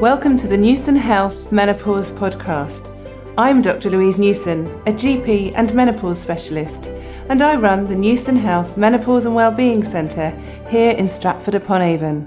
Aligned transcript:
Welcome 0.00 0.34
to 0.38 0.48
the 0.48 0.56
Newson 0.56 0.96
Health 0.96 1.52
Menopause 1.52 2.10
Podcast. 2.10 2.90
I'm 3.36 3.60
Dr. 3.60 3.90
Louise 3.90 4.16
Newson, 4.16 4.66
a 4.86 4.92
GP 4.94 5.52
and 5.54 5.74
menopause 5.74 6.18
specialist, 6.18 6.86
and 7.28 7.42
I 7.42 7.56
run 7.56 7.86
the 7.86 7.96
Newson 7.96 8.34
Health 8.34 8.78
Menopause 8.78 9.26
and 9.26 9.34
Wellbeing 9.34 9.84
Centre 9.84 10.30
here 10.70 10.92
in 10.92 11.06
Stratford 11.06 11.54
upon 11.54 11.82
Avon. 11.82 12.26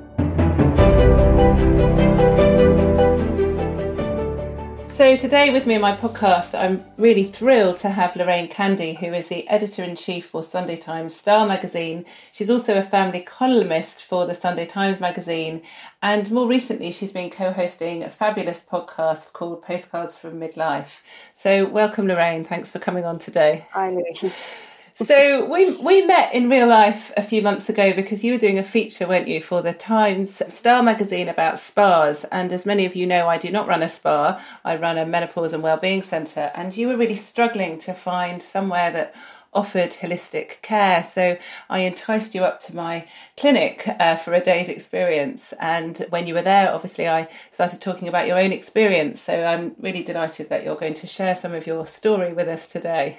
So, 5.04 5.18
today 5.18 5.50
with 5.50 5.68
me 5.68 5.76
in 5.76 5.82
my 5.82 5.98
podcast, 5.98 6.58
I'm 6.58 6.82
really 6.96 7.26
thrilled 7.26 7.76
to 7.80 7.90
have 7.90 8.16
Lorraine 8.16 8.48
Candy, 8.48 8.94
who 8.94 9.08
is 9.08 9.28
the 9.28 9.46
editor 9.50 9.84
in 9.84 9.98
chief 9.98 10.28
for 10.28 10.42
Sunday 10.42 10.78
Times 10.78 11.14
Style 11.14 11.46
magazine. 11.46 12.06
She's 12.32 12.50
also 12.50 12.78
a 12.78 12.84
family 12.84 13.20
columnist 13.20 14.02
for 14.02 14.26
the 14.26 14.34
Sunday 14.34 14.66
Times 14.66 15.02
magazine, 15.02 15.62
and 16.02 16.32
more 16.32 16.48
recently, 16.48 16.90
she's 16.94 17.12
been 17.12 17.30
co 17.30 17.52
hosting 17.52 18.02
a 18.02 18.10
fabulous 18.10 18.66
podcast 18.66 19.34
called 19.34 19.62
Postcards 19.62 20.18
from 20.18 20.40
Midlife. 20.40 21.02
So, 21.36 21.66
welcome, 21.66 22.08
Lorraine. 22.08 22.46
Thanks 22.46 22.72
for 22.72 22.80
coming 22.80 23.04
on 23.04 23.20
today. 23.20 23.68
Hi, 23.72 23.90
Louise. 23.90 24.64
So 24.96 25.46
we 25.46 25.72
we 25.72 26.06
met 26.06 26.36
in 26.36 26.52
real 26.52 26.68
life 26.68 27.12
a 27.18 27.24
few 27.24 27.42
months 27.42 27.68
ago 27.68 27.94
because 27.94 28.24
you 28.24 28.32
were 28.34 28.38
doing 28.38 28.60
a 28.60 28.64
feature, 28.64 29.08
weren't 29.08 29.28
you, 29.28 29.42
for 29.42 29.64
the 29.64 29.74
Times 29.74 30.42
Style 30.54 30.84
magazine 30.84 31.28
about 31.28 31.58
spas. 31.58 32.26
And 32.26 32.54
as 32.54 32.64
many 32.64 32.86
of 32.86 32.96
you 32.96 33.08
know, 33.08 33.28
I 33.28 33.40
do 33.40 33.50
not 33.50 33.68
run 33.68 33.82
a 33.82 33.90
spa. 33.90 34.40
I 34.64 34.76
run 34.76 35.00
a 35.00 35.06
menopause 35.06 35.52
and 35.52 35.64
wellbeing 35.64 36.04
centre. 36.04 36.52
And 36.54 36.78
you 36.78 36.88
were 36.88 36.96
really 36.96 37.16
struggling 37.16 37.80
to 37.80 37.94
find 37.96 38.42
somewhere 38.44 38.92
that 38.92 39.16
offered 39.52 39.92
holistic 39.92 40.62
care. 40.62 41.02
So 41.02 41.38
I 41.72 41.80
enticed 41.80 42.36
you 42.36 42.44
up 42.44 42.60
to 42.60 42.76
my 42.76 43.08
clinic 43.36 43.88
uh, 43.88 44.16
for 44.18 44.34
a 44.34 44.42
day's 44.42 44.70
experience. 44.70 45.56
And 45.60 46.06
when 46.10 46.28
you 46.28 46.36
were 46.36 46.44
there, 46.44 46.72
obviously, 46.72 47.10
I 47.10 47.30
started 47.50 47.82
talking 47.82 48.08
about 48.08 48.28
your 48.28 48.38
own 48.38 48.54
experience. 48.54 49.22
So 49.22 49.44
I'm 49.44 49.76
really 49.80 50.04
delighted 50.04 50.50
that 50.50 50.64
you're 50.64 50.76
going 50.76 50.94
to 50.96 51.08
share 51.08 51.34
some 51.34 51.56
of 51.56 51.66
your 51.66 51.88
story 51.88 52.32
with 52.32 52.48
us 52.48 52.72
today 52.72 53.18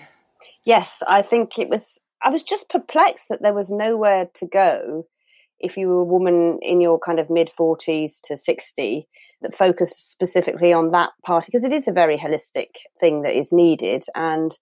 yes, 0.64 1.02
I 1.08 1.22
think 1.22 1.58
it 1.58 1.68
was. 1.68 1.98
I 2.22 2.30
was 2.30 2.42
just 2.42 2.70
perplexed 2.70 3.26
that 3.28 3.42
there 3.42 3.54
was 3.54 3.70
nowhere 3.70 4.28
to 4.34 4.46
go 4.46 5.04
if 5.60 5.76
you 5.76 5.88
were 5.88 6.00
a 6.00 6.04
woman 6.04 6.58
in 6.62 6.80
your 6.80 6.98
kind 6.98 7.18
of 7.18 7.30
mid 7.30 7.48
40s 7.48 8.20
to 8.24 8.36
60 8.36 9.06
that 9.42 9.54
focused 9.54 10.10
specifically 10.10 10.72
on 10.72 10.90
that 10.90 11.10
part 11.24 11.46
because 11.46 11.64
it 11.64 11.72
is 11.72 11.86
a 11.86 11.92
very 11.92 12.18
holistic 12.18 12.68
thing 12.98 13.22
that 13.22 13.36
is 13.36 13.52
needed 13.52 14.04
and 14.14 14.58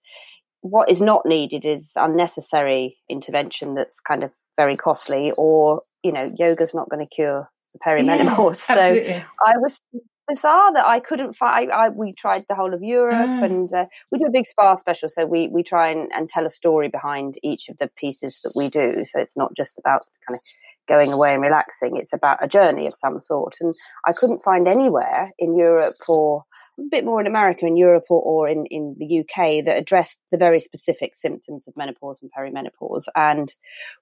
what 0.60 0.88
is 0.90 1.00
not 1.00 1.26
needed 1.26 1.64
is 1.64 1.92
unnecessary 1.96 2.96
intervention 3.08 3.74
that's 3.74 4.00
kind 4.00 4.22
of 4.22 4.32
very 4.56 4.76
costly 4.76 5.32
or 5.36 5.82
you 6.02 6.12
know 6.12 6.26
yoga's 6.38 6.74
not 6.74 6.88
going 6.88 7.04
to 7.04 7.14
cure 7.14 7.48
the 7.72 7.78
perimenopause 7.78 8.68
yeah, 8.68 8.74
so 8.76 9.22
i 9.46 9.56
was 9.58 9.80
bizarre 10.28 10.72
that 10.74 10.86
I 10.86 11.00
couldn't 11.00 11.32
find. 11.32 11.70
I, 11.70 11.86
I, 11.86 11.88
we 11.88 12.12
tried 12.12 12.46
the 12.48 12.54
whole 12.54 12.74
of 12.74 12.82
Europe, 12.82 13.14
mm. 13.14 13.44
and 13.44 13.72
uh, 13.72 13.86
we 14.10 14.18
do 14.18 14.26
a 14.26 14.30
big 14.30 14.46
spa 14.46 14.74
special. 14.74 15.08
So 15.08 15.26
we 15.26 15.48
we 15.48 15.62
try 15.62 15.90
and, 15.90 16.10
and 16.14 16.28
tell 16.28 16.46
a 16.46 16.50
story 16.50 16.88
behind 16.88 17.38
each 17.42 17.68
of 17.68 17.78
the 17.78 17.88
pieces 17.88 18.40
that 18.42 18.52
we 18.56 18.68
do. 18.68 19.04
So 19.12 19.20
it's 19.20 19.36
not 19.36 19.54
just 19.56 19.78
about 19.78 20.02
kind 20.26 20.36
of 20.36 20.40
going 20.88 21.12
away 21.12 21.32
and 21.32 21.42
relaxing. 21.42 21.96
It's 21.96 22.12
about 22.12 22.42
a 22.42 22.48
journey 22.48 22.86
of 22.86 22.92
some 22.92 23.20
sort. 23.20 23.56
And 23.60 23.72
I 24.04 24.12
couldn't 24.12 24.42
find 24.42 24.66
anywhere 24.66 25.32
in 25.38 25.56
Europe 25.56 25.94
or 26.08 26.44
a 26.78 26.82
bit 26.90 27.04
more 27.04 27.20
in 27.20 27.26
America, 27.26 27.66
in 27.66 27.76
Europe 27.76 28.06
or, 28.10 28.20
or 28.20 28.48
in, 28.48 28.66
in 28.66 28.96
the 28.98 29.20
UK 29.20 29.64
that 29.64 29.76
addressed 29.76 30.20
the 30.30 30.38
very 30.38 30.60
specific 30.60 31.14
symptoms 31.14 31.68
of 31.68 31.76
menopause 31.76 32.20
and 32.20 32.30
perimenopause 32.36 33.06
and 33.14 33.54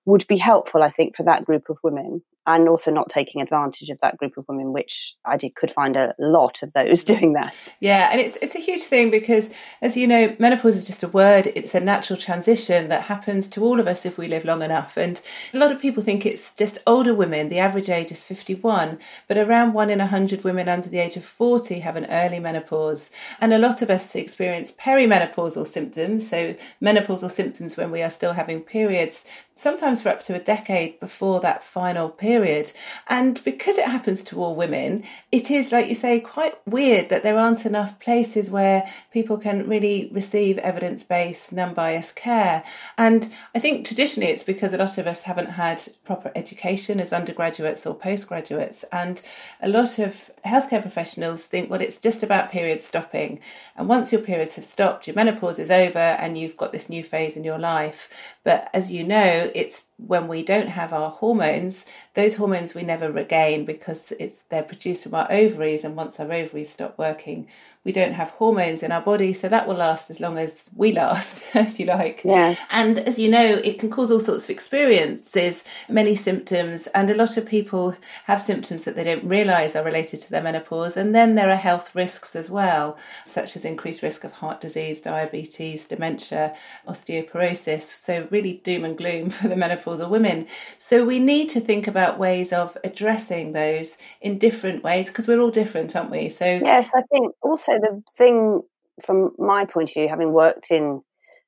would 0.05 0.27
be 0.27 0.39
helpful, 0.39 0.83
I 0.83 0.89
think, 0.89 1.17
for 1.17 1.23
that 1.25 1.45
group 1.45 1.69
of 1.69 1.79
women 1.83 2.23
and 2.57 2.69
also 2.69 2.91
not 2.91 3.09
taking 3.09 3.41
advantage 3.41 3.91
of 3.91 4.01
that 4.01 4.17
group 4.17 4.37
of 4.37 4.47
women, 4.49 4.73
which 4.73 5.17
I 5.25 5.37
did, 5.37 5.55
could 5.55 5.71
find 5.71 5.97
a 5.97 6.15
lot 6.19 6.63
of 6.63 6.73
those 6.73 7.05
doing 7.13 7.33
that. 7.35 7.55
Yeah, 7.81 8.09
and 8.11 8.21
it's 8.21 8.37
it's 8.43 8.55
a 8.55 8.61
huge 8.61 8.83
thing 8.83 9.11
because, 9.11 9.51
as 9.83 9.97
you 9.97 10.07
know, 10.07 10.35
menopause 10.39 10.77
is 10.77 10.87
just 10.87 11.03
a 11.03 11.09
word. 11.09 11.53
It's 11.55 11.75
a 11.75 11.81
natural 11.81 12.19
transition 12.19 12.89
that 12.89 13.03
happens 13.03 13.49
to 13.51 13.65
all 13.65 13.81
of 13.81 13.87
us 13.87 14.05
if 14.05 14.19
we 14.19 14.29
live 14.29 14.45
long 14.45 14.63
enough. 14.63 14.97
And 14.97 15.21
a 15.53 15.59
lot 15.59 15.73
of 15.73 15.81
people 15.81 16.03
think 16.03 16.27
it's 16.27 16.55
just 16.55 16.79
older 16.87 17.15
women. 17.15 17.49
The 17.49 17.59
average 17.59 17.91
age 17.91 18.11
is 18.11 18.25
fifty 18.25 18.55
one, 18.55 18.99
but 19.29 19.39
around 19.39 19.73
one 19.73 19.91
in 19.91 20.01
a 20.01 20.07
hundred 20.07 20.45
women 20.45 20.69
under 20.69 20.89
the 20.89 20.99
age 20.99 21.17
of 21.17 21.25
forty 21.25 21.81
have 21.81 21.97
an 21.97 22.07
early 22.07 22.41
menopause, 22.41 23.11
and 23.41 23.53
a 23.53 23.59
lot 23.59 23.83
of 23.83 23.91
us 23.91 24.15
experience 24.15 24.73
perimenopausal 24.73 25.67
symptoms. 25.67 26.29
So 26.29 26.55
menopausal 26.83 27.31
symptoms 27.31 27.77
when 27.77 27.91
we 27.91 28.03
are 28.03 28.11
still 28.11 28.33
having 28.33 28.61
periods 28.61 29.25
sometimes 29.61 30.01
for 30.01 30.09
up 30.09 30.21
to 30.23 30.35
a 30.35 30.41
decade 30.41 30.99
before 31.01 31.39
that 31.41 31.63
final 31.63 32.09
period. 32.09 32.73
And 33.09 33.41
because 33.45 33.77
it 33.77 33.85
happens 33.85 34.25
to 34.25 34.43
all 34.43 34.57
women, 34.57 35.05
it 35.31 35.51
is, 35.51 35.71
like 35.71 35.89
you 35.89 35.95
say, 35.95 36.19
quite 36.19 36.55
weird 36.67 37.11
that 37.11 37.23
there 37.23 37.39
aren't 37.39 37.67
enough 37.67 38.01
places 38.01 38.51
where 38.51 38.91
people 39.13 39.37
can 39.37 39.69
really 39.69 40.09
receive 40.13 40.57
evidence 40.59 41.05
based, 41.05 41.53
non 41.53 41.75
biased 41.75 42.17
care. 42.17 42.65
And 42.97 43.29
I 43.55 43.59
think 43.59 43.87
traditionally 43.87 44.33
it's 44.33 44.45
because 44.45 44.73
a 44.73 44.79
lot 44.79 44.97
of 44.97 45.07
us 45.07 45.25
haven't 45.25 45.51
had 45.51 45.83
proper 46.05 46.33
education 46.35 46.99
as 46.99 47.13
undergraduates 47.13 47.85
or 47.85 47.95
postgraduates. 47.95 48.85
And 48.91 49.21
a 49.61 49.69
lot 49.69 49.99
of 49.99 50.31
healthcare 50.45 50.81
professionals 50.81 51.43
think, 51.43 51.71
well, 51.71 51.83
it's 51.83 51.99
just 51.99 52.23
about 52.23 52.51
periods 52.51 52.87
stopping. 52.87 53.41
And 53.77 53.89
once 53.89 54.11
your 54.11 54.23
periods 54.23 54.57
have 54.57 54.65
stopped, 54.65 55.07
your 55.07 55.17
menopause 55.17 55.59
is 55.59 55.71
over 55.71 55.99
and 55.99 56.39
you've 56.39 56.57
got 56.57 56.73
this 56.73 56.89
new 56.89 57.05
phase 57.05 57.37
in 57.37 57.45
your 57.45 57.59
life. 57.59 58.37
But 58.43 58.71
as 58.73 58.91
you 58.91 59.05
know, 59.05 59.50
it's 59.55 59.90
when 60.07 60.29
we 60.29 60.43
don't 60.43 60.69
have 60.69 60.93
our 60.93 61.11
hormones, 61.11 61.87
those 62.15 62.37
hormones 62.37 62.75
we 62.75 62.83
never 62.83 63.11
regain 63.11 63.65
because 63.65 64.13
it's 64.19 64.43
they're 64.45 64.63
produced 64.63 65.05
from 65.05 65.15
our 65.15 65.31
ovaries, 65.31 65.85
and 65.85 65.97
once 65.97 66.19
our 66.19 66.33
ovaries 66.33 66.71
stop 66.71 66.99
working, 66.99 67.47
we 67.83 67.93
don't 67.93 68.13
have 68.13 68.31
hormones 68.31 68.83
in 68.83 68.93
our 68.93 69.01
body, 69.01 69.33
so 69.33 69.49
that 69.49 69.67
will 69.67 69.77
last 69.77 70.11
as 70.11 70.21
long 70.21 70.37
as 70.37 70.65
we 70.77 70.93
last, 70.93 71.45
if 71.55 71.81
you 71.81 71.87
like. 71.87 72.21
Yeah. 72.25 72.55
And 72.71 72.99
as 72.99 73.19
you 73.19 73.31
know, 73.31 73.59
it 73.65 73.79
can 73.79 73.89
cause 73.89 74.11
all 74.11 74.21
sorts 74.21 74.45
of 74.45 74.51
experiences, 74.51 75.65
many 75.89 76.15
symptoms, 76.15 76.89
and 76.89 77.09
a 77.09 77.15
lot 77.15 77.39
of 77.39 77.47
people 77.47 77.97
have 78.25 78.43
symptoms 78.43 78.85
that 78.85 78.97
they 78.97 79.05
don't 79.05 79.25
realise 79.25 79.75
are 79.75 79.85
related 79.85 80.21
to 80.21 80.31
their 80.31 80.43
menopause. 80.43 80.95
And 80.99 81.15
then 81.15 81.37
there 81.37 81.49
are 81.49 81.57
health 81.57 81.95
risks 81.95 82.37
as 82.37 82.51
well, 82.51 82.99
such 83.25 83.57
as 83.57 83.65
increased 83.65 84.03
risk 84.03 84.25
of 84.25 84.33
heart 84.33 84.61
disease, 84.61 85.01
diabetes, 85.01 85.87
dementia, 85.87 86.55
osteoporosis. 86.87 87.83
So 87.83 88.29
really 88.31 88.61
doom 88.63 88.85
and 88.85 88.99
gloom 88.99 89.31
for 89.31 89.49
the 89.49 89.57
menopausal 89.91 90.11
women. 90.11 90.47
So 90.79 91.05
we 91.05 91.19
need 91.19 91.49
to 91.51 91.61
think 91.61 91.87
about 91.87 92.19
ways 92.19 92.53
of 92.53 92.77
addressing 92.85 93.53
those 93.53 93.97
in 94.21 94.39
different 94.39 94.83
ways 94.83 95.09
because 95.09 95.27
we're 95.27 95.41
all 95.41 95.51
different, 95.51 95.95
aren't 95.95 96.11
we? 96.11 96.29
So 96.29 96.45
yes, 96.45 96.91
I 96.95 97.03
think 97.11 97.35
also 97.43 97.73
the 97.73 98.03
thing 98.17 98.63
from 99.05 99.33
my 99.39 99.65
point 99.65 99.91
of 99.91 99.95
view, 99.95 100.09
having 100.09 100.33
worked 100.33 100.71
in 100.71 101.03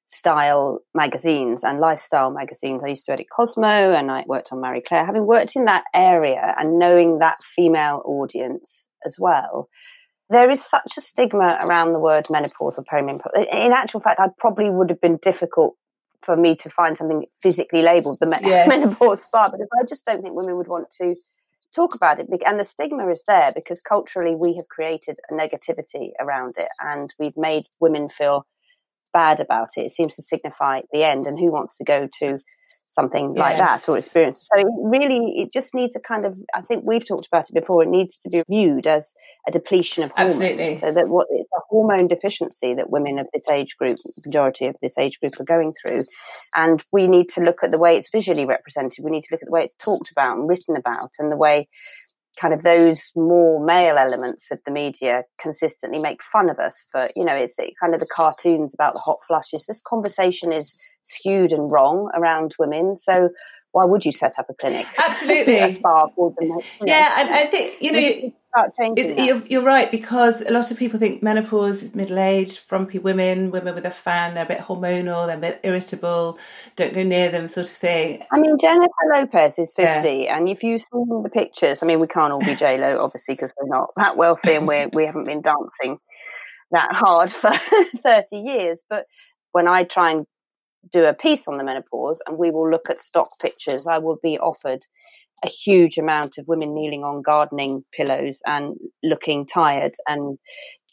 style 0.07 0.81
magazines 0.95 1.65
and 1.65 1.81
lifestyle 1.81 2.31
magazines, 2.31 2.85
I 2.85 2.89
used 2.89 3.07
to 3.07 3.13
edit 3.13 3.27
Cosmo 3.35 3.93
and 3.93 4.11
I 4.11 4.25
worked 4.27 4.53
on 4.53 4.61
Marie 4.61 4.83
Claire. 4.83 5.07
Having 5.07 5.27
worked 5.27 5.57
in 5.57 5.65
that 5.67 5.85
area 5.95 6.55
and 6.59 6.79
knowing 6.79 7.19
that 7.19 7.39
female 7.39 8.03
audience 8.05 8.89
as 9.05 9.17
well, 9.19 9.69
there 10.29 10.51
is 10.51 10.65
such 10.65 10.95
a 10.97 11.01
stigma 11.01 11.59
around 11.63 11.93
the 11.93 12.01
word 12.01 12.27
menopause 12.31 12.79
or 12.79 12.85
perimenopause. 12.85 13.47
In 13.53 13.73
actual 13.73 14.01
fact, 14.01 14.19
I 14.19 14.29
probably 14.39 14.71
would 14.71 14.89
have 14.89 15.01
been 15.01 15.19
difficult 15.19 15.77
for 16.23 16.37
me 16.37 16.55
to 16.57 16.71
find 16.71 16.97
something 16.97 17.27
physically 17.41 17.83
labelled 17.83 18.19
the 18.21 18.39
yes. 18.43 18.69
menopause 18.69 19.25
spa 19.25 19.49
because 19.51 19.69
I 19.79 19.85
just 19.85 20.07
don't 20.07 20.23
think 20.23 20.35
women 20.35 20.57
would 20.57 20.69
want 20.69 20.91
to 21.01 21.15
talk 21.75 21.95
about 21.95 22.21
it. 22.21 22.29
And 22.47 22.61
the 22.61 22.65
stigma 22.65 23.09
is 23.11 23.25
there 23.27 23.53
because 23.55 23.83
culturally 23.83 24.35
we 24.35 24.55
have 24.57 24.69
created 24.69 25.19
a 25.31 25.35
negativity 25.35 26.11
around 26.21 26.55
it 26.57 26.69
and 26.81 27.13
we've 27.19 27.37
made 27.37 27.67
women 27.81 28.09
feel 28.09 28.47
bad 29.13 29.41
about 29.41 29.71
it. 29.77 29.83
It 29.83 29.91
seems 29.91 30.17
to 30.17 30.23
signify 30.23 30.83
the 30.93 31.05
end. 31.05 31.27
And 31.27 31.39
who 31.39 31.51
wants 31.51 31.75
to 31.77 31.85
go 31.85 32.09
to 32.21 32.39
something 32.93 33.35
like 33.35 33.57
that 33.57 33.89
or 33.89 33.99
experience. 33.99 34.49
So 34.53 34.61
it 34.61 34.67
really, 34.85 35.41
it 35.41 35.53
just 35.53 35.75
needs 35.75 35.97
a 35.97 36.01
kind 36.01 36.25
of. 36.25 36.39
I 36.55 36.61
think 36.61 36.85
we've 36.87 37.07
talked 37.07 37.27
about 37.27 37.49
it 37.49 37.55
before. 37.55 37.83
It 37.83 37.89
needs 37.89 38.19
to 38.19 38.29
be 38.29 38.43
viewed 38.49 38.87
as 38.87 39.15
a 39.49 39.51
depletion 39.51 40.05
of 40.05 40.13
hormones. 40.13 40.41
Absolutely. 40.41 40.75
So 40.77 40.93
that 40.93 41.09
what 41.09 41.27
it's 41.31 41.51
a 41.57 41.61
hormone 41.69 42.07
deficiency 42.07 42.75
that 42.75 42.91
women 42.91 43.19
of 43.19 43.29
this 43.33 43.49
age 43.49 43.77
group, 43.77 43.99
majority 44.25 44.67
of 44.67 44.77
this 44.81 44.97
age 44.99 45.19
group, 45.21 45.33
are 45.41 45.45
going 45.45 45.73
through, 45.83 46.05
and 46.55 46.85
we 46.93 47.09
need 47.09 47.29
to 47.31 47.41
look 47.41 47.63
at 47.63 47.71
the 47.71 47.79
way 47.79 47.97
it's 47.97 48.13
visually 48.13 48.45
represented. 48.45 49.05
We 49.05 49.11
need 49.11 49.25
to 49.25 49.29
look 49.33 49.43
at 49.43 49.47
the 49.47 49.53
way 49.53 49.65
it's 49.65 49.77
talked 49.77 50.11
about 50.13 50.37
and 50.37 50.49
written 50.49 50.77
about, 50.77 51.11
and 51.19 51.33
the 51.33 51.37
way 51.37 51.69
kind 52.41 52.55
of 52.55 52.63
those 52.63 53.13
more 53.15 53.65
male 53.65 53.97
elements 53.97 54.51
of 54.51 54.59
the 54.65 54.71
media 54.71 55.25
consistently 55.41 55.99
make 55.99 56.23
fun 56.23 56.49
of 56.49 56.59
us 56.59 56.87
for 56.91 57.09
you 57.15 57.25
know 57.25 57.35
it's 57.35 57.59
it, 57.59 57.75
kind 57.81 57.95
of 57.95 58.01
the 58.01 58.09
cartoons 58.15 58.75
about 58.75 58.93
the 58.93 58.99
hot 58.99 59.19
flushes. 59.27 59.67
This 59.67 59.83
conversation 59.87 60.53
is 60.53 60.79
skewed 61.03 61.53
and 61.53 61.71
wrong 61.71 62.11
around 62.15 62.55
women 62.59 62.97
so 62.97 63.31
why 63.73 63.87
would 63.87 64.05
you 64.05 64.13
set 64.13 64.39
up 64.39 64.51
a 64.51 64.55
clinic? 64.55 64.87
Absolutely. 64.99 65.59
A 65.59 65.71
spa 65.71 66.09
for 66.15 66.35
them 66.39 66.59
yeah 66.85 67.21
and 67.21 67.31
i 67.31 67.45
think 67.45 67.81
you 67.81 67.93
know 67.93 68.33
start 68.53 68.73
changing. 68.79 69.19
It, 69.19 69.25
you're, 69.25 69.43
you're, 69.47 69.63
right 69.63 69.91
because 69.91 70.43
a 70.43 70.53
lot 70.53 70.71
of 70.71 70.79
people 70.79 70.99
think 70.99 71.23
menopause 71.23 71.83
is 71.83 71.95
middle 71.95 72.19
aged, 72.19 72.59
frumpy 72.59 72.99
women, 72.99 73.51
women 73.51 73.75
with 73.75 73.87
a 73.87 73.91
fan, 73.91 74.35
they're 74.35 74.45
a 74.45 74.49
bit 74.49 74.59
hormonal, 74.59 75.27
they're 75.27 75.39
a 75.39 75.41
bit 75.41 75.61
irritable, 75.63 76.39
don't 76.77 76.95
go 76.95 77.03
near 77.03 77.31
them, 77.31 77.49
sort 77.49 77.69
of 77.69 77.73
thing. 77.73 78.23
I 78.31 78.39
mean, 78.39 78.57
Jennifer 78.59 78.93
Lopez 79.15 79.59
is 79.59 79.73
50, 79.75 80.09
yeah. 80.09 80.37
and 80.37 80.49
if 80.49 80.63
you 80.63 80.79
see 80.79 80.87
the 80.93 81.31
pictures, 81.33 81.83
I 81.83 81.87
mean, 81.87 82.01
we 82.01 82.07
can't 82.07 82.33
all 82.33 82.45
be 82.45 82.55
J 82.55 82.79
Lo, 82.79 82.99
obviously, 83.01 83.35
because 83.35 83.53
we're 83.61 83.75
not 83.75 83.91
that 83.97 84.17
wealthy 84.17 84.55
and 84.55 84.69
we're, 84.69 84.89
we 84.93 85.07
haven't 85.07 85.25
been 85.25 85.43
dancing 85.43 85.99
that 86.73 86.95
hard 86.95 87.33
for 87.33 87.53
30 87.53 88.37
years. 88.39 88.85
But 88.89 89.07
when 89.53 89.69
I 89.69 89.85
try 89.85 90.11
and 90.11 90.27
do 90.91 91.05
a 91.05 91.15
piece 91.15 91.47
on 91.47 91.59
the 91.59 91.65
menopause 91.65 92.21
and 92.27 92.37
we 92.37 92.51
will 92.51 92.69
look 92.69 92.91
at 92.91 92.99
stock 92.99 93.29
pictures, 93.41 93.87
I 93.87 93.99
will 93.99 94.19
be 94.23 94.39
offered 94.39 94.87
a 95.45 95.49
huge 95.49 95.99
amount 95.99 96.39
of 96.39 96.49
women 96.49 96.75
kneeling 96.75 97.03
on 97.03 97.23
gardening 97.23 97.85
pillows 97.93 98.41
and 98.47 98.77
looking 99.03 99.47
tired 99.47 99.93
and 100.07 100.39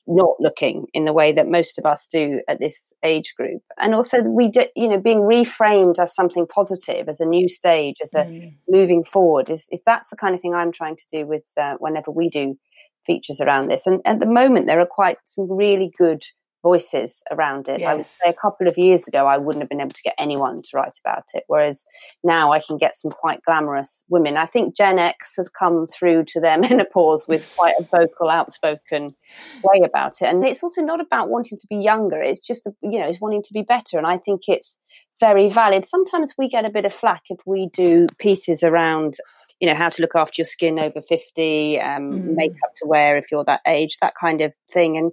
not 0.10 0.36
looking 0.40 0.88
in 0.94 1.06
the 1.06 1.14
way 1.14 1.32
that 1.32 1.48
most 1.48 1.78
of 1.78 1.86
us 1.86 2.08
do 2.12 2.42
at 2.48 2.60
this 2.60 2.94
age 3.04 3.36
group. 3.38 3.62
And 3.78 3.94
also 3.94 4.24
we 4.24 4.50
do, 4.50 4.66
you 4.76 4.88
know, 4.88 5.00
being 5.00 5.20
reframed 5.20 6.00
as 6.00 6.16
something 6.16 6.48
positive, 6.48 7.08
as 7.08 7.20
a 7.20 7.26
new 7.26 7.48
stage, 7.48 7.98
as 8.02 8.16
a 8.16 8.26
mm. 8.26 8.56
moving 8.68 9.04
forward 9.04 9.52
is, 9.52 9.68
is 9.72 9.84
that's 9.86 10.10
the 10.10 10.16
kind 10.16 10.34
of 10.34 10.42
thing 10.42 10.56
I'm 10.56 10.72
trying 10.72 10.96
to 10.96 11.06
do 11.12 11.28
with 11.28 11.48
uh, 11.62 11.76
whenever 11.78 12.10
we 12.10 12.28
do 12.28 12.58
features 13.06 13.40
around 13.40 13.68
this. 13.68 13.86
And 13.86 14.02
at 14.04 14.20
the 14.20 14.26
moment, 14.26 14.66
there 14.66 14.80
are 14.80 14.88
quite 14.90 15.18
some 15.26 15.50
really 15.50 15.92
good 15.96 16.24
voices 16.62 17.24
around 17.32 17.70
it. 17.70 17.82
Yes. 17.82 17.88
I 17.88 17.94
would 17.96 18.06
say 18.06 18.30
a 18.30 18.34
couple 18.34 18.68
of 18.68 18.78
years 18.78 19.08
ago, 19.08 19.26
I 19.26 19.38
wouldn't 19.38 19.62
have 19.62 19.70
been 19.70 19.82
able 19.82 19.92
to 19.92 20.04
get 20.04 20.16
anyone 20.20 20.58
to 20.58 20.70
write 20.74 20.98
about 21.04 21.26
it, 21.34 21.44
whereas 21.48 21.86
now 22.24 22.52
I 22.52 22.60
can 22.60 22.78
get 22.78 22.96
some 22.96 23.12
quite 23.12 23.42
glamorous 23.44 24.04
women. 24.10 24.38
I 24.38 24.46
think 24.46 24.76
Gen 24.76 25.00
X 25.00 25.34
has 25.38 25.50
come 25.50 25.88
through 25.88 26.26
to 26.30 26.40
their 26.40 26.58
menopause 26.60 27.28
with 27.28 27.54
quite 27.58 27.76
a 27.80 27.84
vocal, 27.84 28.30
outspoken 28.30 29.16
way 29.64 29.82
about 29.84 30.22
it. 30.22 30.26
And 30.26 30.46
it's 30.46 30.64
also 30.64 30.82
not 30.82 31.00
about 31.02 31.30
wanting 31.30 31.58
to 31.58 31.68
be 31.68 31.78
younger, 31.78 32.22
it's 32.22 32.42
just, 32.42 32.68
you 32.82 33.00
know, 33.00 33.08
it's 33.08 33.22
wanting 33.22 33.44
to 33.44 33.54
be 33.54 33.62
better. 33.62 33.98
And 33.98 34.08
I 34.08 34.18
think 34.18 34.42
it's 34.48 34.78
very 35.20 35.50
valid. 35.50 35.86
Sometimes 35.86 36.36
we 36.38 36.50
get 36.50 36.66
a 36.66 36.70
bit 36.70 36.86
of 36.86 36.94
flack 36.94 37.24
if 37.30 37.40
we 37.46 37.68
do 37.74 38.08
pieces 38.20 38.64
around, 38.64 39.16
you 39.60 39.68
know, 39.68 39.76
how 39.76 39.90
to 39.90 40.02
look 40.02 40.16
after 40.16 40.36
your 40.38 40.46
skin 40.46 40.80
over 40.80 41.02
50, 41.02 41.80
um, 41.82 42.12
mm. 42.12 42.36
makeup 42.36 42.72
to 42.78 42.88
wear 42.88 43.18
if 43.18 43.32
you're 43.32 43.44
that 43.44 43.62
age, 43.68 43.98
that 44.02 44.14
kind 44.20 44.42
of 44.42 44.54
thing. 44.72 44.98
And 44.98 45.12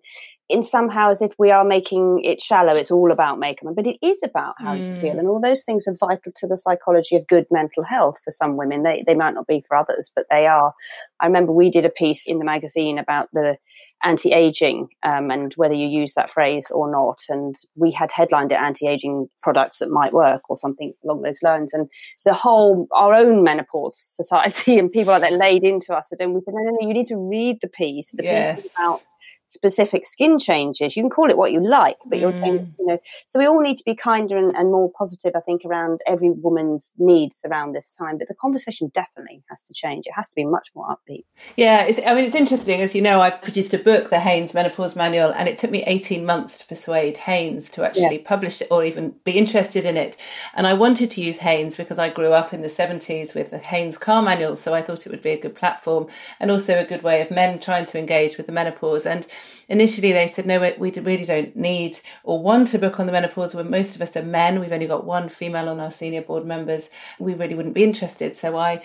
in 0.49 0.63
somehow 0.63 1.11
as 1.11 1.21
if 1.21 1.33
we 1.39 1.51
are 1.51 1.65
making 1.65 2.21
it 2.23 2.41
shallow, 2.41 2.75
it's 2.75 2.93
all 2.93 3.11
about 3.11 3.39
makeup, 3.39 3.75
but 3.75 3.87
it 3.87 3.99
is 4.01 4.21
about 4.25 4.55
how 4.59 4.75
mm. 4.75 4.89
you 4.89 4.95
feel. 4.95 5.19
And 5.19 5.27
all 5.27 5.41
those 5.41 5.65
things 5.65 5.89
are 5.89 5.97
vital 5.99 6.33
to 6.37 6.47
the 6.47 6.57
psychology 6.57 7.17
of 7.17 7.27
good 7.27 7.47
mental 7.51 7.83
health 7.83 8.21
for 8.23 8.31
some 8.31 8.57
women. 8.57 8.85
They, 8.85 9.03
they 9.05 9.15
might 9.15 9.35
not 9.35 9.49
be 9.49 9.65
for 9.67 9.77
others, 9.77 10.11
but 10.15 10.27
they 10.31 10.47
are. 10.47 10.73
I 11.19 11.27
remember 11.27 11.53
we 11.53 11.71
did 11.71 11.85
a 11.85 11.91
piece 11.91 12.29
in 12.29 12.39
the 12.39 12.45
magazine 12.45 12.99
about 12.99 13.29
the 13.33 13.59
anti-aging 14.05 14.89
um, 15.03 15.33
and 15.33 15.53
whether 15.55 15.75
you 15.75 15.89
use 15.89 16.15
that 16.15 16.31
phrase 16.31 16.71
or 16.71 16.91
not. 16.93 17.23
And 17.29 17.57
we 17.75 17.91
had 17.91 18.13
headlined 18.13 18.53
it 18.53 18.61
anti-aging 18.61 19.29
products 19.43 19.79
that 19.79 19.91
might 19.91 20.13
work 20.13 20.43
or 20.49 20.57
something 20.57 20.93
along 21.05 21.23
those 21.23 21.43
lines. 21.43 21.75
And 21.75 21.89
the 22.25 22.35
whole, 22.35 22.87
our 22.93 23.15
own 23.15 23.43
menopause 23.43 23.99
society 23.99 24.79
and 24.79 24.93
people 24.93 25.13
like 25.13 25.23
that 25.23 25.33
laid 25.33 25.65
into 25.65 25.93
us. 25.93 26.13
And 26.21 26.35
we 26.35 26.41
said, 26.41 26.55
no, 26.55 26.63
no, 26.63 26.77
no, 26.81 26.89
you 26.89 26.95
need 26.95 27.09
to 27.09 27.17
read 27.17 27.59
the 27.61 27.69
piece. 27.69 28.13
The 28.13 28.23
yes. 28.23 28.63
piece 28.63 28.73
about 28.77 29.03
specific 29.47 30.05
skin 30.05 30.39
changes. 30.39 30.97
You 30.97 31.03
can 31.03 31.11
call 31.11 31.31
it 31.31 31.39
what 31.39 31.53
you 31.53 31.61
like, 31.61 31.99
but 32.07 32.19
you're, 32.19 32.33
mm. 32.33 32.73
you 32.79 32.87
know, 32.87 32.99
so 33.27 33.39
we 33.39 33.47
all 33.47 33.61
need 33.61 33.79
to 33.79 33.85
be 33.85 33.95
kinder 33.95 34.37
and, 34.37 34.55
and, 34.55 34.71
more 34.71 34.91
positive, 34.99 35.33
I 35.37 35.41
think, 35.41 35.65
around 35.65 36.01
every 36.07 36.31
woman's 36.31 36.95
needs 36.99 37.43
around 37.45 37.73
this 37.73 37.91
time. 37.91 38.19
But 38.19 38.27
the 38.27 38.35
conversation 38.35 38.91
definitely 38.93 39.45
has 39.49 39.63
to 39.63 39.73
change. 39.73 40.07
It 40.07 40.13
has 40.15 40.29
to 40.29 40.35
be 40.35 40.45
much 40.45 40.71
more 40.75 40.89
upbeat. 40.89 41.25
Yeah, 41.57 41.89
I 42.07 42.15
mean, 42.15 42.25
it's 42.25 42.35
interesting. 42.35 42.81
As 42.81 42.95
you 42.95 43.01
know, 43.01 43.21
I've 43.21 43.41
produced 43.41 43.73
a 43.73 43.79
book, 43.79 44.11
The 44.11 44.19
Haynes 44.19 44.53
Menopause 44.53 44.97
Manual, 44.97 45.31
and 45.31 45.49
it 45.49 45.57
took 45.57 45.71
me 45.71 45.85
18 45.85 46.27
months 46.27 46.59
to 46.59 46.67
persuade 46.67 47.17
Haynes 47.19 47.71
to 47.73 47.85
actually 47.85 48.17
yeah. 48.17 48.29
publish 48.29 48.61
it 48.61 48.69
or 48.71 48.85
even 48.85 49.15
be 49.25 49.39
interested 49.39 49.87
in 49.87 49.97
it. 49.97 50.17
And 50.55 50.67
I 50.67 50.75
wanted 50.75 51.13
to 51.13 51.21
use 51.21 51.39
Haynes 51.39 51.77
because 51.77 51.99
I 51.99 52.09
grew 52.09 52.33
up 52.33 52.53
in 52.53 52.63
the 52.63 52.69
70s 52.69 53.35
with 53.35 53.53
the 53.53 53.59
Haynes 53.59 53.97
car 53.97 54.23
manual, 54.23 54.57
so 54.57 54.75
I 54.75 54.83
thought 54.83 55.07
it 55.07 55.11
would 55.11 55.23
be 55.23 55.31
a 55.31 55.41
good 55.41 55.55
platform 55.55 56.09
and 56.41 56.51
also 56.51 56.79
a 56.79 56.85
good 56.85 57.03
way 57.03 57.21
of 57.21 57.31
men 57.31 57.61
trying 57.61 57.85
to 57.87 57.99
engage 57.99 58.37
with 58.37 58.47
the 58.47 58.53
menopause. 58.53 59.07
And 59.07 59.27
initially 59.69 60.13
they 60.13 60.27
said, 60.27 60.47
no, 60.47 60.59
we 60.79 60.91
really 60.93 61.25
don't 61.25 61.57
need 61.57 61.99
or 62.25 62.43
want 62.43 62.75
a 62.75 62.79
book 62.79 63.01
on 63.01 63.07
the 63.07 63.13
menopause 63.13 63.55
when 63.55 63.71
most 63.71 63.97
of 63.97 64.03
us 64.03 64.17
are 64.17 64.23
men. 64.23 64.61
We've 64.61 64.73
only 64.73 64.87
got 64.87 65.05
one 65.05 65.29
female 65.29 65.69
on 65.69 65.81
our 65.81 65.91
senior 65.91 66.23
board 66.23 66.45
members. 66.45 66.91
We 67.19 67.35
really 67.35 67.55
wouldn't 67.55 67.75
be 67.75 67.85
interested. 67.85 68.37
So 68.37 68.57
I 68.57 68.83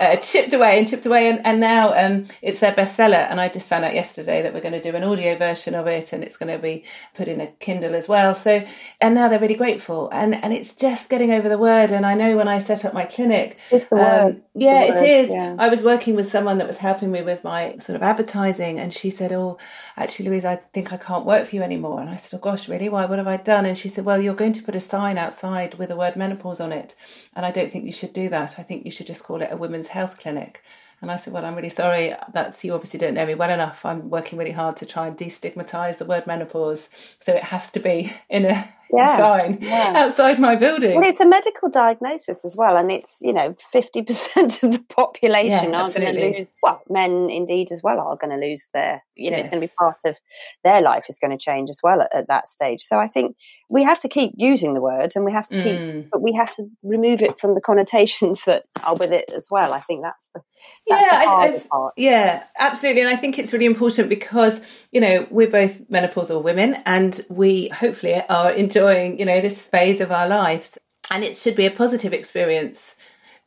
uh, 0.00 0.16
chipped 0.16 0.52
away 0.52 0.78
and 0.78 0.88
chipped 0.88 1.06
away, 1.06 1.28
and, 1.28 1.44
and 1.44 1.60
now 1.60 1.92
um, 1.94 2.26
it's 2.42 2.60
their 2.60 2.72
bestseller. 2.72 3.30
And 3.30 3.40
I 3.40 3.48
just 3.48 3.68
found 3.68 3.84
out 3.84 3.94
yesterday 3.94 4.42
that 4.42 4.54
we're 4.54 4.60
going 4.60 4.72
to 4.72 4.80
do 4.80 4.96
an 4.96 5.02
audio 5.04 5.36
version 5.36 5.74
of 5.74 5.86
it, 5.86 6.12
and 6.12 6.22
it's 6.22 6.36
going 6.36 6.52
to 6.52 6.58
be 6.58 6.84
put 7.14 7.28
in 7.28 7.40
a 7.40 7.46
Kindle 7.46 7.94
as 7.94 8.08
well. 8.08 8.34
So, 8.34 8.64
and 9.00 9.14
now 9.14 9.28
they're 9.28 9.40
really 9.40 9.54
grateful, 9.54 10.08
and 10.10 10.34
and 10.34 10.52
it's 10.52 10.74
just 10.74 11.10
getting 11.10 11.32
over 11.32 11.48
the 11.48 11.58
word. 11.58 11.90
And 11.90 12.06
I 12.06 12.14
know 12.14 12.36
when 12.36 12.48
I 12.48 12.58
set 12.58 12.84
up 12.84 12.94
my 12.94 13.04
clinic, 13.04 13.58
it's 13.70 13.86
the 13.86 13.96
um, 13.96 14.02
word. 14.02 14.42
Yeah, 14.54 14.86
the 14.86 14.92
word. 14.94 15.02
it 15.02 15.10
is. 15.10 15.30
Yeah. 15.30 15.56
I 15.58 15.68
was 15.68 15.82
working 15.82 16.14
with 16.14 16.28
someone 16.28 16.58
that 16.58 16.66
was 16.66 16.78
helping 16.78 17.10
me 17.10 17.22
with 17.22 17.42
my 17.42 17.76
sort 17.78 17.96
of 17.96 18.02
advertising, 18.02 18.78
and 18.78 18.92
she 18.92 19.10
said, 19.10 19.32
"Oh, 19.32 19.58
actually, 19.96 20.28
Louise, 20.28 20.44
I 20.44 20.56
think 20.72 20.92
I 20.92 20.96
can't 20.96 21.24
work 21.24 21.46
for 21.46 21.56
you 21.56 21.62
anymore." 21.62 22.00
And 22.00 22.10
I 22.10 22.16
said, 22.16 22.36
"Oh 22.36 22.40
gosh, 22.40 22.68
really? 22.68 22.88
Why? 22.88 23.04
What 23.06 23.18
have 23.18 23.28
I 23.28 23.36
done?" 23.36 23.66
And 23.66 23.76
she 23.76 23.88
said, 23.88 24.04
"Well, 24.04 24.20
you're 24.20 24.34
going 24.34 24.52
to 24.52 24.62
put 24.62 24.76
a 24.76 24.80
sign 24.80 25.18
outside 25.18 25.74
with 25.74 25.88
the 25.88 25.96
word 25.96 26.14
menopause 26.16 26.60
on 26.60 26.72
it, 26.72 26.94
and 27.34 27.44
I 27.44 27.50
don't 27.50 27.72
think 27.72 27.84
you 27.84 27.92
should 27.92 28.12
do 28.12 28.28
that. 28.28 28.58
I 28.58 28.62
think 28.62 28.84
you 28.84 28.90
should 28.90 29.06
just 29.06 29.24
call 29.24 29.42
it 29.42 29.48
a 29.50 29.56
women's 29.56 29.87
health 29.88 30.18
clinic." 30.18 30.62
And 31.00 31.10
I 31.12 31.16
said, 31.16 31.32
Well, 31.32 31.44
I'm 31.44 31.54
really 31.54 31.68
sorry. 31.68 32.14
That's 32.32 32.64
you 32.64 32.74
obviously 32.74 32.98
don't 32.98 33.14
know 33.14 33.26
me 33.26 33.34
well 33.34 33.50
enough. 33.50 33.84
I'm 33.84 34.10
working 34.10 34.38
really 34.38 34.52
hard 34.52 34.76
to 34.78 34.86
try 34.86 35.06
and 35.06 35.16
destigmatize 35.16 35.98
the 35.98 36.04
word 36.04 36.26
menopause. 36.26 36.88
So 37.20 37.34
it 37.34 37.44
has 37.44 37.70
to 37.72 37.80
be 37.80 38.12
in 38.28 38.44
a 38.46 38.68
yeah, 38.90 39.16
sign 39.16 39.58
yeah. 39.60 39.92
outside 39.96 40.38
my 40.38 40.56
building. 40.56 40.98
Well, 40.98 41.08
it's 41.08 41.20
a 41.20 41.28
medical 41.28 41.68
diagnosis 41.70 42.44
as 42.44 42.56
well, 42.56 42.76
and 42.76 42.90
it's 42.90 43.18
you 43.20 43.32
know 43.32 43.54
fifty 43.58 44.02
percent 44.02 44.62
of 44.62 44.72
the 44.72 44.84
population 44.88 45.72
yeah, 45.72 45.82
are 45.82 45.88
going 45.88 46.14
to 46.14 46.20
lose. 46.20 46.46
Well, 46.62 46.82
men 46.88 47.30
indeed 47.30 47.70
as 47.70 47.82
well 47.82 48.00
are 48.00 48.16
going 48.16 48.38
to 48.38 48.46
lose 48.46 48.68
their. 48.72 49.04
You 49.14 49.30
know, 49.30 49.36
yes. 49.36 49.46
it's 49.46 49.50
going 49.52 49.60
to 49.60 49.66
be 49.66 49.72
part 49.78 49.98
of 50.04 50.16
their 50.64 50.80
life 50.80 51.06
is 51.08 51.18
going 51.18 51.36
to 51.36 51.44
change 51.44 51.70
as 51.70 51.80
well 51.82 52.00
at, 52.02 52.14
at, 52.14 52.28
that 52.28 52.46
stage. 52.46 52.82
So 52.82 52.98
I 52.98 53.08
think 53.08 53.36
we 53.68 53.82
have 53.82 53.98
to 54.00 54.08
keep 54.08 54.30
using 54.36 54.74
the 54.74 54.80
word, 54.80 55.12
and 55.14 55.24
we 55.24 55.32
have 55.32 55.46
to 55.48 55.56
keep, 55.56 55.76
mm. 55.76 56.08
but 56.10 56.22
we 56.22 56.32
have 56.34 56.54
to 56.54 56.68
remove 56.82 57.20
it 57.20 57.40
from 57.40 57.54
the 57.54 57.60
connotations 57.60 58.42
that 58.46 58.64
are 58.84 58.96
with 58.96 59.12
it 59.12 59.32
as 59.36 59.48
well. 59.50 59.72
I 59.72 59.80
think 59.80 60.02
that's 60.02 60.30
the 60.34 60.40
that's 60.88 61.02
yeah, 61.02 61.10
the 61.10 61.30
I, 61.30 61.56
I, 61.56 61.66
part. 61.70 61.94
yeah, 61.96 62.44
absolutely, 62.58 63.02
and 63.02 63.10
I 63.10 63.16
think 63.16 63.38
it's 63.38 63.52
really 63.52 63.66
important 63.66 64.08
because 64.08 64.86
you 64.92 65.00
know 65.00 65.26
we're 65.30 65.50
both 65.50 65.88
menopausal 65.88 66.42
women, 66.42 66.76
and 66.86 67.20
we 67.28 67.68
hopefully 67.68 68.22
are 68.28 68.52
enjoying 68.52 68.77
enjoying, 68.78 69.18
you 69.18 69.24
know, 69.24 69.40
this 69.40 69.66
phase 69.66 70.00
of 70.00 70.12
our 70.12 70.28
lives. 70.28 70.78
And 71.10 71.24
it 71.24 71.36
should 71.36 71.56
be 71.56 71.66
a 71.66 71.70
positive 71.70 72.12
experience. 72.12 72.94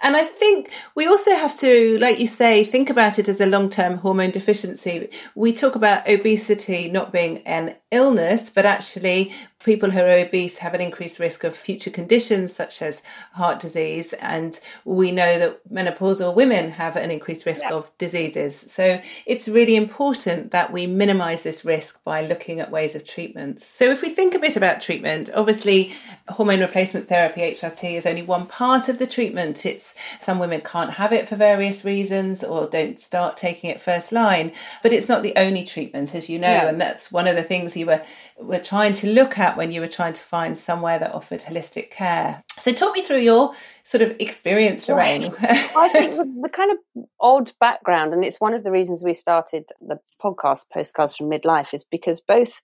And 0.03 0.17
I 0.17 0.23
think 0.23 0.71
we 0.95 1.05
also 1.05 1.35
have 1.35 1.55
to, 1.59 1.99
like 1.99 2.19
you 2.19 2.25
say, 2.25 2.63
think 2.63 2.89
about 2.89 3.19
it 3.19 3.29
as 3.29 3.39
a 3.39 3.45
long 3.45 3.69
term 3.69 3.97
hormone 3.97 4.31
deficiency. 4.31 5.09
We 5.35 5.53
talk 5.53 5.75
about 5.75 6.09
obesity 6.09 6.89
not 6.89 7.13
being 7.13 7.39
an 7.45 7.75
illness, 7.91 8.49
but 8.49 8.65
actually 8.65 9.31
people 9.63 9.91
who 9.91 9.99
are 10.01 10.09
obese 10.09 10.59
have 10.59 10.73
an 10.73 10.81
increased 10.81 11.19
risk 11.19 11.43
of 11.43 11.55
future 11.55 11.89
conditions 11.89 12.53
such 12.53 12.81
as 12.81 13.01
heart 13.33 13.59
disease. 13.59 14.13
And 14.13 14.59
we 14.85 15.11
know 15.11 15.39
that 15.39 15.69
menopausal 15.71 16.33
women 16.35 16.71
have 16.71 16.95
an 16.95 17.11
increased 17.11 17.45
risk 17.45 17.61
yeah. 17.61 17.73
of 17.73 17.95
diseases. 17.97 18.59
So 18.71 19.01
it's 19.25 19.47
really 19.47 19.75
important 19.75 20.51
that 20.51 20.71
we 20.71 20.87
minimize 20.87 21.43
this 21.43 21.63
risk 21.63 22.03
by 22.03 22.21
looking 22.25 22.59
at 22.59 22.71
ways 22.71 22.95
of 22.95 23.05
treatments. 23.05 23.65
So 23.65 23.89
if 23.89 24.01
we 24.01 24.09
think 24.09 24.33
a 24.33 24.39
bit 24.39 24.57
about 24.57 24.81
treatment, 24.81 25.29
obviously 25.35 25.93
hormone 26.29 26.61
replacement 26.61 27.07
therapy, 27.07 27.41
HRT, 27.41 27.95
is 27.95 28.05
only 28.05 28.21
one 28.21 28.45
part 28.45 28.89
of 28.89 28.99
the 28.99 29.07
treatment. 29.07 29.65
It's 29.65 29.93
some 30.19 30.39
women 30.39 30.61
can't 30.61 30.91
have 30.91 31.13
it 31.13 31.27
for 31.27 31.35
various 31.35 31.83
reasons 31.85 32.43
or 32.43 32.67
don't 32.67 32.99
start 32.99 33.37
taking 33.37 33.69
it 33.69 33.81
first 33.81 34.11
line, 34.11 34.51
but 34.83 34.93
it's 34.93 35.09
not 35.09 35.23
the 35.23 35.33
only 35.35 35.63
treatment, 35.63 36.15
as 36.15 36.29
you 36.29 36.39
know, 36.39 36.47
yeah. 36.47 36.67
and 36.67 36.79
that's 36.79 37.11
one 37.11 37.27
of 37.27 37.35
the 37.35 37.43
things 37.43 37.75
you 37.77 37.85
were, 37.85 38.01
were 38.39 38.59
trying 38.59 38.93
to 38.93 39.11
look 39.11 39.37
at 39.37 39.50
when 39.57 39.71
you 39.71 39.81
were 39.81 39.87
trying 39.87 40.13
to 40.13 40.21
find 40.21 40.57
somewhere 40.57 40.99
that 40.99 41.13
offered 41.13 41.41
holistic 41.41 41.91
care. 41.91 42.43
So, 42.57 42.71
talk 42.73 42.95
me 42.95 43.01
through 43.01 43.19
your 43.19 43.53
sort 43.83 44.01
of 44.01 44.15
experience, 44.19 44.87
Lorraine. 44.87 45.23
I 45.41 45.89
think 45.91 46.15
the, 46.15 46.41
the, 46.43 46.49
kind 46.49 46.71
of 46.71 47.05
odd 47.19 47.51
background, 47.59 48.13
and 48.13 48.23
it's 48.23 48.39
one 48.39 48.53
of 48.53 48.63
the 48.63 48.71
reasons 48.71 49.03
we 49.03 49.13
started 49.13 49.65
the 49.79 49.99
podcast, 50.21 50.65
Postcards 50.71 51.15
from 51.15 51.29
Midlife, 51.29 51.73
is 51.73 51.83
because 51.83 52.21
both 52.21 52.61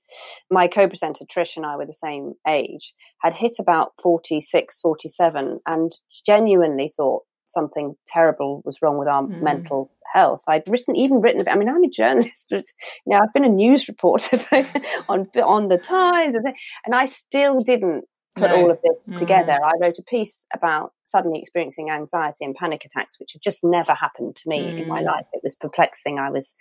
my 0.49 0.67
co 0.67 0.87
presenter 0.87 1.25
Trish 1.25 1.57
and 1.57 1.65
I 1.65 1.75
were 1.75 1.85
the 1.85 1.93
same 1.93 2.33
age, 2.47 2.93
had 3.21 3.33
hit 3.33 3.57
about 3.59 3.93
46, 4.01 4.79
47, 4.79 5.59
and 5.65 5.91
genuinely 6.25 6.89
thought 6.89 7.23
something 7.47 7.95
terrible 8.05 8.61
was 8.65 8.81
wrong 8.81 8.97
with 8.97 9.07
our 9.07 9.23
mm. 9.23 9.41
mental 9.41 9.91
health. 10.13 10.43
I'd 10.47 10.69
written, 10.69 10.95
even 10.95 11.21
written 11.21 11.41
about, 11.41 11.55
I 11.55 11.57
mean, 11.57 11.69
I'm 11.69 11.83
a 11.83 11.89
journalist, 11.89 12.47
but, 12.49 12.65
you 13.05 13.13
know, 13.13 13.19
I've 13.19 13.33
been 13.33 13.45
a 13.45 13.49
news 13.49 13.87
reporter 13.87 14.37
on, 15.09 15.27
on 15.43 15.67
the 15.67 15.77
Times 15.77 16.35
and, 16.35 16.47
and 16.85 16.95
I 16.95 17.05
still 17.05 17.61
didn't 17.61 18.05
put 18.37 18.51
no. 18.51 18.57
all 18.57 18.71
of 18.71 18.79
this 18.83 19.09
mm. 19.09 19.17
together. 19.17 19.57
I 19.63 19.73
wrote 19.81 19.99
a 19.99 20.03
piece 20.03 20.47
about 20.53 20.93
suddenly 21.03 21.39
experiencing 21.39 21.89
anxiety 21.89 22.45
and 22.45 22.55
panic 22.55 22.85
attacks, 22.85 23.19
which 23.19 23.33
had 23.33 23.41
just 23.41 23.63
never 23.63 23.93
happened 23.93 24.35
to 24.37 24.49
me 24.49 24.59
mm. 24.59 24.81
in 24.81 24.87
my 24.87 25.01
mm. 25.01 25.05
life. 25.05 25.25
It 25.33 25.41
was 25.43 25.55
perplexing. 25.55 26.19
I 26.19 26.29
was 26.29 26.55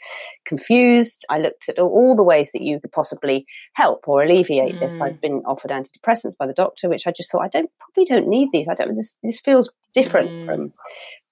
confused. 0.45 1.25
I 1.28 1.38
looked 1.38 1.68
at 1.68 1.78
all, 1.78 2.14
the 2.14 2.23
ways 2.23 2.52
that 2.52 2.62
you 2.62 2.80
could 2.80 2.92
possibly 2.92 3.47
help 3.75 4.09
or 4.09 4.23
alleviate 4.23 4.76
mm. 4.76 4.80
this. 4.80 5.00
I'd 5.00 5.21
been 5.21 5.42
offered 5.47 5.71
antidepressants 5.71 6.37
by 6.38 6.47
the 6.47 6.54
doctor, 6.54 6.88
which 6.88 7.06
I 7.06 7.12
just 7.12 7.30
thought 7.30 7.42
I 7.42 7.49
don't 7.49 7.71
probably 7.78 8.04
don't 8.04 8.28
need 8.28 8.50
these. 8.52 8.68
I 8.68 8.75
don't. 8.75 8.95
This 8.95 9.18
this 9.23 9.40
feels 9.40 9.71
different 9.92 10.30
mm. 10.30 10.47
from 10.47 10.73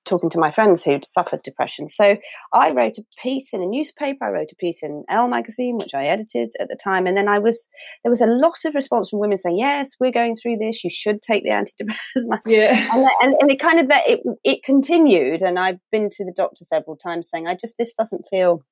talking 0.04 0.30
to 0.30 0.38
my 0.38 0.50
friends 0.50 0.82
who'd 0.82 1.06
suffered 1.06 1.42
depression. 1.42 1.86
So 1.86 2.16
I 2.52 2.72
wrote 2.72 2.98
a 2.98 3.04
piece 3.18 3.52
in 3.52 3.62
a 3.62 3.66
newspaper. 3.66 4.24
I 4.24 4.30
wrote 4.30 4.52
a 4.52 4.56
piece 4.56 4.82
in 4.82 5.04
Elle 5.08 5.28
magazine, 5.28 5.78
which 5.78 5.94
I 5.94 6.04
edited 6.04 6.52
at 6.60 6.68
the 6.68 6.78
time. 6.82 7.06
And 7.06 7.16
then 7.16 7.28
I 7.28 7.38
was, 7.38 7.68
there 8.02 8.10
was 8.10 8.20
a 8.20 8.26
lot 8.26 8.58
of 8.64 8.74
response 8.74 9.10
from 9.10 9.20
women 9.20 9.38
saying, 9.38 9.58
yes, 9.58 9.92
we're 9.98 10.12
going 10.12 10.36
through 10.36 10.58
this. 10.58 10.84
You 10.84 10.90
should 10.90 11.22
take 11.22 11.44
the 11.44 11.50
antidepressant. 11.50 12.40
Yeah. 12.46 12.76
And, 12.92 13.08
and, 13.22 13.34
and 13.40 13.50
it 13.50 13.58
kind 13.58 13.80
of, 13.80 13.86
it, 13.90 14.20
it 14.44 14.62
continued. 14.62 15.42
And 15.42 15.58
I've 15.58 15.78
been 15.90 16.10
to 16.10 16.24
the 16.24 16.34
doctor 16.36 16.64
several 16.64 16.96
times 16.96 17.30
saying, 17.30 17.46
I 17.46 17.54
just, 17.54 17.78
this 17.78 17.94
doesn't 17.94 18.26
feel 18.30 18.62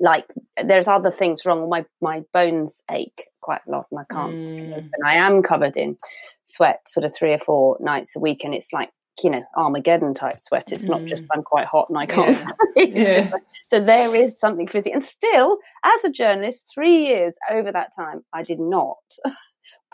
like 0.00 0.26
there's 0.62 0.88
other 0.88 1.10
things 1.10 1.44
wrong. 1.46 1.68
My, 1.68 1.84
my 2.00 2.22
bones 2.32 2.82
ache 2.90 3.28
quite 3.40 3.60
a 3.68 3.70
lot 3.70 3.86
and 3.90 4.00
I 4.00 4.04
can't 4.12 4.34
mm. 4.34 4.76
And 4.76 5.06
I 5.06 5.14
am 5.14 5.42
covered 5.42 5.76
in 5.76 5.96
sweat 6.44 6.80
sort 6.88 7.04
of 7.04 7.14
three 7.14 7.32
or 7.32 7.38
four 7.38 7.76
nights 7.80 8.16
a 8.16 8.20
week. 8.20 8.42
And 8.42 8.54
it's 8.54 8.72
like 8.72 8.90
you 9.24 9.30
know 9.30 9.42
Armageddon 9.56 10.14
type 10.14 10.36
sweat. 10.40 10.72
It's 10.72 10.86
mm. 10.86 10.90
not 10.90 11.04
just 11.04 11.24
mm. 11.24 11.28
I'm 11.34 11.42
quite 11.42 11.66
hot 11.66 11.88
and 11.88 11.98
I 11.98 12.06
can't 12.06 12.44
yeah. 12.76 12.84
yeah. 12.86 13.30
So 13.66 13.80
there 13.80 14.14
is 14.14 14.38
something 14.38 14.66
physical. 14.66 14.94
And 14.94 15.04
still, 15.04 15.58
as 15.84 16.04
a 16.04 16.10
journalist, 16.10 16.70
three 16.74 17.06
years 17.06 17.38
over 17.50 17.70
that 17.70 17.94
time, 17.94 18.24
I 18.32 18.42
did 18.42 18.58
not 18.58 18.96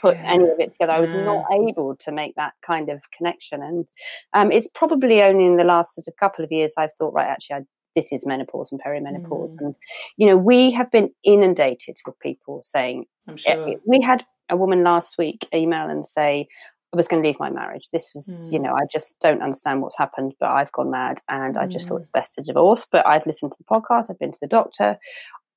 put 0.00 0.16
yeah. 0.16 0.33
any 0.33 0.49
of 0.49 0.59
it 0.59 0.73
together. 0.73 0.92
I 0.92 1.00
was 1.00 1.12
not 1.12 1.45
able 1.52 1.97
to 1.97 2.12
make 2.12 2.35
that 2.37 2.54
kind 2.62 2.88
of 2.88 3.02
connection. 3.11 3.62
And 3.62 3.87
um, 4.33 4.52
it's 4.52 4.68
probably 4.68 5.23
only 5.23 5.47
in 5.47 5.56
the 5.56 5.64
last 5.64 5.95
sort 5.95 6.09
of 6.09 6.16
couple 6.16 6.45
of 6.45 6.52
years 6.52 6.75
I've 6.76 6.92
thought, 6.92 7.14
right, 7.14 7.28
actually, 7.28 7.56
I, 7.56 7.61
this 7.95 8.12
is 8.12 8.26
menopause 8.26 8.73
and 8.73 8.80
perimenopause. 8.80 9.56
Mm. 9.56 9.61
And, 9.61 9.76
you 10.16 10.26
know, 10.26 10.37
we 10.37 10.71
have 10.73 10.90
been 10.90 11.11
inundated 11.25 11.97
with 12.06 12.18
people 12.21 12.62
saying, 12.62 13.06
sure. 13.37 13.75
we 13.87 14.00
had 14.00 14.25
a 14.49 14.56
woman 14.56 14.85
last 14.85 15.16
week 15.18 15.47
email 15.54 15.88
and 15.88 16.04
say, 16.04 16.49
I 16.93 16.97
was 16.97 17.09
going 17.09 17.23
to 17.23 17.28
leave 17.28 17.40
my 17.40 17.50
marriage. 17.50 17.88
This 17.93 18.12
was, 18.14 18.28
mm. 18.28 18.52
you 18.52 18.59
know, 18.59 18.73
I 18.73 18.87
just 18.90 19.19
don't 19.21 19.43
understand 19.43 19.83
what's 19.83 19.99
happened, 19.99 20.35
but 20.38 20.50
I've 20.50 20.73
gone 20.73 20.90
mad 20.90 21.19
and 21.28 21.59
I 21.59 21.66
just 21.66 21.88
thought 21.88 22.00
it's 22.00 22.09
best 22.09 22.35
to 22.35 22.43
divorce. 22.43 22.87
But 22.90 23.07
I've 23.07 23.26
listened 23.26 23.52
to 23.52 23.59
the 23.59 23.64
podcast, 23.64 24.11
I've 24.11 24.19
been 24.19 24.33
to 24.33 24.38
the 24.40 24.47
doctor. 24.47 24.99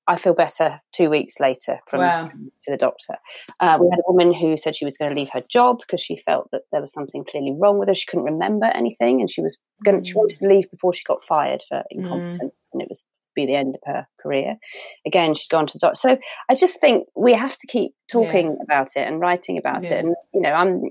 I 0.07 0.15
feel 0.15 0.33
better 0.33 0.81
two 0.91 1.11
weeks 1.11 1.39
later 1.39 1.79
from 1.87 1.99
wow. 1.99 2.29
to 2.29 2.71
the 2.71 2.77
doctor. 2.77 3.17
Uh, 3.59 3.77
we 3.79 3.87
had 3.91 3.99
a 3.99 4.11
woman 4.11 4.33
who 4.33 4.57
said 4.57 4.75
she 4.75 4.83
was 4.83 4.97
going 4.97 5.13
to 5.13 5.15
leave 5.15 5.29
her 5.33 5.41
job 5.47 5.77
because 5.79 6.01
she 6.01 6.17
felt 6.17 6.49
that 6.51 6.63
there 6.71 6.81
was 6.81 6.91
something 6.91 7.23
clearly 7.23 7.55
wrong 7.55 7.77
with 7.77 7.89
her. 7.89 7.93
She 7.93 8.07
couldn't 8.07 8.25
remember 8.25 8.65
anything, 8.65 9.21
and 9.21 9.29
she 9.29 9.41
was 9.41 9.59
going. 9.85 10.01
Mm. 10.01 10.07
She 10.07 10.15
wanted 10.15 10.39
to 10.39 10.47
leave 10.47 10.71
before 10.71 10.95
she 10.95 11.03
got 11.03 11.21
fired 11.21 11.61
for 11.69 11.83
incompetence, 11.91 12.55
and 12.73 12.81
it 12.81 12.87
was 12.89 13.05
be 13.35 13.45
the 13.45 13.55
end 13.55 13.75
of 13.75 13.81
her 13.93 14.07
career. 14.19 14.57
Again, 15.05 15.33
she'd 15.33 15.49
gone 15.49 15.67
to 15.67 15.73
the 15.73 15.79
doctor. 15.79 15.99
So 15.99 16.17
I 16.49 16.55
just 16.55 16.79
think 16.81 17.07
we 17.15 17.33
have 17.33 17.57
to 17.57 17.67
keep 17.67 17.93
talking 18.11 18.47
yeah. 18.47 18.63
about 18.63 18.89
it 18.95 19.07
and 19.07 19.19
writing 19.19 19.57
about 19.57 19.85
yeah. 19.85 19.93
it. 19.93 20.05
And 20.05 20.15
you 20.33 20.41
know, 20.41 20.51
I'm 20.51 20.81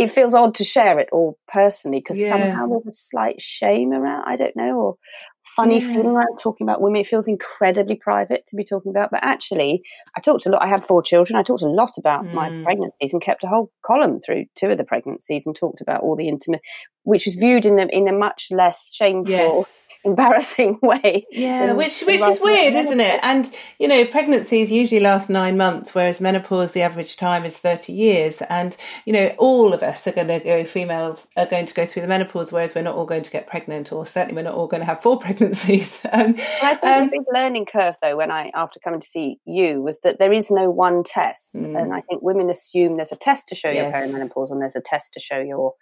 it 0.00 0.10
feels 0.10 0.34
odd 0.34 0.54
to 0.54 0.64
share 0.64 0.98
it 0.98 1.08
all 1.12 1.38
personally 1.46 1.98
because 1.98 2.18
yeah. 2.18 2.30
somehow 2.30 2.66
there's 2.66 2.86
a 2.86 2.92
slight 2.92 3.40
shame 3.40 3.92
around, 3.92 4.24
I 4.26 4.36
don't 4.36 4.56
know, 4.56 4.76
or 4.76 4.96
funny 5.44 5.78
yeah. 5.78 5.92
feeling 5.92 6.16
around 6.16 6.38
talking 6.38 6.66
about 6.66 6.80
women. 6.80 7.00
It 7.00 7.06
feels 7.06 7.28
incredibly 7.28 7.96
private 7.96 8.46
to 8.46 8.56
be 8.56 8.64
talking 8.64 8.90
about. 8.90 9.10
But 9.10 9.20
actually, 9.22 9.82
I 10.16 10.20
talked 10.20 10.46
a 10.46 10.48
lot. 10.48 10.62
I 10.62 10.68
had 10.68 10.82
four 10.82 11.02
children. 11.02 11.38
I 11.38 11.42
talked 11.42 11.62
a 11.62 11.68
lot 11.68 11.92
about 11.98 12.24
mm. 12.24 12.32
my 12.32 12.48
pregnancies 12.64 13.12
and 13.12 13.20
kept 13.20 13.44
a 13.44 13.48
whole 13.48 13.70
column 13.84 14.20
through 14.20 14.46
two 14.56 14.68
of 14.68 14.78
the 14.78 14.84
pregnancies 14.84 15.46
and 15.46 15.54
talked 15.54 15.82
about 15.82 16.00
all 16.00 16.16
the 16.16 16.28
intimate, 16.28 16.62
which 17.02 17.26
was 17.26 17.34
viewed 17.34 17.66
in 17.66 17.78
a, 17.78 17.86
in 17.86 18.08
a 18.08 18.12
much 18.12 18.48
less 18.50 18.92
shameful. 18.94 19.32
Yes 19.32 19.76
embarrassing 20.04 20.78
way. 20.82 21.26
Yeah, 21.30 21.72
which 21.72 22.02
which 22.02 22.20
is 22.20 22.40
weird, 22.40 22.74
isn't 22.74 23.00
it? 23.00 23.20
And 23.22 23.50
you 23.78 23.88
know, 23.88 24.04
pregnancies 24.06 24.72
usually 24.72 25.00
last 25.00 25.30
nine 25.30 25.56
months, 25.56 25.94
whereas 25.94 26.20
menopause, 26.20 26.72
the 26.72 26.82
average 26.82 27.16
time 27.16 27.44
is 27.44 27.58
thirty 27.58 27.92
years. 27.92 28.42
And 28.42 28.76
you 29.04 29.12
know, 29.12 29.34
all 29.38 29.72
of 29.72 29.82
us 29.82 30.06
are 30.06 30.12
going 30.12 30.28
to 30.28 30.40
go. 30.40 30.64
Females 30.64 31.28
are 31.36 31.46
going 31.46 31.66
to 31.66 31.74
go 31.74 31.86
through 31.86 32.02
the 32.02 32.08
menopause, 32.08 32.52
whereas 32.52 32.74
we're 32.74 32.82
not 32.82 32.94
all 32.94 33.06
going 33.06 33.22
to 33.22 33.30
get 33.30 33.46
pregnant, 33.46 33.92
or 33.92 34.06
certainly 34.06 34.34
we're 34.34 34.48
not 34.48 34.54
all 34.54 34.66
going 34.66 34.80
to 34.80 34.86
have 34.86 35.02
four 35.02 35.18
pregnancies. 35.20 36.00
Um, 36.12 36.34
I 36.62 36.74
think 36.74 36.84
um, 36.84 37.04
the 37.04 37.10
big 37.10 37.26
learning 37.32 37.66
curve, 37.66 37.94
though, 38.02 38.16
when 38.16 38.32
I 38.32 38.50
after 38.52 38.80
coming 38.80 39.00
to 39.00 39.06
see 39.06 39.38
you, 39.44 39.80
was 39.80 40.00
that 40.00 40.18
there 40.18 40.32
is 40.32 40.50
no 40.50 40.68
one 40.68 41.04
test, 41.04 41.54
mm. 41.54 41.80
and 41.80 41.94
I 41.94 42.00
think 42.00 42.20
women 42.20 42.50
assume 42.50 42.96
there's 42.96 43.12
a 43.12 43.16
test 43.16 43.48
to 43.48 43.54
show 43.54 43.70
yes. 43.70 43.94
your 43.94 44.20
perimenopause, 44.20 44.50
and 44.50 44.60
there's 44.60 44.74
a 44.74 44.80
test 44.80 45.14
to 45.14 45.20
show 45.20 45.38
your 45.38 45.74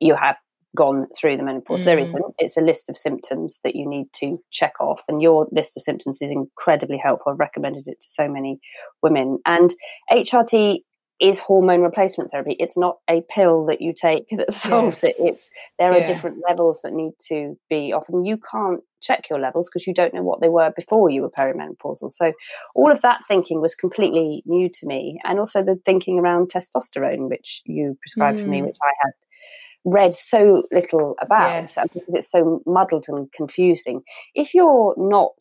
you 0.00 0.14
have 0.14 0.36
gone 0.76 1.06
through 1.18 1.36
the 1.36 1.42
menopause. 1.42 1.82
Mm. 1.82 1.84
There 1.84 1.98
isn't. 1.98 2.24
It's 2.38 2.56
a 2.56 2.62
list 2.62 2.88
of 2.88 2.96
symptoms 2.96 3.60
that 3.64 3.74
you 3.74 3.88
need 3.88 4.06
to 4.16 4.38
check 4.50 4.80
off, 4.80 5.02
and 5.08 5.22
your 5.22 5.46
list 5.50 5.76
of 5.76 5.82
symptoms 5.82 6.20
is 6.22 6.30
incredibly 6.30 6.98
helpful. 6.98 7.32
I've 7.32 7.38
recommended 7.38 7.86
it 7.86 8.00
to 8.00 8.06
so 8.06 8.28
many 8.28 8.60
women. 9.02 9.38
And 9.46 9.70
HRT 10.10 10.80
is 11.20 11.40
hormone 11.40 11.82
replacement 11.82 12.30
therapy. 12.30 12.54
It's 12.60 12.76
not 12.76 12.98
a 13.10 13.22
pill 13.22 13.66
that 13.66 13.80
you 13.80 13.92
take 13.92 14.28
that 14.30 14.52
solves 14.52 15.02
yes. 15.02 15.14
it. 15.14 15.16
It's 15.18 15.50
there 15.78 15.92
are 15.92 16.04
different 16.04 16.38
levels 16.48 16.80
that 16.82 16.92
need 16.92 17.12
to 17.28 17.58
be 17.68 17.92
often. 17.92 18.24
You 18.24 18.38
can't 18.38 18.80
check 19.00 19.28
your 19.30 19.38
levels 19.38 19.68
because 19.68 19.86
you 19.86 19.94
don't 19.94 20.14
know 20.14 20.22
what 20.22 20.40
they 20.40 20.48
were 20.48 20.72
before 20.74 21.08
you 21.10 21.22
were 21.22 21.30
perimenopausal. 21.30 22.10
So 22.10 22.32
all 22.74 22.90
of 22.90 23.02
that 23.02 23.20
thinking 23.26 23.60
was 23.60 23.74
completely 23.74 24.42
new 24.46 24.68
to 24.68 24.86
me, 24.86 25.18
and 25.24 25.38
also 25.38 25.62
the 25.62 25.76
thinking 25.84 26.18
around 26.18 26.50
testosterone, 26.50 27.28
which 27.28 27.62
you 27.64 27.96
prescribed 28.00 28.38
mm. 28.38 28.42
for 28.42 28.48
me, 28.48 28.62
which 28.62 28.78
I 28.82 28.92
had 29.02 29.12
read 29.84 30.14
so 30.14 30.64
little 30.72 31.14
about 31.20 31.50
yes. 31.50 31.74
because 31.94 32.14
it's 32.14 32.30
so 32.30 32.62
muddled 32.66 33.06
and 33.08 33.30
confusing. 33.32 34.02
If 34.34 34.54
you're 34.54 34.94
not 34.96 35.32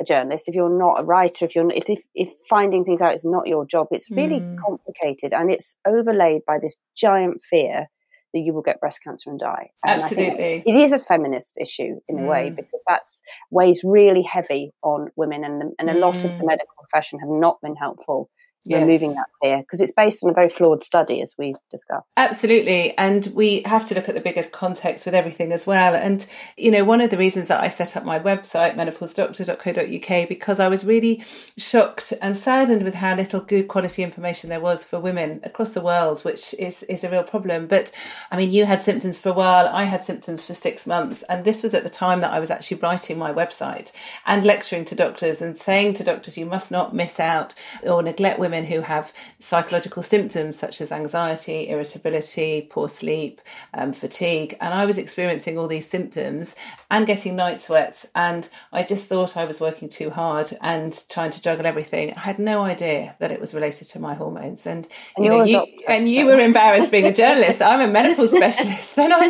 a 0.00 0.04
journalist, 0.04 0.48
if 0.48 0.54
you're 0.54 0.76
not 0.76 1.00
a 1.00 1.04
writer, 1.04 1.44
if 1.44 1.54
you're 1.54 1.64
not, 1.64 1.76
if, 1.76 2.00
if 2.14 2.30
finding 2.48 2.84
things 2.84 3.00
out 3.00 3.14
is 3.14 3.24
not 3.24 3.46
your 3.46 3.64
job, 3.66 3.88
it's 3.90 4.10
really 4.10 4.40
mm. 4.40 4.56
complicated 4.58 5.32
and 5.32 5.50
it's 5.50 5.76
overlaid 5.86 6.42
by 6.46 6.58
this 6.60 6.76
giant 6.96 7.42
fear 7.42 7.88
that 8.32 8.40
you 8.40 8.52
will 8.52 8.62
get 8.62 8.80
breast 8.80 8.98
cancer 9.02 9.30
and 9.30 9.38
die. 9.38 9.70
And 9.86 10.02
Absolutely, 10.02 10.64
it 10.66 10.74
is 10.74 10.92
a 10.92 10.98
feminist 10.98 11.56
issue 11.60 12.00
in 12.08 12.16
mm. 12.16 12.24
a 12.24 12.26
way 12.26 12.50
mm. 12.50 12.56
because 12.56 12.82
that's 12.86 13.22
weighs 13.50 13.82
really 13.84 14.22
heavy 14.22 14.72
on 14.82 15.10
women, 15.16 15.44
and 15.44 15.72
and 15.78 15.88
a 15.88 15.98
lot 15.98 16.16
of 16.16 16.22
the 16.22 16.28
mm. 16.28 16.46
medical 16.46 16.74
profession 16.78 17.20
have 17.20 17.28
not 17.30 17.60
been 17.62 17.76
helpful 17.76 18.28
yes. 18.64 18.80
removing 18.80 19.14
that 19.14 19.26
fear 19.42 19.58
because 19.58 19.80
it's 19.80 19.92
based 19.92 20.22
on 20.22 20.30
a 20.30 20.32
very 20.32 20.48
flawed 20.48 20.82
study 20.82 21.20
as 21.20 21.34
we 21.38 21.54
discussed 21.70 22.12
absolutely 22.16 22.96
and 22.96 23.26
we 23.34 23.62
have 23.62 23.86
to 23.86 23.94
look 23.94 24.08
at 24.08 24.14
the 24.14 24.20
bigger 24.20 24.42
context 24.42 25.04
with 25.04 25.14
everything 25.14 25.52
as 25.52 25.66
well 25.66 25.94
and 25.94 26.26
you 26.56 26.70
know 26.70 26.84
one 26.84 27.00
of 27.00 27.10
the 27.10 27.16
reasons 27.16 27.48
that 27.48 27.62
i 27.62 27.68
set 27.68 27.96
up 27.96 28.04
my 28.04 28.18
website 28.18 28.74
menopausedoctor.co.uk 28.74 30.28
because 30.28 30.60
i 30.60 30.68
was 30.68 30.84
really 30.84 31.22
shocked 31.58 32.12
and 32.22 32.36
saddened 32.36 32.82
with 32.82 32.94
how 32.94 33.14
little 33.14 33.40
good 33.40 33.68
quality 33.68 34.02
information 34.02 34.50
there 34.50 34.60
was 34.60 34.82
for 34.82 34.98
women 34.98 35.40
across 35.44 35.70
the 35.70 35.80
world 35.80 36.22
which 36.22 36.54
is 36.58 36.82
is 36.84 37.04
a 37.04 37.10
real 37.10 37.24
problem 37.24 37.66
but 37.66 37.92
i 38.30 38.36
mean 38.36 38.50
you 38.50 38.64
had 38.64 38.80
symptoms 38.80 39.18
for 39.18 39.28
a 39.28 39.34
while 39.34 39.68
i 39.68 39.84
had 39.84 40.02
symptoms 40.02 40.44
for 40.44 40.54
six 40.54 40.86
months 40.86 41.22
and 41.24 41.44
this 41.44 41.62
was 41.62 41.74
at 41.74 41.84
the 41.84 41.90
time 41.90 42.20
that 42.20 42.32
i 42.32 42.40
was 42.40 42.50
actually 42.50 42.78
writing 42.78 43.18
my 43.18 43.32
website 43.32 43.92
and 44.26 44.44
lecturing 44.44 44.84
to 44.84 44.94
doctors 44.94 45.42
and 45.42 45.56
saying 45.56 45.92
to 45.92 46.02
doctors 46.02 46.38
you 46.38 46.46
must 46.46 46.70
not 46.70 46.94
miss 46.94 47.20
out 47.20 47.54
or 47.82 48.02
neglect 48.02 48.38
women 48.38 48.53
women 48.54 48.70
who 48.70 48.82
have 48.82 49.12
psychological 49.38 50.02
symptoms 50.02 50.56
such 50.56 50.80
as 50.80 50.92
anxiety, 50.92 51.68
irritability, 51.68 52.68
poor 52.70 52.88
sleep, 52.88 53.40
um, 53.72 53.92
fatigue. 53.92 54.56
And 54.60 54.72
I 54.72 54.86
was 54.86 54.98
experiencing 54.98 55.58
all 55.58 55.66
these 55.66 55.88
symptoms 55.88 56.54
and 56.90 57.06
getting 57.06 57.34
night 57.34 57.60
sweats. 57.60 58.06
And 58.14 58.48
I 58.72 58.84
just 58.84 59.06
thought 59.06 59.36
I 59.36 59.44
was 59.44 59.60
working 59.60 59.88
too 59.88 60.10
hard 60.10 60.50
and 60.60 60.96
trying 61.08 61.30
to 61.32 61.42
juggle 61.42 61.66
everything. 61.66 62.14
I 62.14 62.20
had 62.20 62.38
no 62.38 62.62
idea 62.62 63.16
that 63.18 63.32
it 63.32 63.40
was 63.40 63.54
related 63.54 63.88
to 63.88 63.98
my 63.98 64.14
hormones. 64.14 64.66
And, 64.66 64.86
and 65.16 65.24
you, 65.24 65.30
know, 65.30 65.42
you, 65.42 65.56
doctor, 65.56 65.72
and 65.88 66.04
so. 66.04 66.08
you 66.08 66.26
were 66.26 66.38
embarrassed 66.38 66.92
being 66.92 67.06
a 67.06 67.14
journalist. 67.14 67.60
I'm 67.60 67.80
a 67.80 67.92
menopause 67.92 68.32
specialist. 68.32 68.98
And 68.98 69.12
I, 69.12 69.26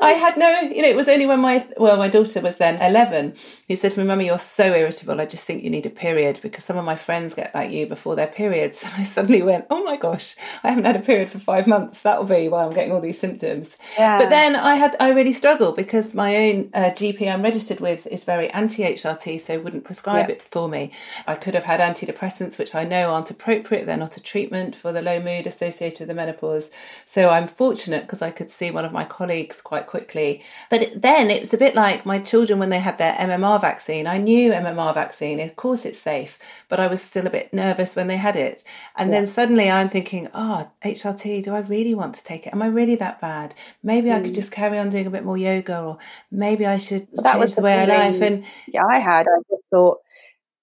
I 0.00 0.10
had 0.10 0.36
no, 0.36 0.60
you 0.62 0.82
know, 0.82 0.88
it 0.88 0.96
was 0.96 1.08
only 1.08 1.26
when 1.26 1.40
my, 1.40 1.64
well, 1.76 1.96
my 1.96 2.08
daughter 2.08 2.40
was 2.40 2.56
then 2.56 2.80
11 2.82 3.34
who 3.68 3.76
said 3.76 3.92
to 3.92 4.00
me, 4.00 4.06
Mummy, 4.06 4.26
you're 4.26 4.38
so 4.38 4.74
irritable. 4.74 5.20
I 5.20 5.26
just 5.26 5.44
think 5.46 5.62
you 5.62 5.70
need 5.70 5.86
a 5.86 5.90
period 5.90 6.40
because 6.42 6.64
some 6.64 6.76
of 6.76 6.84
my 6.84 6.96
friends 6.96 7.34
get 7.34 7.54
like 7.54 7.70
you 7.70 7.86
before 7.86 8.16
their 8.16 8.26
period 8.26 8.63
periods. 8.64 8.82
And 8.84 8.92
I 9.00 9.04
suddenly 9.04 9.42
went, 9.42 9.66
oh 9.70 9.82
my 9.84 9.96
gosh, 9.96 10.36
I 10.62 10.68
haven't 10.68 10.84
had 10.84 10.96
a 10.96 11.00
period 11.00 11.30
for 11.30 11.38
five 11.38 11.66
months. 11.66 12.00
That'll 12.00 12.24
be 12.24 12.48
why 12.48 12.64
I'm 12.64 12.72
getting 12.72 12.92
all 12.92 13.00
these 13.00 13.18
symptoms. 13.18 13.76
Yeah. 13.98 14.18
But 14.18 14.30
then 14.30 14.56
I 14.56 14.76
had, 14.76 14.96
I 15.00 15.10
really 15.10 15.32
struggled 15.32 15.76
because 15.76 16.14
my 16.14 16.36
own 16.36 16.70
uh, 16.74 16.90
GP 16.90 17.32
I'm 17.32 17.42
registered 17.42 17.80
with 17.80 18.06
is 18.08 18.24
very 18.24 18.50
anti 18.50 18.82
HRT, 18.82 19.40
so 19.40 19.58
wouldn't 19.60 19.84
prescribe 19.84 20.28
yeah. 20.28 20.36
it 20.36 20.42
for 20.42 20.68
me. 20.68 20.90
I 21.26 21.34
could 21.34 21.54
have 21.54 21.64
had 21.64 21.80
antidepressants, 21.80 22.58
which 22.58 22.74
I 22.74 22.84
know 22.84 23.12
aren't 23.12 23.30
appropriate. 23.30 23.86
They're 23.86 23.96
not 23.96 24.16
a 24.16 24.22
treatment 24.22 24.76
for 24.76 24.92
the 24.92 25.02
low 25.02 25.20
mood 25.20 25.46
associated 25.46 26.00
with 26.00 26.08
the 26.08 26.14
menopause. 26.14 26.70
So 27.04 27.30
I'm 27.30 27.48
fortunate 27.48 28.02
because 28.02 28.22
I 28.22 28.30
could 28.30 28.50
see 28.50 28.70
one 28.70 28.84
of 28.84 28.92
my 28.92 29.04
colleagues 29.04 29.60
quite 29.60 29.86
quickly. 29.86 30.42
But 30.70 30.90
then 30.96 31.30
it 31.30 31.40
was 31.40 31.54
a 31.54 31.58
bit 31.58 31.74
like 31.74 32.06
my 32.06 32.18
children 32.18 32.58
when 32.58 32.70
they 32.70 32.78
had 32.78 32.98
their 32.98 33.14
MMR 33.14 33.60
vaccine. 33.60 34.06
I 34.06 34.18
knew 34.18 34.52
MMR 34.52 34.94
vaccine, 34.94 35.40
of 35.40 35.56
course 35.56 35.84
it's 35.84 35.98
safe, 35.98 36.38
but 36.68 36.80
I 36.80 36.86
was 36.86 37.02
still 37.02 37.26
a 37.26 37.30
bit 37.30 37.52
nervous 37.52 37.96
when 37.96 38.06
they 38.06 38.16
had 38.16 38.36
it. 38.36 38.53
It. 38.54 38.64
And 38.96 39.10
yeah. 39.10 39.18
then 39.18 39.26
suddenly 39.26 39.70
I'm 39.70 39.88
thinking, 39.88 40.28
oh, 40.34 40.70
HRT, 40.84 41.44
do 41.44 41.54
I 41.54 41.60
really 41.60 41.94
want 41.94 42.14
to 42.16 42.24
take 42.24 42.46
it? 42.46 42.52
Am 42.52 42.62
I 42.62 42.66
really 42.66 42.96
that 42.96 43.20
bad? 43.20 43.54
Maybe 43.82 44.08
mm. 44.08 44.14
I 44.14 44.20
could 44.20 44.32
mm. 44.32 44.34
just 44.34 44.52
carry 44.52 44.78
on 44.78 44.90
doing 44.90 45.06
a 45.06 45.10
bit 45.10 45.24
more 45.24 45.36
yoga 45.36 45.80
or 45.80 45.98
maybe 46.30 46.66
I 46.66 46.76
should 46.76 47.08
well, 47.12 47.32
change 47.32 47.54
the, 47.54 47.60
the 47.60 47.64
way 47.64 47.84
feeling, 47.84 48.00
I 48.00 48.10
live. 48.10 48.22
And 48.22 48.44
yeah, 48.68 48.84
I 48.86 48.98
had, 48.98 49.26
I 49.26 49.38
just 49.50 49.64
thought, 49.70 49.98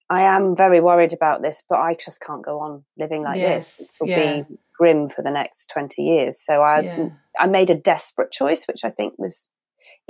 I 0.10 0.24
am 0.24 0.56
very 0.58 0.82
worried 0.82 1.14
about 1.14 1.42
this, 1.42 1.64
but 1.70 1.80
I 1.80 1.94
just 1.94 2.20
can't 2.20 2.44
go 2.44 2.60
on 2.60 2.84
living 2.98 3.24
like 3.24 3.38
yes, 3.38 3.78
this. 3.78 4.02
It 4.02 4.04
will 4.04 4.10
yeah. 4.10 4.42
be 4.42 4.58
grim 4.74 5.10
for 5.10 5.22
the 5.22 5.32
next 5.32 5.68
20 5.68 6.02
years. 6.02 6.40
So 6.40 6.62
I, 6.62 6.80
yeah. 6.82 7.10
I 7.40 7.48
made 7.48 7.70
a 7.70 7.76
desperate 7.76 8.32
choice, 8.32 8.66
which 8.66 8.84
I 8.84 8.90
think 8.90 9.14
was 9.18 9.48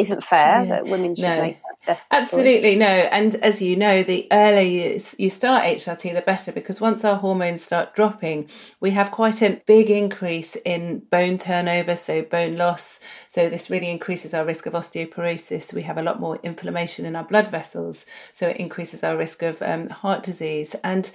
isn't 0.02 0.24
fair 0.24 0.64
yeah. 0.64 0.66
that 0.66 0.86
women 0.86 1.16
should 1.16 1.24
no. 1.24 1.42
make 1.42 1.58
Absolutely 1.88 2.74
choice. 2.74 2.80
no. 2.80 2.86
And 2.86 3.36
as 3.36 3.62
you 3.62 3.76
know, 3.76 4.04
the 4.04 4.28
earlier 4.32 4.62
you, 4.62 5.00
you 5.18 5.30
start 5.32 5.64
HRT, 5.64 6.14
the 6.14 6.22
better, 6.22 6.52
because 6.52 6.80
once 6.80 7.04
our 7.04 7.16
hormones 7.16 7.64
start 7.64 7.96
dropping, 7.96 8.50
we 8.80 8.92
have 8.92 9.10
quite 9.10 9.42
a 9.42 9.62
big 9.66 9.90
increase 9.90 10.56
in 10.58 11.00
bone 11.10 11.40
turnover, 11.40 11.96
so 11.96 12.22
bone 12.22 12.56
loss. 12.56 13.00
So 13.28 13.50
this 13.50 13.72
really 13.72 13.90
increases 13.90 14.34
our 14.34 14.46
risk 14.46 14.68
of 14.68 14.74
osteoporosis. 14.74 15.74
We 15.74 15.82
have 15.84 15.98
a 15.98 16.04
lot 16.04 16.20
more 16.20 16.38
inflammation 16.44 17.06
in 17.06 17.16
our 17.16 17.24
blood 17.24 17.48
vessels, 17.48 18.06
so 18.32 18.50
it 18.50 18.58
increases 18.58 19.04
our 19.04 19.18
risk 19.18 19.42
of 19.42 19.62
um, 19.64 19.90
heart 19.90 20.22
disease. 20.22 20.76
And 20.84 21.12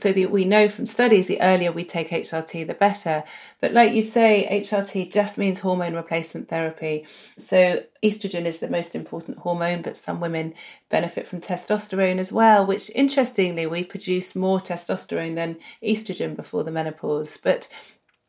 so 0.00 0.12
that 0.12 0.30
we 0.30 0.44
know 0.44 0.68
from 0.68 0.86
studies 0.86 1.26
the 1.26 1.40
earlier 1.40 1.70
we 1.70 1.84
take 1.84 2.10
HRT, 2.10 2.66
the 2.66 2.74
better. 2.74 3.24
But 3.60 3.72
like 3.72 3.92
you 3.92 4.02
say, 4.02 4.48
HRT 4.50 5.12
just 5.12 5.36
means 5.36 5.60
hormone 5.60 5.94
replacement 5.94 6.48
therapy. 6.48 7.06
So 7.36 7.84
estrogen 8.02 8.44
is 8.46 8.58
the 8.58 8.68
most 8.68 8.94
important 8.94 9.38
hormone, 9.38 9.82
but 9.82 9.96
some 9.96 10.20
women 10.20 10.54
benefit 10.88 11.28
from 11.28 11.40
testosterone 11.40 12.18
as 12.18 12.32
well, 12.32 12.64
which 12.64 12.90
interestingly, 12.94 13.66
we 13.66 13.84
produce 13.84 14.34
more 14.34 14.60
testosterone 14.60 15.34
than 15.34 15.58
estrogen 15.82 16.34
before 16.34 16.64
the 16.64 16.70
menopause. 16.70 17.36
But 17.36 17.68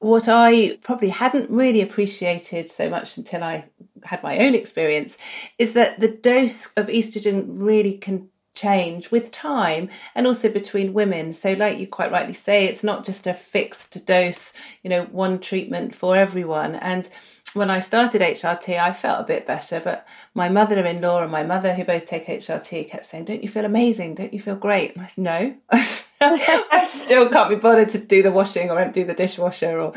what 0.01 0.28
I 0.28 0.80
probably 0.82 1.10
hadn't 1.10 1.51
really 1.51 1.80
appreciated 1.80 2.70
so 2.70 2.90
much 2.90 3.18
until 3.18 3.44
I 3.44 3.66
had 4.04 4.24
my 4.24 4.40
own 4.40 4.56
experience 4.56 5.16
is 5.60 5.74
that 5.74 6.00
the 6.00 6.08
dose 6.08 6.72
of 6.74 6.88
estrogen 6.88 7.46
really 7.50 8.00
can 8.00 8.31
change 8.53 9.12
with 9.12 9.31
time 9.31 9.89
and 10.15 10.27
also 10.27 10.50
between 10.51 10.93
women. 10.93 11.34
So, 11.34 11.53
like 11.53 11.79
you 11.79 11.88
quite 11.88 12.12
rightly 12.12 12.34
say, 12.34 12.65
it's 12.65 12.84
not 12.84 13.05
just 13.05 13.27
a 13.27 13.34
fixed 13.34 14.05
dose, 14.05 14.53
you 14.84 14.89
know, 14.89 15.05
one 15.05 15.39
treatment 15.39 15.96
for 15.96 16.15
everyone. 16.15 16.75
And 16.75 17.08
when 17.53 17.70
I 17.70 17.79
started 17.79 18.22
HRT, 18.22 18.79
I 18.79 18.93
felt 18.93 19.22
a 19.22 19.27
bit 19.27 19.46
better, 19.46 19.79
but 19.79 20.08
my 20.34 20.50
mother 20.50 20.86
in 20.86 21.01
law 21.01 21.22
and 21.22 21.31
my 21.31 21.43
mother, 21.43 21.74
who 21.74 21.84
both 21.84 22.05
take 22.05 22.27
HRT, 22.27 22.89
kept 22.89 23.05
saying, 23.05 23.25
Don't 23.25 23.43
you 23.43 23.50
feel 23.50 23.65
amazing? 23.65 24.15
Don't 24.15 24.34
you 24.34 24.39
feel 24.39 24.55
great? 24.55 24.96
And 24.96 25.03
I 25.03 25.08
said, 25.08 25.24
No. 25.24 25.55
I 26.22 26.84
still 26.86 27.30
can't 27.30 27.50
be 27.50 27.56
bothered 27.56 27.90
to 27.90 27.98
do 27.98 28.22
the 28.22 28.32
washing 28.32 28.70
or 28.70 28.80
empty 28.80 29.04
the 29.04 29.13
dishwasher 29.13 29.80
or 29.80 29.94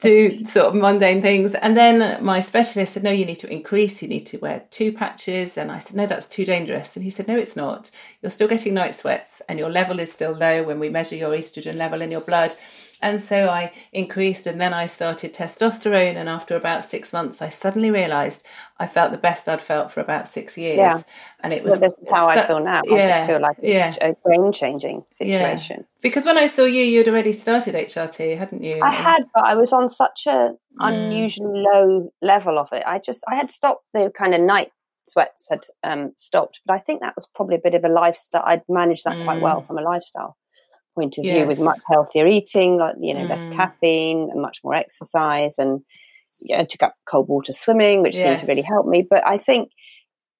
do 0.00 0.44
sort 0.44 0.66
of 0.66 0.74
mundane 0.74 1.20
things. 1.20 1.54
And 1.54 1.76
then 1.76 2.22
my 2.24 2.40
specialist 2.40 2.94
said, 2.94 3.02
No, 3.02 3.10
you 3.10 3.24
need 3.24 3.40
to 3.40 3.52
increase, 3.52 4.00
you 4.02 4.08
need 4.08 4.26
to 4.26 4.38
wear 4.38 4.64
two 4.70 4.92
patches. 4.92 5.56
And 5.56 5.72
I 5.72 5.78
said, 5.78 5.96
No, 5.96 6.06
that's 6.06 6.26
too 6.26 6.44
dangerous. 6.44 6.94
And 6.96 7.04
he 7.04 7.10
said, 7.10 7.26
No, 7.26 7.36
it's 7.36 7.56
not. 7.56 7.90
You're 8.22 8.30
still 8.30 8.48
getting 8.48 8.74
night 8.74 8.94
sweats 8.94 9.42
and 9.48 9.58
your 9.58 9.70
level 9.70 9.98
is 9.98 10.12
still 10.12 10.32
low 10.32 10.62
when 10.62 10.78
we 10.78 10.88
measure 10.88 11.16
your 11.16 11.30
estrogen 11.30 11.76
level 11.76 12.00
in 12.00 12.10
your 12.10 12.20
blood. 12.20 12.54
And 13.00 13.20
so 13.20 13.48
I 13.48 13.72
increased 13.92 14.46
and 14.46 14.60
then 14.60 14.72
I 14.72 14.86
started 14.86 15.34
testosterone. 15.34 16.16
And 16.16 16.28
after 16.28 16.56
about 16.56 16.84
six 16.84 17.12
months, 17.12 17.42
I 17.42 17.48
suddenly 17.48 17.90
realized 17.90 18.46
I 18.78 18.86
felt 18.86 19.12
the 19.12 19.18
best 19.18 19.48
I'd 19.48 19.60
felt 19.60 19.92
for 19.92 20.00
about 20.00 20.28
six 20.28 20.56
years. 20.56 20.78
Yeah. 20.78 21.02
And 21.40 21.52
it 21.52 21.62
was 21.62 21.72
well, 21.72 21.80
this 21.80 21.98
is 21.98 22.10
how 22.10 22.32
so, 22.32 22.40
I 22.40 22.46
feel 22.46 22.60
now. 22.60 22.82
Yeah, 22.84 22.94
I 22.94 23.08
just 23.08 23.26
feel 23.26 23.40
like 23.40 23.56
yeah. 23.62 23.94
a 24.00 24.14
brain 24.24 24.52
changing 24.52 25.04
situation. 25.10 25.78
Yeah. 25.80 26.00
Because 26.02 26.24
when 26.24 26.38
I 26.38 26.46
saw 26.46 26.64
you, 26.64 26.82
you'd 26.82 27.08
already 27.08 27.32
started 27.32 27.74
HRT, 27.74 28.36
hadn't 28.36 28.62
you? 28.62 28.80
I 28.82 28.90
had, 28.90 29.24
but 29.34 29.44
I 29.44 29.54
was 29.54 29.72
on 29.72 29.88
such 29.88 30.26
a 30.26 30.30
mm. 30.30 30.56
unusually 30.78 31.60
low 31.60 32.12
level 32.22 32.58
of 32.58 32.72
it. 32.72 32.82
I 32.86 32.98
just, 32.98 33.22
I 33.28 33.36
had 33.36 33.50
stopped 33.50 33.84
the 33.92 34.10
kind 34.16 34.34
of 34.34 34.40
night 34.40 34.70
sweats 35.06 35.46
had 35.50 35.60
um, 35.82 36.12
stopped, 36.16 36.62
but 36.64 36.74
I 36.74 36.78
think 36.78 37.00
that 37.00 37.14
was 37.14 37.26
probably 37.34 37.56
a 37.56 37.60
bit 37.62 37.74
of 37.74 37.84
a 37.84 37.88
lifestyle. 37.88 38.42
I'd 38.44 38.62
managed 38.68 39.04
that 39.04 39.16
mm. 39.16 39.24
quite 39.24 39.42
well 39.42 39.60
mm. 39.60 39.66
from 39.66 39.78
a 39.78 39.82
lifestyle 39.82 40.36
point 40.94 41.18
of 41.18 41.24
yes. 41.24 41.36
view 41.36 41.46
with 41.46 41.60
much 41.60 41.80
healthier 41.88 42.26
eating, 42.26 42.78
like 42.78 42.96
you 43.00 43.14
know, 43.14 43.20
mm. 43.20 43.28
less 43.28 43.46
caffeine 43.48 44.30
and 44.30 44.40
much 44.40 44.60
more 44.64 44.74
exercise, 44.74 45.58
and 45.58 45.82
yeah, 46.40 46.60
I 46.60 46.64
took 46.64 46.82
up 46.82 46.94
cold 47.06 47.28
water 47.28 47.52
swimming, 47.52 48.02
which 48.02 48.16
yes. 48.16 48.24
seemed 48.24 48.40
to 48.40 48.46
really 48.46 48.62
help 48.62 48.86
me. 48.86 49.06
But 49.08 49.26
I 49.26 49.36
think 49.36 49.70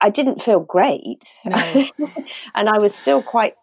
I 0.01 0.11
didn't 0.11 0.43
feel 0.43 0.61
great, 0.61 1.25
no. 1.45 1.87
and 2.55 2.69
I 2.69 2.79
was 2.79 2.95
still 2.95 3.23
quite 3.23 3.55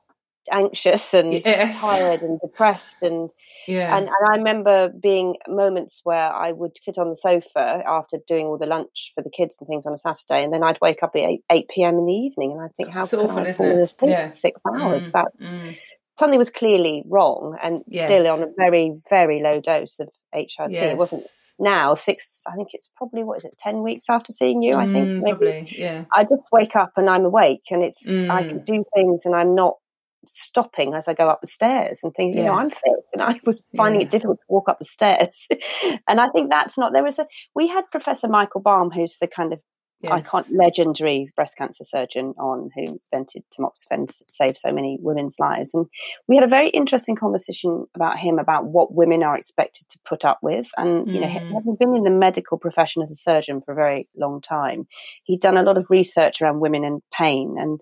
anxious 0.51 1.13
and 1.13 1.33
yes. 1.33 1.79
tired 1.79 2.21
and 2.21 2.39
depressed 2.39 2.97
and 3.01 3.29
yeah 3.67 3.95
and, 3.95 4.07
and 4.07 4.27
i 4.27 4.37
remember 4.37 4.89
being 4.89 5.35
moments 5.47 6.01
where 6.03 6.33
i 6.33 6.51
would 6.51 6.71
sit 6.81 6.97
on 6.97 7.09
the 7.09 7.15
sofa 7.15 7.83
after 7.85 8.17
doing 8.27 8.47
all 8.47 8.57
the 8.57 8.65
lunch 8.65 9.11
for 9.13 9.21
the 9.21 9.29
kids 9.29 9.57
and 9.59 9.67
things 9.67 9.85
on 9.85 9.93
a 9.93 9.97
saturday 9.97 10.43
and 10.43 10.51
then 10.51 10.63
i'd 10.63 10.79
wake 10.81 11.03
up 11.03 11.11
at 11.15 11.21
8, 11.21 11.43
8 11.51 11.65
p.m 11.69 11.97
in 11.99 12.05
the 12.07 12.13
evening 12.13 12.53
and 12.53 12.61
i'd 12.61 12.75
think 12.75 12.89
how 12.89 13.05
can 13.05 13.19
awful, 13.19 13.39
i 13.39 13.53
fall 13.53 13.81
asleep 13.81 14.09
yeah. 14.09 14.27
six 14.29 14.59
hours 14.65 15.09
mm, 15.09 15.11
that's 15.11 15.41
mm 15.41 15.77
something 16.21 16.37
was 16.37 16.51
clearly 16.51 17.03
wrong 17.07 17.57
and 17.61 17.81
yes. 17.87 18.05
still 18.05 18.27
on 18.27 18.43
a 18.43 18.47
very, 18.55 18.95
very 19.09 19.41
low 19.41 19.59
dose 19.59 19.99
of 19.99 20.07
HRT. 20.33 20.73
Yes. 20.73 20.93
It 20.93 20.97
wasn't 20.97 21.23
now 21.59 21.95
six, 21.95 22.43
I 22.47 22.55
think 22.55 22.69
it's 22.73 22.89
probably, 22.95 23.23
what 23.23 23.37
is 23.37 23.45
it, 23.45 23.55
10 23.57 23.81
weeks 23.81 24.05
after 24.07 24.31
seeing 24.31 24.61
you, 24.61 24.75
I 24.75 24.85
think. 24.85 25.07
Mm, 25.07 25.23
probably, 25.23 25.67
yeah. 25.75 26.05
I 26.15 26.23
just 26.23 26.43
wake 26.51 26.75
up 26.75 26.91
and 26.95 27.09
I'm 27.09 27.25
awake 27.25 27.63
and 27.71 27.83
it's, 27.83 28.07
mm. 28.07 28.29
I 28.29 28.47
can 28.47 28.59
mm. 28.59 28.65
do 28.65 28.83
things 28.95 29.25
and 29.25 29.35
I'm 29.35 29.55
not 29.55 29.75
stopping 30.27 30.93
as 30.93 31.07
I 31.07 31.15
go 31.15 31.27
up 31.27 31.41
the 31.41 31.47
stairs 31.47 32.01
and 32.03 32.13
thinking, 32.13 32.37
yeah. 32.37 32.43
you 32.43 32.49
know, 32.49 32.59
I'm 32.59 32.69
fit. 32.69 33.03
And 33.13 33.23
I 33.23 33.39
was 33.43 33.65
finding 33.75 34.01
yeah. 34.01 34.07
it 34.07 34.11
difficult 34.11 34.37
to 34.37 34.45
walk 34.47 34.69
up 34.69 34.77
the 34.77 34.85
stairs. 34.85 35.47
and 36.07 36.21
I 36.21 36.29
think 36.29 36.51
that's 36.51 36.77
not, 36.77 36.93
there 36.93 37.03
was 37.03 37.17
a, 37.17 37.25
we 37.55 37.67
had 37.67 37.85
Professor 37.91 38.27
Michael 38.27 38.61
Baum, 38.61 38.91
who's 38.91 39.17
the 39.19 39.27
kind 39.27 39.53
of 39.53 39.61
yes. 40.03 40.11
icon, 40.11 40.43
legendary 40.51 41.31
breast 41.35 41.57
cancer 41.57 41.83
surgeon 41.83 42.33
on 42.37 42.69
who 42.75 42.81
invented 42.81 43.43
tamoxifen, 43.51 44.11
saved 44.27 44.57
so 44.57 44.71
many 44.71 44.97
women's 45.01 45.37
lives. 45.39 45.73
And 45.73 45.87
we 46.27 46.35
had 46.35 46.43
a 46.43 46.49
very 46.49 46.69
interesting 46.69 47.15
conversation 47.15 47.85
about 47.95 48.17
him 48.17 48.39
about 48.39 48.65
what 48.65 48.93
women 48.95 49.23
are 49.23 49.35
expected 49.35 49.87
to 49.89 49.99
put 50.05 50.25
up 50.25 50.39
with. 50.41 50.67
And, 50.77 51.09
you 51.11 51.21
know, 51.21 51.27
mm. 51.27 51.53
having 51.53 51.75
been 51.79 51.95
in 51.95 52.03
the 52.03 52.11
medical 52.11 52.57
profession 52.57 53.01
as 53.01 53.11
a 53.11 53.15
surgeon 53.15 53.61
for 53.61 53.71
a 53.71 53.75
very 53.75 54.07
long 54.15 54.41
time, 54.41 54.87
he'd 55.25 55.41
done 55.41 55.57
a 55.57 55.63
lot 55.63 55.77
of 55.77 55.89
research 55.89 56.41
around 56.41 56.59
women 56.59 56.83
and 56.83 57.01
pain 57.11 57.55
and 57.59 57.81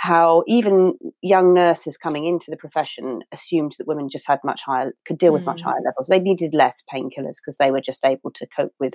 how 0.00 0.42
even 0.46 0.94
young 1.20 1.52
nurses 1.52 1.98
coming 1.98 2.24
into 2.24 2.50
the 2.50 2.56
profession 2.56 3.20
assumed 3.32 3.74
that 3.76 3.86
women 3.86 4.08
just 4.08 4.26
had 4.26 4.38
much 4.42 4.62
higher, 4.62 4.94
could 5.04 5.18
deal 5.18 5.30
with 5.30 5.42
mm. 5.42 5.48
much 5.48 5.60
higher 5.60 5.82
levels. 5.84 6.06
They 6.06 6.18
needed 6.18 6.54
less 6.54 6.82
painkillers 6.90 7.36
because 7.36 7.58
they 7.58 7.70
were 7.70 7.82
just 7.82 8.02
able 8.02 8.30
to 8.30 8.46
cope 8.46 8.72
with 8.80 8.94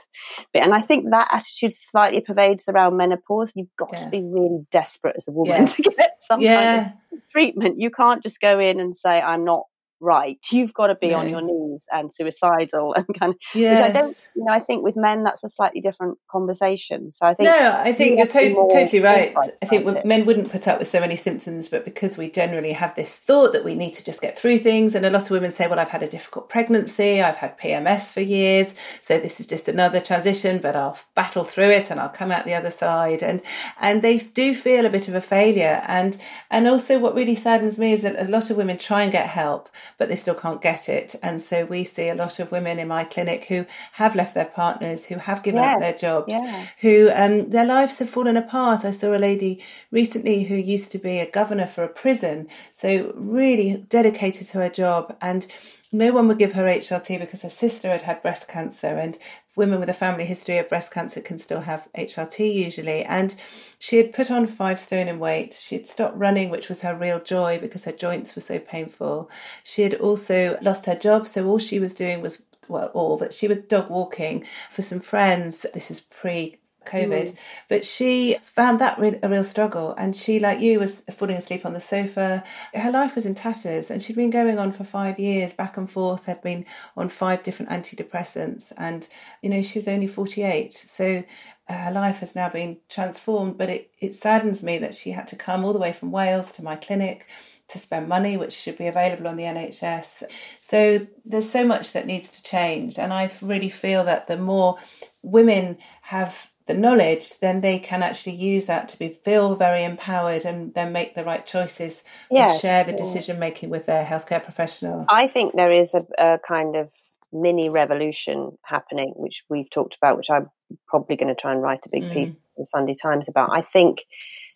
it. 0.52 0.64
And 0.64 0.74
I 0.74 0.82
think 0.82 1.12
that 1.12 1.28
attitude 1.32 1.74
slightly 1.74 2.22
pervades 2.22 2.68
around 2.68 2.98
menopause. 2.98 3.54
You've 3.56 3.76
got 3.78 3.92
yeah. 3.94 4.04
to 4.04 4.10
be 4.10 4.24
really 4.24 4.66
desperate 4.72 5.16
as 5.16 5.28
a 5.28 5.32
woman 5.32 5.52
yes. 5.62 5.76
to 5.76 5.84
get 5.84 6.18
some 6.22 6.42
yeah. 6.42 6.84
kind 6.86 6.94
of 7.14 7.30
treatment. 7.30 7.80
You 7.80 7.92
can't 7.92 8.24
just 8.24 8.42
go 8.42 8.60
in 8.60 8.80
and 8.80 8.96
say, 8.96 9.22
I'm 9.22 9.46
not 9.46 9.66
right. 10.06 10.38
You've 10.52 10.74
got 10.74 10.88
to 10.88 10.96
be 10.96 11.14
on 11.14 11.30
your 11.30 11.42
knees 11.42 11.86
and 11.92 12.14
suicidal 12.14 12.94
and 12.98 13.06
kind 13.20 13.34
of. 13.34 13.40
Yes. 13.54 13.82
Which 13.82 13.90
I 13.90 14.00
don't, 14.00 14.26
you 14.36 14.44
know, 14.46 14.54
I 14.54 14.60
think 14.60 14.84
with 14.84 14.96
men 14.96 15.24
that's 15.24 15.44
a 15.44 15.50
slightly 15.50 15.82
different 15.82 16.18
conversation. 16.32 17.12
So 17.12 17.26
I 17.26 17.34
think. 17.34 17.50
No, 17.50 17.76
I 17.78 17.92
think 17.92 18.18
you're 18.18 18.28
to- 18.28 18.70
totally 18.72 19.02
right. 19.02 19.36
I 19.62 19.66
think 19.66 19.88
it. 19.88 20.06
men 20.06 20.26
wouldn't 20.26 20.52
put 20.52 20.68
up 20.68 20.80
with 20.80 20.88
so 20.88 21.00
many 21.00 21.16
symptoms, 21.16 21.68
but 21.68 21.84
because 21.84 22.18
we 22.18 22.30
generally 22.30 22.74
have 22.74 22.96
this 22.96 23.16
thought 23.16 23.52
that 23.54 23.66
we 23.66 23.76
need 23.76 23.94
to 23.96 24.06
just 24.06 24.22
get 24.22 24.38
through 24.40 24.60
things, 24.60 24.96
and 24.96 25.06
a 25.06 25.10
lot 25.10 25.24
of 25.24 25.32
women 25.32 25.52
say, 25.52 25.68
"Well, 25.68 25.80
I've 25.80 25.90
had 25.90 26.04
a 26.04 26.08
difficult 26.08 26.48
pregnancy, 26.48 27.22
I've 27.22 27.38
had 27.38 27.58
PMS 27.58 28.12
for 28.12 28.22
years, 28.22 28.76
so 29.02 29.20
this 29.20 29.40
is 29.40 29.48
just 29.48 29.68
another 29.68 30.00
transition, 30.00 30.60
but 30.60 30.76
I'll 30.76 30.98
battle 31.16 31.44
through 31.44 31.70
it 31.70 31.90
and 31.90 32.00
I'll 32.00 32.10
come 32.10 32.32
out 32.32 32.46
the 32.46 32.54
other 32.54 32.72
side," 32.72 33.24
and 33.24 33.42
and 33.80 34.02
they 34.02 34.18
do 34.20 34.54
feel 34.54 34.86
a 34.86 34.90
bit 34.90 35.08
of 35.08 35.16
a 35.16 35.22
failure, 35.22 35.82
and 35.88 36.18
and 36.52 36.68
also 36.68 37.00
what 37.00 37.16
really 37.16 37.36
saddens 37.36 37.80
me 37.80 37.94
is 37.94 38.04
that 38.04 38.20
a 38.20 38.30
lot 38.30 38.50
of 38.50 38.58
women 38.58 38.78
try 38.78 39.04
and 39.04 39.12
get 39.12 39.28
help 39.28 39.70
but 39.98 40.10
they 40.10 40.16
still 40.16 40.36
can't 40.36 40.62
get 40.62 40.90
it. 40.90 41.16
And 41.22 41.42
so 41.42 41.66
we 41.66 41.84
see 41.84 42.10
a 42.10 42.16
lot 42.16 42.40
of 42.40 42.52
women 42.52 42.80
in 42.80 42.88
my 42.88 43.04
clinic 43.04 43.46
who 43.46 43.66
have 43.94 44.16
left 44.16 44.34
their 44.34 44.46
partners, 44.46 45.06
who 45.06 45.16
have 45.16 45.44
given 45.44 45.62
yes. 45.62 45.76
up 45.76 45.80
their 45.80 45.94
jobs, 45.94 46.34
yeah. 46.34 46.66
who 46.82 47.10
um, 47.14 47.50
their 47.50 47.66
lives 47.66 48.00
have 48.00 48.10
fallen 48.10 48.38
apart. 48.38 48.86
I 48.86 48.92
saw 48.92 49.16
a 49.16 49.18
lady 49.18 49.64
recently 49.92 50.44
who 50.44 50.56
used 50.56 50.92
to 50.94 50.98
be 50.98 51.20
a 51.20 51.30
governor 51.30 51.68
for 51.68 51.84
a 51.84 51.90
prison, 51.90 52.48
so 52.72 53.14
really 53.16 53.86
dedicated 53.90 54.48
to 54.48 54.60
her 54.60 54.70
job 54.70 55.16
and 55.22 55.48
no 55.96 56.12
one 56.12 56.28
would 56.28 56.38
give 56.38 56.54
her 56.54 56.66
HRT 56.66 57.20
because 57.20 57.42
her 57.42 57.50
sister 57.50 57.90
had 57.90 58.02
had 58.02 58.22
breast 58.22 58.48
cancer, 58.48 58.98
and 58.98 59.18
women 59.56 59.80
with 59.80 59.90
a 59.90 59.94
family 59.94 60.26
history 60.26 60.58
of 60.58 60.70
breast 60.70 60.92
cancer 60.92 61.22
can 61.22 61.38
still 61.38 61.62
have 61.62 61.88
HRT 61.98 62.54
usually. 62.54 63.04
And 63.04 63.36
she 63.80 63.98
had 63.98 64.14
put 64.14 64.30
on 64.30 64.48
five 64.48 64.80
stone 64.80 65.08
in 65.08 65.20
weight. 65.20 65.54
She 65.54 65.76
had 65.76 65.88
stopped 65.88 66.18
running, 66.18 66.50
which 66.50 66.70
was 66.70 66.82
her 66.82 66.96
real 66.96 67.20
joy 67.20 67.60
because 67.60 67.86
her 67.86 67.92
joints 67.92 68.36
were 68.36 68.42
so 68.42 68.60
painful. 68.60 69.30
She 69.64 69.84
had 69.84 69.96
also 69.96 70.58
lost 70.62 70.86
her 70.86 70.96
job, 70.96 71.28
so 71.28 71.48
all 71.48 71.60
she 71.60 71.80
was 71.80 71.94
doing 71.94 72.22
was 72.22 72.44
well, 72.68 72.88
all, 72.94 73.18
but 73.18 73.34
she 73.34 73.48
was 73.48 73.60
dog 73.60 73.90
walking 73.90 74.44
for 74.70 74.82
some 74.82 75.00
friends. 75.00 75.66
This 75.74 75.92
is 75.92 76.02
pre 76.02 76.58
COVID. 76.86 77.30
Mm. 77.30 77.38
But 77.68 77.86
she 77.86 78.38
found 78.44 78.80
that 78.80 78.98
re- 79.00 79.20
a 79.22 79.30
real 79.30 79.44
struggle. 79.44 79.94
And 79.98 80.16
she, 80.16 80.40
like 80.40 80.60
you, 80.60 80.80
was 80.80 81.02
falling 81.12 81.36
asleep 81.36 81.66
on 81.66 81.74
the 81.74 81.80
sofa. 81.80 82.44
Her 82.74 82.92
life 82.92 83.16
was 83.16 83.26
in 83.26 83.36
tatters. 83.36 83.90
And 83.92 84.02
she'd 84.02 84.16
been 84.16 84.30
going 84.30 84.58
on 84.60 84.72
for 84.72 84.84
five 84.84 85.20
years, 85.20 85.54
back 85.54 85.78
and 85.78 85.90
forth, 85.90 86.26
had 86.26 86.42
been 86.42 86.66
on 86.96 87.10
five 87.10 87.44
different 87.44 87.72
antidepressants. 87.72 88.72
And, 88.78 89.08
you 89.42 89.50
know, 89.50 89.62
she 89.62 89.80
was 89.80 89.88
only 89.88 90.08
48. 90.08 90.74
So 90.74 91.24
her 91.68 91.92
life 91.92 92.20
has 92.20 92.36
now 92.36 92.50
been 92.50 92.78
transformed. 92.90 93.58
But 93.58 93.70
it, 93.70 93.92
it 94.00 94.14
saddens 94.14 94.64
me 94.64 94.78
that 94.80 94.96
she 94.96 95.12
had 95.12 95.28
to 95.28 95.36
come 95.36 95.66
all 95.66 95.74
the 95.74 95.80
way 95.80 95.94
from 95.94 96.12
Wales 96.12 96.52
to 96.54 96.64
my 96.64 96.76
clinic 96.76 97.26
to 97.68 97.80
spend 97.80 98.08
money, 98.08 98.38
which 98.38 98.54
should 98.54 98.78
be 98.78 98.88
available 98.88 99.28
on 99.28 99.38
the 99.38 99.44
NHS. 99.44 100.24
So 100.62 101.08
there's 101.24 101.50
so 101.50 101.66
much 101.66 101.94
that 101.94 102.06
needs 102.06 102.30
to 102.32 102.44
change. 102.44 103.00
And 103.00 103.12
I 103.12 103.32
really 103.42 103.70
feel 103.70 104.04
that 104.04 104.28
the 104.28 104.38
more 104.38 104.78
women 105.24 105.78
have 106.04 106.52
the 106.68 106.74
knowledge, 106.74 107.40
then 107.40 107.62
they 107.62 107.78
can 107.78 108.02
actually 108.02 108.36
use 108.36 108.66
that 108.66 108.90
to 108.90 109.00
be 109.00 109.10
feel 109.10 109.56
very 109.56 109.84
empowered 109.84 110.46
and 110.46 110.74
then 110.74 110.92
make 110.92 111.14
the 111.14 111.24
right 111.24 111.46
choices 111.46 112.04
yes. 112.32 112.54
and 112.54 112.62
share 112.62 112.84
the 112.84 112.94
decision 112.94 113.38
making 113.38 113.70
with 113.70 113.86
their 113.86 114.04
healthcare 114.04 114.44
professional. 114.44 115.06
I 115.08 115.28
think 115.28 115.54
there 115.56 115.72
is 115.72 115.94
a, 115.94 116.06
a 116.18 116.40
kind 116.40 116.76
of 116.76 116.92
mini 117.32 117.70
revolution 117.70 118.58
happening, 118.64 119.14
which 119.16 119.44
we've 119.50 119.70
talked 119.70 119.96
about, 119.96 120.18
which 120.18 120.32
I'm 120.32 120.50
probably 120.88 121.16
going 121.16 121.34
to 121.34 121.40
try 121.40 121.52
and 121.52 121.62
write 121.62 121.86
a 121.86 121.90
big 121.92 122.04
mm. 122.04 122.14
piece 122.14 122.34
in 122.58 122.66
Sunday 122.66 122.96
Times 123.00 123.28
about. 123.28 123.50
I 123.52 123.62
think 123.62 123.98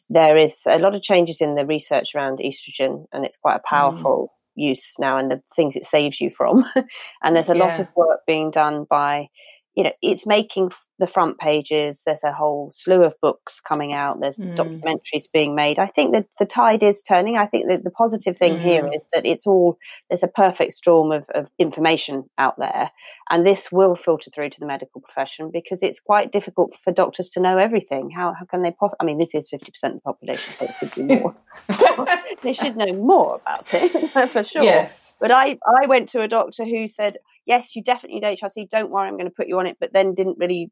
there 0.09 0.37
is 0.37 0.63
a 0.67 0.79
lot 0.79 0.95
of 0.95 1.03
changes 1.03 1.41
in 1.41 1.55
the 1.55 1.65
research 1.65 2.15
around 2.15 2.39
estrogen, 2.39 3.05
and 3.11 3.25
it's 3.25 3.37
quite 3.37 3.57
a 3.57 3.59
mm. 3.59 3.69
powerful 3.69 4.33
mm. 4.57 4.63
use 4.69 4.93
now, 4.97 5.17
and 5.17 5.29
the 5.29 5.41
things 5.55 5.75
it 5.75 5.85
saves 5.85 6.19
you 6.19 6.31
from. 6.31 6.65
and 7.23 7.35
there's 7.35 7.49
a 7.49 7.55
yeah. 7.55 7.63
lot 7.65 7.79
of 7.79 7.87
work 7.95 8.21
being 8.25 8.49
done 8.49 8.87
by 8.89 9.27
you 9.75 9.83
know, 9.83 9.91
it's 10.01 10.25
making 10.25 10.71
the 10.97 11.07
front 11.07 11.37
pages. 11.37 12.01
There's 12.05 12.23
a 12.23 12.33
whole 12.33 12.71
slew 12.73 13.03
of 13.03 13.15
books 13.21 13.61
coming 13.61 13.93
out. 13.93 14.19
There's 14.19 14.37
mm. 14.37 14.55
documentaries 14.55 15.31
being 15.31 15.55
made. 15.55 15.79
I 15.79 15.85
think 15.85 16.13
that 16.13 16.27
the 16.37 16.45
tide 16.45 16.83
is 16.83 17.01
turning. 17.01 17.37
I 17.37 17.45
think 17.45 17.69
that 17.69 17.83
the 17.83 17.91
positive 17.91 18.37
thing 18.37 18.55
mm. 18.55 18.61
here 18.61 18.87
is 18.93 19.03
that 19.13 19.25
it's 19.25 19.47
all 19.47 19.77
there's 20.09 20.23
a 20.23 20.27
perfect 20.27 20.73
storm 20.73 21.11
of, 21.11 21.29
of 21.33 21.51
information 21.57 22.25
out 22.37 22.57
there, 22.57 22.91
and 23.29 23.45
this 23.45 23.71
will 23.71 23.95
filter 23.95 24.29
through 24.29 24.49
to 24.49 24.59
the 24.59 24.65
medical 24.65 25.01
profession 25.01 25.49
because 25.51 25.83
it's 25.83 25.99
quite 25.99 26.31
difficult 26.31 26.73
for 26.73 26.91
doctors 26.91 27.29
to 27.29 27.39
know 27.39 27.57
everything. 27.57 28.09
How 28.09 28.33
how 28.33 28.45
can 28.45 28.63
they 28.63 28.71
possibly? 28.71 28.97
I 28.99 29.05
mean, 29.05 29.17
this 29.17 29.33
is 29.33 29.49
fifty 29.49 29.71
percent 29.71 29.95
of 29.95 29.99
the 29.99 30.03
population, 30.03 30.53
so 30.53 30.65
it 30.65 30.75
could 30.79 30.95
be 30.95 31.03
more. 31.03 31.35
they 32.41 32.53
should 32.53 32.75
know 32.75 32.93
more 32.93 33.39
about 33.41 33.73
it 33.73 34.29
for 34.29 34.43
sure. 34.43 34.63
Yes. 34.63 35.08
But 35.19 35.31
I, 35.31 35.57
I 35.65 35.87
went 35.87 36.09
to 36.09 36.21
a 36.21 36.27
doctor 36.27 36.65
who 36.65 36.87
said, 36.87 37.17
yes, 37.45 37.75
you 37.75 37.83
definitely 37.83 38.19
need 38.19 38.39
HRT. 38.39 38.69
Don't 38.69 38.91
worry, 38.91 39.07
I'm 39.07 39.15
going 39.15 39.25
to 39.25 39.31
put 39.31 39.47
you 39.47 39.59
on 39.59 39.67
it. 39.67 39.77
But 39.79 39.93
then 39.93 40.13
didn't 40.13 40.37
really 40.39 40.71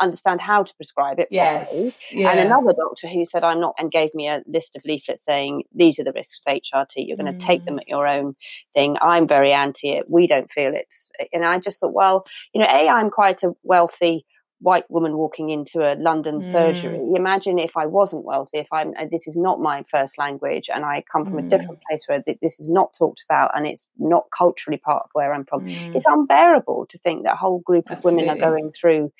understand 0.00 0.40
how 0.40 0.62
to 0.62 0.74
prescribe 0.74 1.18
it 1.20 1.28
properly. 1.30 1.84
Yes, 1.84 2.00
yeah. 2.10 2.30
And 2.30 2.40
another 2.40 2.72
doctor 2.76 3.08
who 3.08 3.24
said 3.24 3.44
I'm 3.44 3.60
not 3.60 3.74
and 3.78 3.90
gave 3.90 4.14
me 4.14 4.28
a 4.28 4.42
list 4.46 4.76
of 4.76 4.84
leaflets 4.84 5.24
saying 5.24 5.64
these 5.74 5.98
are 5.98 6.04
the 6.04 6.12
risks 6.12 6.40
with 6.44 6.62
HRT. 6.62 6.94
You're 6.96 7.16
going 7.16 7.32
to 7.32 7.32
mm. 7.32 7.46
take 7.46 7.64
them 7.64 7.76
mm. 7.76 7.80
at 7.80 7.88
your 7.88 8.06
own 8.08 8.34
thing. 8.74 8.96
I'm 9.00 9.28
very 9.28 9.52
anti 9.52 9.90
it. 9.90 10.06
We 10.10 10.26
don't 10.26 10.50
feel 10.50 10.74
it. 10.74 10.88
And 11.32 11.44
I 11.44 11.58
just 11.58 11.80
thought, 11.80 11.94
well, 11.94 12.26
you 12.52 12.60
know, 12.60 12.68
A, 12.68 12.88
I'm 12.88 13.10
quite 13.10 13.42
a 13.42 13.52
wealthy 13.62 14.26
white 14.64 14.90
woman 14.90 15.18
walking 15.18 15.50
into 15.50 15.80
a 15.80 15.92
London 15.94 16.40
mm. 16.40 16.42
surgery. 16.42 16.98
Imagine 17.14 17.58
if 17.58 17.76
I 17.76 17.84
wasn't 17.84 18.24
wealthy, 18.24 18.56
if 18.58 18.72
I'm, 18.72 18.94
this 19.10 19.28
is 19.28 19.36
not 19.36 19.60
my 19.60 19.84
first 19.90 20.16
language 20.16 20.70
and 20.74 20.86
I 20.86 21.04
come 21.12 21.26
from 21.26 21.34
mm. 21.34 21.44
a 21.44 21.48
different 21.48 21.82
place 21.86 22.04
where 22.06 22.22
this 22.40 22.58
is 22.58 22.70
not 22.70 22.94
talked 22.98 23.22
about 23.28 23.50
and 23.54 23.66
it's 23.66 23.88
not 23.98 24.24
culturally 24.36 24.78
part 24.78 25.02
of 25.04 25.10
where 25.12 25.34
I'm 25.34 25.44
from. 25.44 25.66
Mm. 25.66 25.94
It's 25.94 26.06
unbearable 26.06 26.86
to 26.88 26.96
think 26.96 27.24
that 27.24 27.34
a 27.34 27.36
whole 27.36 27.58
group 27.60 27.90
of 27.90 27.98
Absolutely. 27.98 28.26
women 28.26 28.42
are 28.42 28.50
going 28.50 28.72
through 28.72 29.12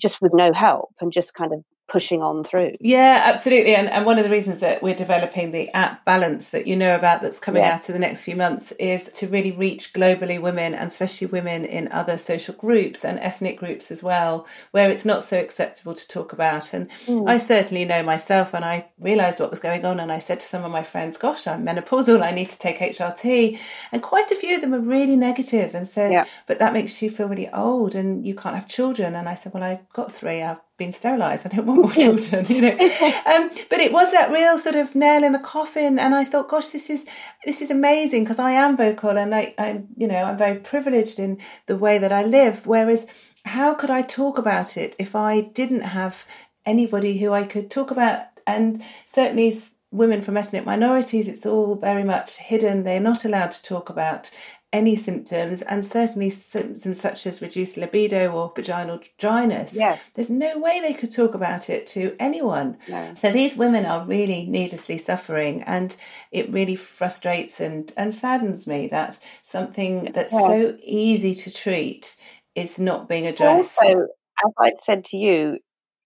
just 0.00 0.22
with 0.22 0.32
no 0.32 0.54
help 0.54 0.94
and 1.02 1.12
just 1.12 1.34
kind 1.34 1.52
of 1.52 1.62
pushing 1.88 2.22
on 2.22 2.44
through. 2.44 2.74
Yeah, 2.80 3.22
absolutely. 3.24 3.74
And, 3.74 3.88
and 3.88 4.04
one 4.04 4.18
of 4.18 4.24
the 4.24 4.30
reasons 4.30 4.60
that 4.60 4.82
we're 4.82 4.94
developing 4.94 5.50
the 5.50 5.70
app 5.70 6.04
Balance 6.04 6.50
that 6.50 6.66
you 6.66 6.76
know 6.76 6.94
about 6.94 7.22
that's 7.22 7.40
coming 7.40 7.62
yeah. 7.62 7.74
out 7.74 7.88
in 7.88 7.92
the 7.92 7.98
next 7.98 8.24
few 8.24 8.36
months 8.36 8.72
is 8.72 9.08
to 9.14 9.26
really 9.26 9.50
reach 9.50 9.92
globally 9.92 10.40
women 10.40 10.74
and 10.74 10.88
especially 10.88 11.26
women 11.26 11.64
in 11.64 11.88
other 11.90 12.16
social 12.16 12.54
groups 12.54 13.04
and 13.04 13.18
ethnic 13.18 13.58
groups 13.58 13.90
as 13.90 14.02
well, 14.02 14.46
where 14.70 14.90
it's 14.90 15.04
not 15.04 15.22
so 15.22 15.38
acceptable 15.38 15.94
to 15.94 16.08
talk 16.08 16.32
about. 16.32 16.72
And 16.72 16.88
mm. 16.90 17.28
I 17.28 17.38
certainly 17.38 17.84
know 17.84 18.02
myself 18.02 18.52
when 18.52 18.64
I 18.64 18.88
realised 18.98 19.40
what 19.40 19.50
was 19.50 19.60
going 19.60 19.84
on 19.84 19.98
and 19.98 20.12
I 20.12 20.18
said 20.18 20.40
to 20.40 20.46
some 20.46 20.64
of 20.64 20.70
my 20.70 20.82
friends, 20.82 21.18
Gosh, 21.18 21.46
I'm 21.46 21.64
menopausal, 21.64 22.22
I 22.22 22.30
need 22.30 22.50
to 22.50 22.58
take 22.58 22.78
HRT. 22.78 23.58
And 23.92 24.02
quite 24.02 24.30
a 24.30 24.36
few 24.36 24.54
of 24.54 24.60
them 24.60 24.70
were 24.70 24.80
really 24.80 25.16
negative 25.16 25.74
and 25.74 25.86
said, 25.86 26.12
yeah. 26.12 26.24
But 26.46 26.58
that 26.58 26.72
makes 26.72 27.00
you 27.02 27.10
feel 27.10 27.28
really 27.28 27.48
old 27.50 27.94
and 27.94 28.26
you 28.26 28.34
can't 28.34 28.54
have 28.54 28.68
children. 28.68 29.14
And 29.14 29.28
I 29.28 29.34
said, 29.34 29.52
Well, 29.52 29.62
I've 29.62 29.88
got 29.92 30.12
three, 30.12 30.42
I've 30.42 30.60
been 30.76 30.92
sterilised. 30.92 31.46
I 31.46 31.56
don't 31.56 31.66
want 31.66 31.80
more 31.82 31.92
children, 31.92 32.46
you 32.48 32.62
know. 32.62 32.76
Um, 33.26 33.50
but 33.70 33.80
it 33.80 33.92
was 33.92 34.12
that 34.12 34.30
real 34.30 34.56
sort 34.58 34.76
of 34.76 34.94
nail 34.94 35.24
in 35.24 35.32
the 35.32 35.38
coffin, 35.38 35.98
and 35.98 36.14
I 36.14 36.24
thought, 36.24 36.48
gosh, 36.48 36.68
this 36.68 36.88
is 36.88 37.06
this 37.44 37.60
is 37.60 37.70
amazing 37.70 38.24
because 38.24 38.38
I 38.38 38.52
am 38.52 38.76
vocal 38.76 39.18
and 39.18 39.34
I, 39.34 39.54
I'm, 39.58 39.88
you 39.96 40.06
know, 40.06 40.22
I'm 40.22 40.38
very 40.38 40.58
privileged 40.58 41.18
in 41.18 41.38
the 41.66 41.76
way 41.76 41.98
that 41.98 42.12
I 42.12 42.22
live. 42.22 42.66
Whereas, 42.66 43.06
how 43.44 43.74
could 43.74 43.90
I 43.90 44.02
talk 44.02 44.38
about 44.38 44.76
it 44.76 44.94
if 44.98 45.14
I 45.14 45.40
didn't 45.40 45.82
have 45.82 46.24
anybody 46.64 47.18
who 47.18 47.32
I 47.32 47.44
could 47.44 47.70
talk 47.70 47.90
about? 47.90 48.26
And 48.46 48.82
certainly 49.06 49.60
women 49.90 50.20
from 50.20 50.36
ethnic 50.36 50.64
minorities, 50.64 51.28
it's 51.28 51.46
all 51.46 51.74
very 51.76 52.04
much 52.04 52.36
hidden. 52.38 52.84
They're 52.84 53.00
not 53.00 53.24
allowed 53.24 53.52
to 53.52 53.62
talk 53.62 53.88
about 53.88 54.30
any 54.72 54.96
symptoms, 54.96 55.62
and 55.62 55.84
certainly 55.84 56.28
symptoms 56.28 57.00
such 57.00 57.26
as 57.26 57.40
reduced 57.40 57.76
libido 57.76 58.32
or 58.32 58.52
vaginal 58.54 59.00
dryness. 59.18 59.72
Yes. 59.72 60.00
There's 60.14 60.30
no 60.30 60.58
way 60.58 60.80
they 60.80 60.92
could 60.92 61.12
talk 61.12 61.34
about 61.34 61.70
it 61.70 61.86
to 61.88 62.14
anyone. 62.18 62.76
No. 62.88 63.14
So 63.14 63.30
these 63.30 63.56
women 63.56 63.86
are 63.86 64.04
really 64.04 64.46
needlessly 64.46 64.98
suffering, 64.98 65.62
and 65.62 65.96
it 66.30 66.52
really 66.52 66.76
frustrates 66.76 67.60
and, 67.60 67.92
and 67.96 68.12
saddens 68.12 68.66
me 68.66 68.86
that 68.88 69.18
something 69.42 70.10
that's 70.12 70.32
yeah. 70.32 70.46
so 70.46 70.76
easy 70.82 71.34
to 71.34 71.52
treat 71.52 72.16
is 72.54 72.78
not 72.78 73.08
being 73.08 73.26
addressed. 73.26 73.78
Also, 73.80 74.00
as 74.02 74.52
I'd 74.58 74.80
said 74.80 75.04
to 75.06 75.16
you 75.16 75.58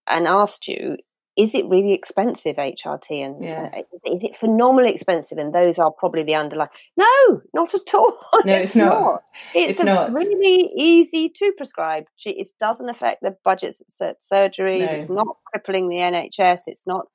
and 0.07 0.27
asked 0.27 0.69
you, 0.69 0.97
is 1.41 1.55
it 1.55 1.65
really 1.69 1.93
expensive 1.93 2.57
HRT 2.57 3.25
and 3.25 3.43
yeah. 3.43 3.71
uh, 3.75 4.13
is 4.13 4.23
it 4.23 4.37
phenomenally 4.37 4.93
expensive 4.93 5.39
and 5.39 5.55
those 5.55 5.79
are 5.79 5.91
probably 5.91 6.23
the 6.23 6.35
underlying 6.35 6.71
no 6.99 7.41
not 7.55 7.75
at 7.75 7.95
all 7.95 8.13
no 8.45 8.55
it's, 8.55 8.71
it's 8.71 8.77
not. 8.77 9.01
not. 9.01 9.23
it's, 9.55 9.79
it's 9.79 9.85
not 9.85 10.13
really 10.13 10.71
easy 10.77 11.31
to 11.31 11.53
prescribe 11.57 12.05
it 12.25 12.49
doesn't 12.61 12.91
affect 12.91 13.23
the 13.23 13.35
budgets 13.45 13.81
at 14.03 14.21
surgeries 14.21 14.87
no. 14.87 14.93
it's 14.93 15.09
not 15.09 15.37
crippling 15.47 15.89
the 15.89 15.97
NHS 15.97 16.63
it's 16.67 16.87
not 16.87 17.07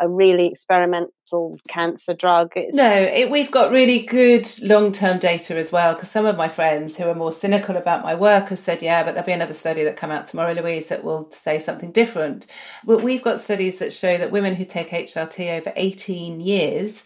a 0.00 0.08
really 0.08 0.46
cancer 1.68 2.14
drug. 2.14 2.52
It's... 2.56 2.76
No, 2.76 2.90
it, 2.90 3.30
we've 3.30 3.50
got 3.50 3.70
really 3.70 4.00
good 4.00 4.48
long 4.60 4.92
term 4.92 5.18
data 5.18 5.56
as 5.56 5.72
well. 5.72 5.94
Because 5.94 6.10
some 6.10 6.26
of 6.26 6.36
my 6.36 6.48
friends 6.48 6.96
who 6.96 7.04
are 7.08 7.14
more 7.14 7.32
cynical 7.32 7.76
about 7.76 8.02
my 8.02 8.14
work 8.14 8.48
have 8.48 8.58
said, 8.58 8.82
"Yeah, 8.82 9.02
but 9.02 9.14
there'll 9.14 9.26
be 9.26 9.32
another 9.32 9.54
study 9.54 9.84
that 9.84 9.96
come 9.96 10.10
out 10.10 10.26
tomorrow, 10.26 10.52
Louise, 10.52 10.86
that 10.86 11.04
will 11.04 11.30
say 11.30 11.58
something 11.58 11.92
different." 11.92 12.46
But 12.84 13.02
we've 13.02 13.22
got 13.22 13.40
studies 13.40 13.78
that 13.78 13.92
show 13.92 14.16
that 14.16 14.30
women 14.30 14.54
who 14.54 14.64
take 14.64 14.90
HRT 14.90 15.58
over 15.58 15.72
eighteen 15.76 16.40
years 16.40 17.04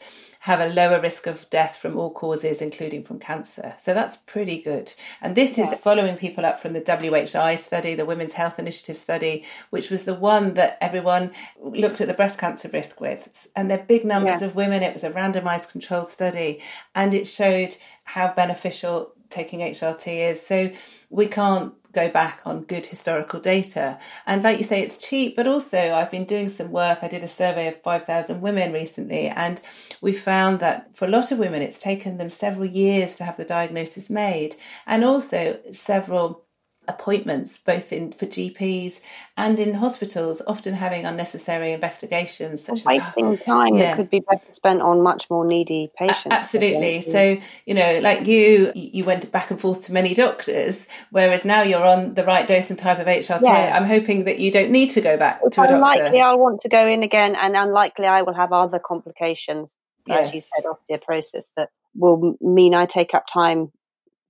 have 0.49 0.61
a 0.61 0.73
lower 0.73 0.99
risk 0.99 1.27
of 1.27 1.49
death 1.51 1.77
from 1.77 1.99
all 1.99 2.11
causes, 2.11 2.63
including 2.63 3.05
from 3.05 3.19
cancer. 3.19 3.75
So 3.79 3.93
that's 3.93 4.17
pretty 4.17 4.63
good. 4.63 4.95
And 5.21 5.37
this 5.37 5.59
yeah. 5.59 5.71
is 5.71 5.79
following 5.79 6.17
people 6.17 6.47
up 6.47 6.59
from 6.59 6.73
the 6.73 6.81
WHI 6.81 7.55
study, 7.57 7.95
the 7.95 8.07
Women's 8.07 8.33
Health 8.33 8.59
Initiative 8.59 8.97
study, 8.97 9.45
which 9.69 9.91
was 9.91 10.05
the 10.05 10.15
one 10.15 10.55
that 10.55 10.79
everyone 10.81 11.33
looked 11.61 12.01
at 12.01 12.09
the 12.09 12.15
breast 12.15 12.39
cancer 12.39 12.71
risk 12.73 12.99
with. 12.99 13.47
And 13.55 13.71
they're 13.71 13.77
big 13.77 14.07
numbers 14.07 14.41
yeah. 14.41 14.47
of 14.47 14.57
women. 14.57 14.83
It 14.83 14.95
was 14.95 15.05
a 15.05 15.11
randomized 15.11 15.71
controlled 15.71 16.09
study 16.09 16.63
and 16.95 17.13
it 17.13 17.27
showed 17.27 17.77
how 18.05 18.33
beneficial 18.33 19.13
taking 19.31 19.61
HRT 19.61 20.31
is. 20.31 20.45
So 20.45 20.71
we 21.11 21.27
can't 21.27 21.75
go 21.93 22.09
back 22.11 22.43
on 22.45 22.65
good 22.65 22.87
historical 22.87 23.41
data. 23.41 23.99
And 24.27 24.43
like 24.45 24.59
you 24.59 24.65
say, 24.65 24.83
it's 24.83 24.99
cheap, 24.99 25.37
but 25.37 25.47
also 25.47 25.95
I've 25.95 26.11
been 26.11 26.25
doing 26.25 26.49
some 26.49 26.71
work. 26.71 26.99
I 27.03 27.09
did 27.09 27.25
a 27.25 27.29
survey 27.29 27.69
of 27.69 27.83
5,000 27.83 28.41
women 28.41 28.73
recently, 28.73 29.29
and 29.29 29.61
we 30.01 30.13
found 30.13 30.61
that 30.61 30.95
for 30.97 31.07
a 31.07 31.11
lot 31.11 31.33
of 31.33 31.39
women, 31.39 31.63
it's 31.63 31.81
taken 31.81 32.19
them 32.19 32.31
several 32.31 32.67
years 32.67 33.17
to 33.17 33.25
have 33.25 33.37
the 33.37 33.45
diagnosis 33.45 34.11
made, 34.11 34.57
and 34.87 35.05
also 35.05 35.59
several 35.73 36.45
appointments, 36.89 37.59
both 37.59 37.93
in 37.93 38.13
for 38.13 38.27
GPs 38.27 39.01
and 39.37 39.61
in 39.61 39.75
hospitals, 39.75 40.43
often 40.47 40.75
having 40.75 41.05
unnecessary 41.05 41.73
investigations, 41.73 42.65
such 42.65 42.85
well, 42.85 42.95
uh, 42.95 42.99
wasting 42.99 43.33
as, 43.35 43.43
time 43.43 43.75
yeah. 43.75 43.83
that 43.85 43.97
could 43.97 44.11
be 44.11 44.21
better 44.21 44.51
spent 44.53 44.81
on 44.81 45.03
much 45.03 45.29
more 45.31 45.45
needy 45.45 45.91
patients. 45.97 46.27
A- 46.27 46.33
absolutely. 46.33 47.01
So 47.03 47.39
you 47.67 47.75
know, 47.75 48.01
like 48.03 48.27
you, 48.27 48.73
you 48.75 49.05
went 49.05 49.31
back 49.31 49.51
and 49.51 49.61
forth 49.61 49.85
to 49.87 49.93
many 49.93 50.15
doctors, 50.15 50.87
whereas 51.11 51.45
now 51.45 51.63
you're 51.63 51.85
on 51.85 52.15
the 52.15 52.25
right 52.25 52.47
dose 52.47 52.71
and 52.71 52.79
type 52.79 52.99
of 52.99 53.07
HRT. 53.07 53.43
Yeah. 53.43 53.77
I'm 53.77 53.87
hoping 53.87 54.25
that 54.25 54.39
you 54.39 54.51
don't 54.51 54.71
need 54.71 54.91
to 54.91 55.01
go 55.01 55.17
back 55.17 55.41
it's 55.45 55.57
to 55.57 55.63
a 55.63 55.65
doctor. 55.65 55.77
Unlikely, 55.77 56.21
I'll 56.21 56.39
want 56.39 56.63
to 56.63 56.69
go 56.69 56.87
in 56.87 57.03
again, 57.03 57.37
and 57.37 57.55
unlikely 57.55 58.07
I 58.07 58.23
will 58.23 58.35
have 58.35 58.53
other 58.53 58.79
complications, 58.79 59.77
yes. 60.07 60.29
as 60.29 60.35
you 60.35 60.41
said, 60.41 60.65
osteoporosis 60.65 61.51
that 61.57 61.69
will 61.95 62.37
mean 62.41 62.75
I 62.75 62.87
take 62.87 63.15
up 63.15 63.27
time 63.27 63.73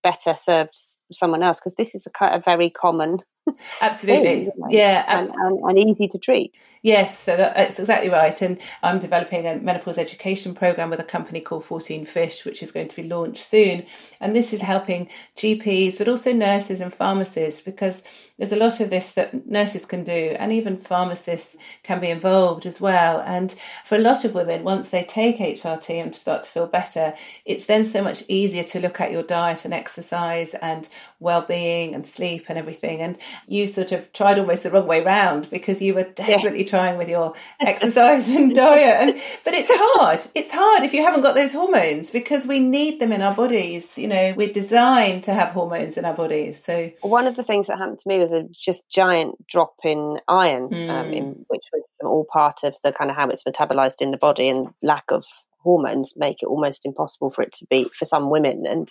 better 0.02 0.34
served 0.34 0.76
someone 1.12 1.42
else 1.42 1.60
because 1.60 1.74
this 1.74 1.94
is 1.94 2.06
a, 2.06 2.26
a 2.26 2.40
very 2.40 2.70
common 2.70 3.18
Absolutely. 3.82 4.48
Oh, 4.48 4.68
you 4.68 4.78
Yeah. 4.78 5.04
and, 5.08 5.30
and, 5.34 5.60
and 5.60 5.78
easy 5.78 6.08
to 6.08 6.18
treat. 6.18 6.60
Yes, 6.82 7.18
so 7.18 7.36
that, 7.36 7.56
that's 7.56 7.78
exactly 7.78 8.08
right. 8.08 8.40
And 8.40 8.58
I'm 8.82 8.98
developing 8.98 9.46
a 9.46 9.56
menopause 9.56 9.98
education 9.98 10.54
program 10.54 10.90
with 10.90 11.00
a 11.00 11.04
company 11.04 11.40
called 11.40 11.64
FourteenFish, 11.64 12.44
which 12.44 12.62
is 12.62 12.70
going 12.70 12.88
to 12.88 12.96
be 12.96 13.02
launched 13.02 13.44
soon. 13.44 13.84
And 14.20 14.34
this 14.34 14.52
is 14.52 14.60
helping 14.60 15.08
GPs, 15.36 15.98
but 15.98 16.08
also 16.08 16.32
nurses 16.32 16.80
and 16.80 16.94
pharmacists, 16.94 17.60
because 17.60 18.02
there's 18.38 18.52
a 18.52 18.56
lot 18.56 18.78
of 18.80 18.90
this 18.90 19.12
that 19.14 19.46
nurses 19.48 19.84
can 19.84 20.04
do, 20.04 20.36
and 20.38 20.52
even 20.52 20.78
pharmacists 20.78 21.56
can 21.82 22.00
be 22.00 22.10
involved 22.10 22.64
as 22.64 22.80
well. 22.80 23.20
And 23.26 23.54
for 23.84 23.96
a 23.96 24.00
lot 24.00 24.24
of 24.24 24.34
women, 24.34 24.62
once 24.62 24.88
they 24.88 25.02
take 25.02 25.38
HRT 25.38 26.00
and 26.00 26.14
start 26.14 26.44
to 26.44 26.50
feel 26.50 26.66
better, 26.66 27.14
it's 27.44 27.66
then 27.66 27.84
so 27.84 28.02
much 28.02 28.22
easier 28.28 28.62
to 28.62 28.80
look 28.80 29.00
at 29.00 29.10
your 29.10 29.24
diet 29.24 29.64
and 29.64 29.74
exercise 29.74 30.54
and 30.54 30.88
well-being 31.18 31.94
and 31.94 32.06
sleep 32.06 32.44
and 32.48 32.56
everything. 32.56 33.00
And 33.00 33.16
you 33.46 33.66
sort 33.66 33.92
of 33.92 34.12
tried 34.12 34.38
almost 34.38 34.62
the 34.62 34.70
wrong 34.70 34.86
way 34.86 35.02
round 35.02 35.48
because 35.50 35.80
you 35.80 35.94
were 35.94 36.04
desperately 36.04 36.62
yeah. 36.62 36.68
trying 36.68 36.98
with 36.98 37.08
your 37.08 37.34
exercise 37.60 38.28
and 38.28 38.54
diet. 38.54 39.16
But 39.44 39.54
it's 39.54 39.70
hard. 39.70 40.22
It's 40.34 40.52
hard 40.52 40.82
if 40.82 40.92
you 40.92 41.02
haven't 41.02 41.22
got 41.22 41.34
those 41.34 41.52
hormones 41.52 42.10
because 42.10 42.46
we 42.46 42.60
need 42.60 43.00
them 43.00 43.12
in 43.12 43.22
our 43.22 43.34
bodies. 43.34 43.96
You 43.98 44.08
know, 44.08 44.34
we're 44.36 44.52
designed 44.52 45.24
to 45.24 45.34
have 45.34 45.50
hormones 45.50 45.96
in 45.96 46.04
our 46.04 46.14
bodies. 46.14 46.62
So 46.62 46.90
one 47.02 47.26
of 47.26 47.36
the 47.36 47.44
things 47.44 47.66
that 47.66 47.78
happened 47.78 47.98
to 48.00 48.08
me 48.08 48.18
was 48.18 48.32
a 48.32 48.44
just 48.44 48.88
giant 48.88 49.46
drop 49.46 49.74
in 49.84 50.18
iron, 50.28 50.68
mm. 50.68 50.88
um, 50.88 51.12
in, 51.12 51.24
hmm. 51.32 51.42
which 51.48 51.64
was 51.72 51.98
all 52.02 52.26
part 52.30 52.64
of 52.64 52.76
the 52.82 52.92
kind 52.92 53.10
of 53.10 53.16
how 53.16 53.28
it's 53.28 53.44
metabolized 53.44 54.00
in 54.00 54.10
the 54.10 54.16
body 54.16 54.48
and 54.48 54.68
lack 54.82 55.10
of 55.10 55.24
hormones 55.68 56.14
make 56.16 56.42
it 56.42 56.46
almost 56.46 56.86
impossible 56.86 57.28
for 57.28 57.42
it 57.42 57.52
to 57.52 57.66
be 57.68 57.84
for 57.94 58.06
some 58.06 58.30
women 58.30 58.64
and 58.66 58.90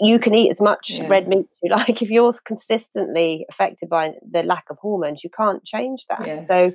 you 0.00 0.18
can 0.18 0.34
eat 0.34 0.50
as 0.50 0.60
much 0.60 0.90
yeah. 0.90 1.06
red 1.06 1.28
meat 1.28 1.46
as 1.52 1.58
you 1.62 1.70
like 1.70 2.02
if 2.02 2.10
you're 2.10 2.32
consistently 2.44 3.46
affected 3.48 3.88
by 3.88 4.12
the 4.28 4.42
lack 4.42 4.64
of 4.68 4.78
hormones 4.80 5.22
you 5.22 5.30
can't 5.30 5.64
change 5.64 6.06
that 6.08 6.26
yes. 6.26 6.46
so 6.46 6.72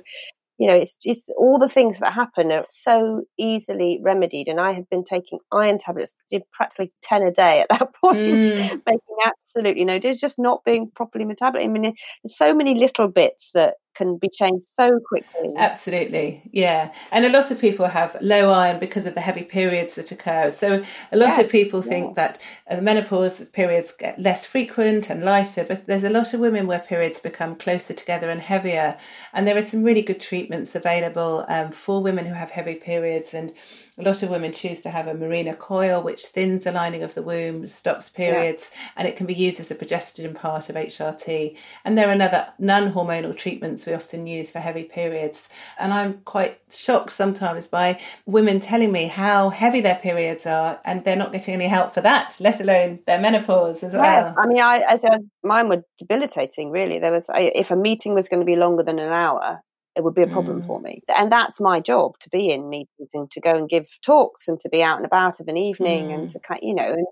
you 0.58 0.66
know, 0.66 0.74
it's 0.74 0.96
just 0.96 1.30
all 1.38 1.58
the 1.58 1.68
things 1.68 2.00
that 2.00 2.12
happen 2.12 2.50
are 2.50 2.64
so 2.68 3.22
easily 3.38 4.00
remedied. 4.02 4.48
And 4.48 4.60
I 4.60 4.72
had 4.72 4.90
been 4.90 5.04
taking 5.04 5.38
iron 5.52 5.78
tablets, 5.78 6.16
did 6.28 6.42
practically 6.50 6.92
10 7.02 7.22
a 7.22 7.30
day 7.30 7.60
at 7.60 7.68
that 7.78 7.94
point, 7.94 8.18
mm. 8.18 8.82
making 8.84 9.16
absolutely 9.24 9.84
no 9.84 10.00
difference, 10.00 10.20
just 10.20 10.38
not 10.38 10.64
being 10.64 10.90
properly 10.94 11.24
metabolized. 11.24 11.64
I 11.64 11.68
mean, 11.68 11.82
there's 11.82 12.36
so 12.36 12.54
many 12.54 12.74
little 12.74 13.06
bits 13.06 13.50
that 13.54 13.74
can 13.98 14.16
be 14.16 14.28
changed 14.28 14.64
so 14.64 15.00
quickly. 15.00 15.50
Absolutely, 15.56 16.42
yeah. 16.52 16.92
And 17.10 17.26
a 17.26 17.30
lot 17.30 17.50
of 17.50 17.60
people 17.60 17.86
have 17.88 18.16
low 18.22 18.50
iron 18.52 18.78
because 18.78 19.04
of 19.06 19.14
the 19.14 19.20
heavy 19.20 19.42
periods 19.42 19.96
that 19.96 20.12
occur. 20.12 20.50
So 20.52 20.84
a 21.12 21.16
lot 21.16 21.30
yes, 21.30 21.44
of 21.44 21.50
people 21.50 21.82
think 21.82 22.16
yeah. 22.16 22.28
that 22.28 22.38
uh, 22.70 22.80
menopause 22.80 23.44
periods 23.46 23.92
get 23.92 24.18
less 24.18 24.46
frequent 24.46 25.10
and 25.10 25.24
lighter, 25.24 25.64
but 25.64 25.84
there's 25.86 26.04
a 26.04 26.10
lot 26.10 26.32
of 26.32 26.40
women 26.40 26.68
where 26.68 26.78
periods 26.78 27.18
become 27.18 27.56
closer 27.56 27.92
together 27.92 28.30
and 28.30 28.40
heavier. 28.40 28.96
And 29.32 29.46
there 29.46 29.56
are 29.56 29.62
some 29.62 29.82
really 29.82 30.02
good 30.02 30.20
treatments 30.20 30.74
available 30.76 31.44
um, 31.48 31.72
for 31.72 32.00
women 32.00 32.26
who 32.26 32.34
have 32.34 32.50
heavy 32.50 32.76
periods 32.76 33.34
and 33.34 33.52
a 33.98 34.02
lot 34.02 34.22
of 34.22 34.30
women 34.30 34.52
choose 34.52 34.80
to 34.82 34.90
have 34.90 35.08
a 35.08 35.14
Mirena 35.14 35.58
coil, 35.58 36.02
which 36.02 36.26
thins 36.26 36.64
the 36.64 36.72
lining 36.72 37.02
of 37.02 37.14
the 37.14 37.22
womb, 37.22 37.66
stops 37.66 38.08
periods, 38.08 38.70
yeah. 38.72 38.92
and 38.96 39.08
it 39.08 39.16
can 39.16 39.26
be 39.26 39.34
used 39.34 39.58
as 39.58 39.70
a 39.70 39.74
progestin 39.74 40.34
part 40.34 40.68
of 40.68 40.76
HRT. 40.76 41.56
And 41.84 41.98
there 41.98 42.08
are 42.08 42.12
another 42.12 42.52
non 42.58 42.92
hormonal 42.92 43.36
treatments 43.36 43.86
we 43.86 43.94
often 43.94 44.26
use 44.26 44.52
for 44.52 44.60
heavy 44.60 44.84
periods. 44.84 45.48
And 45.78 45.92
I'm 45.92 46.20
quite 46.20 46.60
shocked 46.70 47.10
sometimes 47.10 47.66
by 47.66 48.00
women 48.24 48.60
telling 48.60 48.92
me 48.92 49.06
how 49.06 49.50
heavy 49.50 49.80
their 49.80 49.96
periods 49.96 50.46
are, 50.46 50.80
and 50.84 51.04
they're 51.04 51.16
not 51.16 51.32
getting 51.32 51.54
any 51.54 51.66
help 51.66 51.92
for 51.92 52.00
that, 52.02 52.36
let 52.38 52.60
alone 52.60 53.00
their 53.06 53.20
menopause 53.20 53.82
as 53.82 53.94
well. 53.94 54.02
Yeah. 54.02 54.34
I 54.36 54.46
mean, 54.46 54.60
I, 54.60 54.78
as 54.88 55.02
a, 55.02 55.18
mine 55.42 55.68
were 55.68 55.82
debilitating, 55.98 56.70
really. 56.70 57.00
There 57.00 57.12
was, 57.12 57.28
if 57.34 57.72
a 57.72 57.76
meeting 57.76 58.14
was 58.14 58.28
going 58.28 58.40
to 58.40 58.46
be 58.46 58.56
longer 58.56 58.84
than 58.84 59.00
an 59.00 59.12
hour, 59.12 59.60
it 59.98 60.04
would 60.04 60.14
be 60.14 60.22
a 60.22 60.28
problem 60.28 60.62
mm. 60.62 60.66
for 60.66 60.80
me. 60.80 61.02
And 61.14 61.30
that's 61.30 61.60
my 61.60 61.80
job 61.80 62.18
to 62.20 62.30
be 62.30 62.50
in 62.50 62.70
meetings 62.70 63.10
and 63.12 63.28
to 63.32 63.40
go 63.40 63.54
and 63.54 63.68
give 63.68 63.88
talks 64.00 64.46
and 64.46 64.58
to 64.60 64.68
be 64.68 64.82
out 64.82 64.96
and 64.96 65.04
about 65.04 65.40
of 65.40 65.48
an 65.48 65.56
evening 65.56 66.06
mm. 66.06 66.14
and 66.14 66.30
to 66.30 66.38
kind, 66.38 66.60
you 66.62 66.74
know, 66.74 66.92
and 66.92 67.06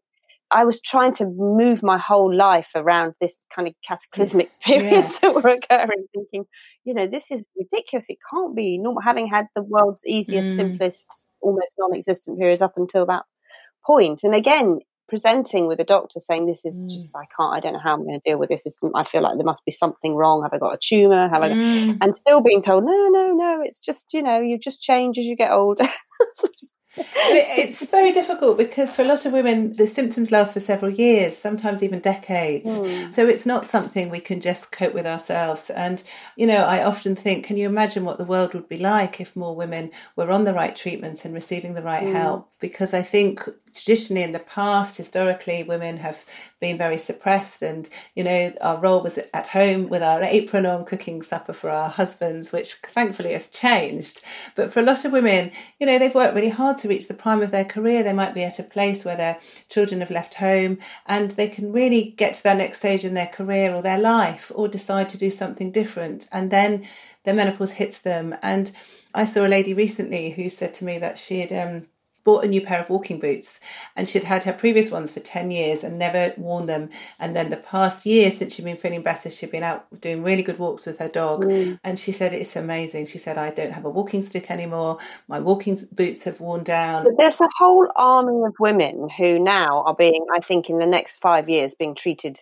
I 0.52 0.64
was 0.64 0.80
trying 0.80 1.12
to 1.14 1.26
move 1.26 1.82
my 1.82 1.98
whole 1.98 2.32
life 2.32 2.70
around 2.76 3.14
this 3.20 3.44
kind 3.50 3.66
of 3.66 3.74
cataclysmic 3.84 4.50
periods 4.60 5.12
yeah. 5.14 5.18
that 5.22 5.34
were 5.34 5.50
occurring, 5.50 6.06
thinking, 6.14 6.44
you 6.84 6.94
know, 6.94 7.08
this 7.08 7.32
is 7.32 7.44
ridiculous. 7.58 8.08
It 8.08 8.18
can't 8.30 8.54
be 8.54 8.78
normal. 8.78 9.02
Having 9.02 9.26
had 9.26 9.46
the 9.56 9.64
world's 9.64 10.02
easiest, 10.06 10.50
mm. 10.50 10.56
simplest, 10.56 11.24
almost 11.40 11.72
non-existent 11.76 12.38
periods 12.38 12.62
up 12.62 12.74
until 12.76 13.06
that. 13.06 13.24
And 13.88 14.34
again, 14.34 14.80
presenting 15.08 15.66
with 15.66 15.80
a 15.80 15.84
doctor 15.84 16.20
saying 16.20 16.46
this 16.46 16.64
is 16.64 16.86
mm. 16.86 16.90
just 16.90 17.14
I 17.16 17.24
can't 17.36 17.54
I 17.54 17.60
don't 17.60 17.74
know 17.74 17.80
how 17.80 17.94
I'm 17.94 18.04
going 18.04 18.20
to 18.20 18.28
deal 18.28 18.38
with 18.38 18.48
this. 18.48 18.64
this 18.64 18.80
I 18.94 19.04
feel 19.04 19.22
like 19.22 19.36
there 19.36 19.44
must 19.44 19.64
be 19.64 19.72
something 19.72 20.14
wrong. 20.14 20.42
Have 20.42 20.52
I 20.52 20.58
got 20.58 20.74
a 20.74 20.78
tumor? 20.80 21.28
Have 21.28 21.42
I? 21.42 21.50
Mm. 21.50 21.98
And 22.00 22.16
still 22.16 22.40
being 22.40 22.62
told 22.62 22.84
no, 22.84 23.08
no, 23.08 23.26
no. 23.26 23.60
It's 23.62 23.80
just 23.80 24.12
you 24.12 24.22
know 24.22 24.40
you 24.40 24.58
just 24.58 24.82
change 24.82 25.18
as 25.18 25.24
you 25.24 25.36
get 25.36 25.50
older. 25.50 25.86
it's 27.28 27.90
very 27.90 28.12
difficult 28.12 28.56
because 28.56 28.94
for 28.94 29.02
a 29.02 29.04
lot 29.04 29.26
of 29.26 29.32
women, 29.32 29.72
the 29.74 29.86
symptoms 29.86 30.32
last 30.32 30.54
for 30.54 30.60
several 30.60 30.90
years, 30.90 31.36
sometimes 31.36 31.82
even 31.82 32.00
decades. 32.00 32.68
Mm. 32.68 33.12
So 33.12 33.26
it's 33.26 33.44
not 33.44 33.66
something 33.66 34.08
we 34.08 34.20
can 34.20 34.40
just 34.40 34.72
cope 34.72 34.94
with 34.94 35.06
ourselves. 35.06 35.68
And, 35.70 36.02
you 36.36 36.46
know, 36.46 36.64
I 36.64 36.82
often 36.82 37.14
think, 37.14 37.44
can 37.44 37.56
you 37.56 37.66
imagine 37.66 38.04
what 38.04 38.18
the 38.18 38.24
world 38.24 38.54
would 38.54 38.68
be 38.68 38.78
like 38.78 39.20
if 39.20 39.36
more 39.36 39.54
women 39.54 39.90
were 40.16 40.30
on 40.30 40.44
the 40.44 40.54
right 40.54 40.74
treatments 40.74 41.24
and 41.24 41.34
receiving 41.34 41.74
the 41.74 41.82
right 41.82 42.04
mm. 42.04 42.12
help? 42.12 42.50
Because 42.60 42.94
I 42.94 43.02
think 43.02 43.42
traditionally 43.74 44.22
in 44.22 44.32
the 44.32 44.38
past, 44.38 44.96
historically, 44.96 45.62
women 45.62 45.98
have 45.98 46.24
been 46.60 46.78
very 46.78 46.98
suppressed. 46.98 47.62
And, 47.62 47.88
you 48.14 48.24
know, 48.24 48.52
our 48.60 48.78
role 48.78 49.02
was 49.02 49.18
at 49.18 49.48
home 49.48 49.88
with 49.88 50.02
our 50.02 50.22
apron 50.22 50.66
on, 50.66 50.84
cooking 50.84 51.22
supper 51.22 51.52
for 51.52 51.70
our 51.70 51.88
husbands, 51.88 52.52
which 52.52 52.74
thankfully 52.74 53.32
has 53.32 53.50
changed. 53.50 54.22
But 54.54 54.72
for 54.72 54.80
a 54.80 54.84
lot 54.84 55.04
of 55.04 55.12
women, 55.12 55.52
you 55.78 55.86
know, 55.86 55.98
they've 55.98 56.14
worked 56.14 56.34
really 56.34 56.48
hard 56.48 56.78
to 56.78 56.88
reach 56.88 57.08
the 57.08 57.14
prime 57.14 57.42
of 57.42 57.50
their 57.50 57.64
career. 57.64 58.02
They 58.02 58.12
might 58.12 58.34
be 58.34 58.44
at 58.44 58.58
a 58.58 58.62
place 58.62 59.04
where 59.04 59.16
their 59.16 59.38
children 59.68 60.00
have 60.00 60.10
left 60.10 60.34
home 60.34 60.78
and 61.06 61.32
they 61.32 61.48
can 61.48 61.72
really 61.72 62.14
get 62.16 62.34
to 62.34 62.42
their 62.42 62.54
next 62.54 62.78
stage 62.78 63.04
in 63.04 63.14
their 63.14 63.26
career 63.26 63.74
or 63.74 63.82
their 63.82 63.98
life 63.98 64.50
or 64.54 64.68
decide 64.68 65.08
to 65.10 65.18
do 65.18 65.30
something 65.30 65.70
different. 65.70 66.28
And 66.32 66.50
then 66.50 66.86
their 67.24 67.34
menopause 67.34 67.72
hits 67.72 67.98
them. 68.00 68.36
And 68.42 68.72
I 69.14 69.24
saw 69.24 69.46
a 69.46 69.48
lady 69.48 69.74
recently 69.74 70.30
who 70.30 70.48
said 70.48 70.74
to 70.74 70.84
me 70.84 70.98
that 70.98 71.18
she 71.18 71.40
had, 71.40 71.52
um, 71.52 71.86
bought 72.26 72.44
a 72.44 72.48
new 72.48 72.60
pair 72.60 72.80
of 72.80 72.90
walking 72.90 73.20
boots 73.20 73.60
and 73.94 74.08
she'd 74.08 74.24
had 74.24 74.42
her 74.42 74.52
previous 74.52 74.90
ones 74.90 75.12
for 75.12 75.20
10 75.20 75.52
years 75.52 75.84
and 75.84 75.96
never 75.96 76.34
worn 76.36 76.66
them. 76.66 76.90
And 77.20 77.36
then 77.36 77.50
the 77.50 77.56
past 77.56 78.04
year, 78.04 78.32
since 78.32 78.54
she'd 78.54 78.64
been 78.64 78.76
feeling 78.76 79.02
better, 79.02 79.30
she'd 79.30 79.52
been 79.52 79.62
out 79.62 79.86
doing 80.00 80.24
really 80.24 80.42
good 80.42 80.58
walks 80.58 80.86
with 80.86 80.98
her 80.98 81.08
dog. 81.08 81.44
Mm. 81.44 81.78
And 81.84 81.98
she 81.98 82.10
said, 82.10 82.32
It's 82.32 82.56
amazing. 82.56 83.06
She 83.06 83.18
said, 83.18 83.38
I 83.38 83.50
don't 83.50 83.70
have 83.70 83.84
a 83.84 83.90
walking 83.90 84.22
stick 84.22 84.50
anymore. 84.50 84.98
My 85.28 85.38
walking 85.38 85.78
boots 85.92 86.24
have 86.24 86.40
worn 86.40 86.64
down. 86.64 87.04
But 87.04 87.14
there's 87.16 87.40
a 87.40 87.48
whole 87.58 87.88
army 87.94 88.44
of 88.44 88.54
women 88.58 89.08
who 89.08 89.38
now 89.38 89.84
are 89.86 89.94
being, 89.94 90.26
I 90.34 90.40
think, 90.40 90.68
in 90.68 90.80
the 90.80 90.86
next 90.86 91.18
five 91.18 91.48
years, 91.48 91.76
being 91.76 91.94
treated 91.94 92.40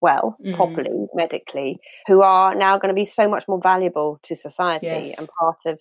well, 0.00 0.36
mm. 0.40 0.54
properly, 0.54 1.08
medically, 1.12 1.80
who 2.06 2.22
are 2.22 2.54
now 2.54 2.78
going 2.78 2.90
to 2.90 2.94
be 2.94 3.04
so 3.04 3.28
much 3.28 3.48
more 3.48 3.60
valuable 3.60 4.20
to 4.22 4.36
society 4.36 4.86
yes. 4.86 5.18
and 5.18 5.28
part 5.40 5.58
of 5.66 5.80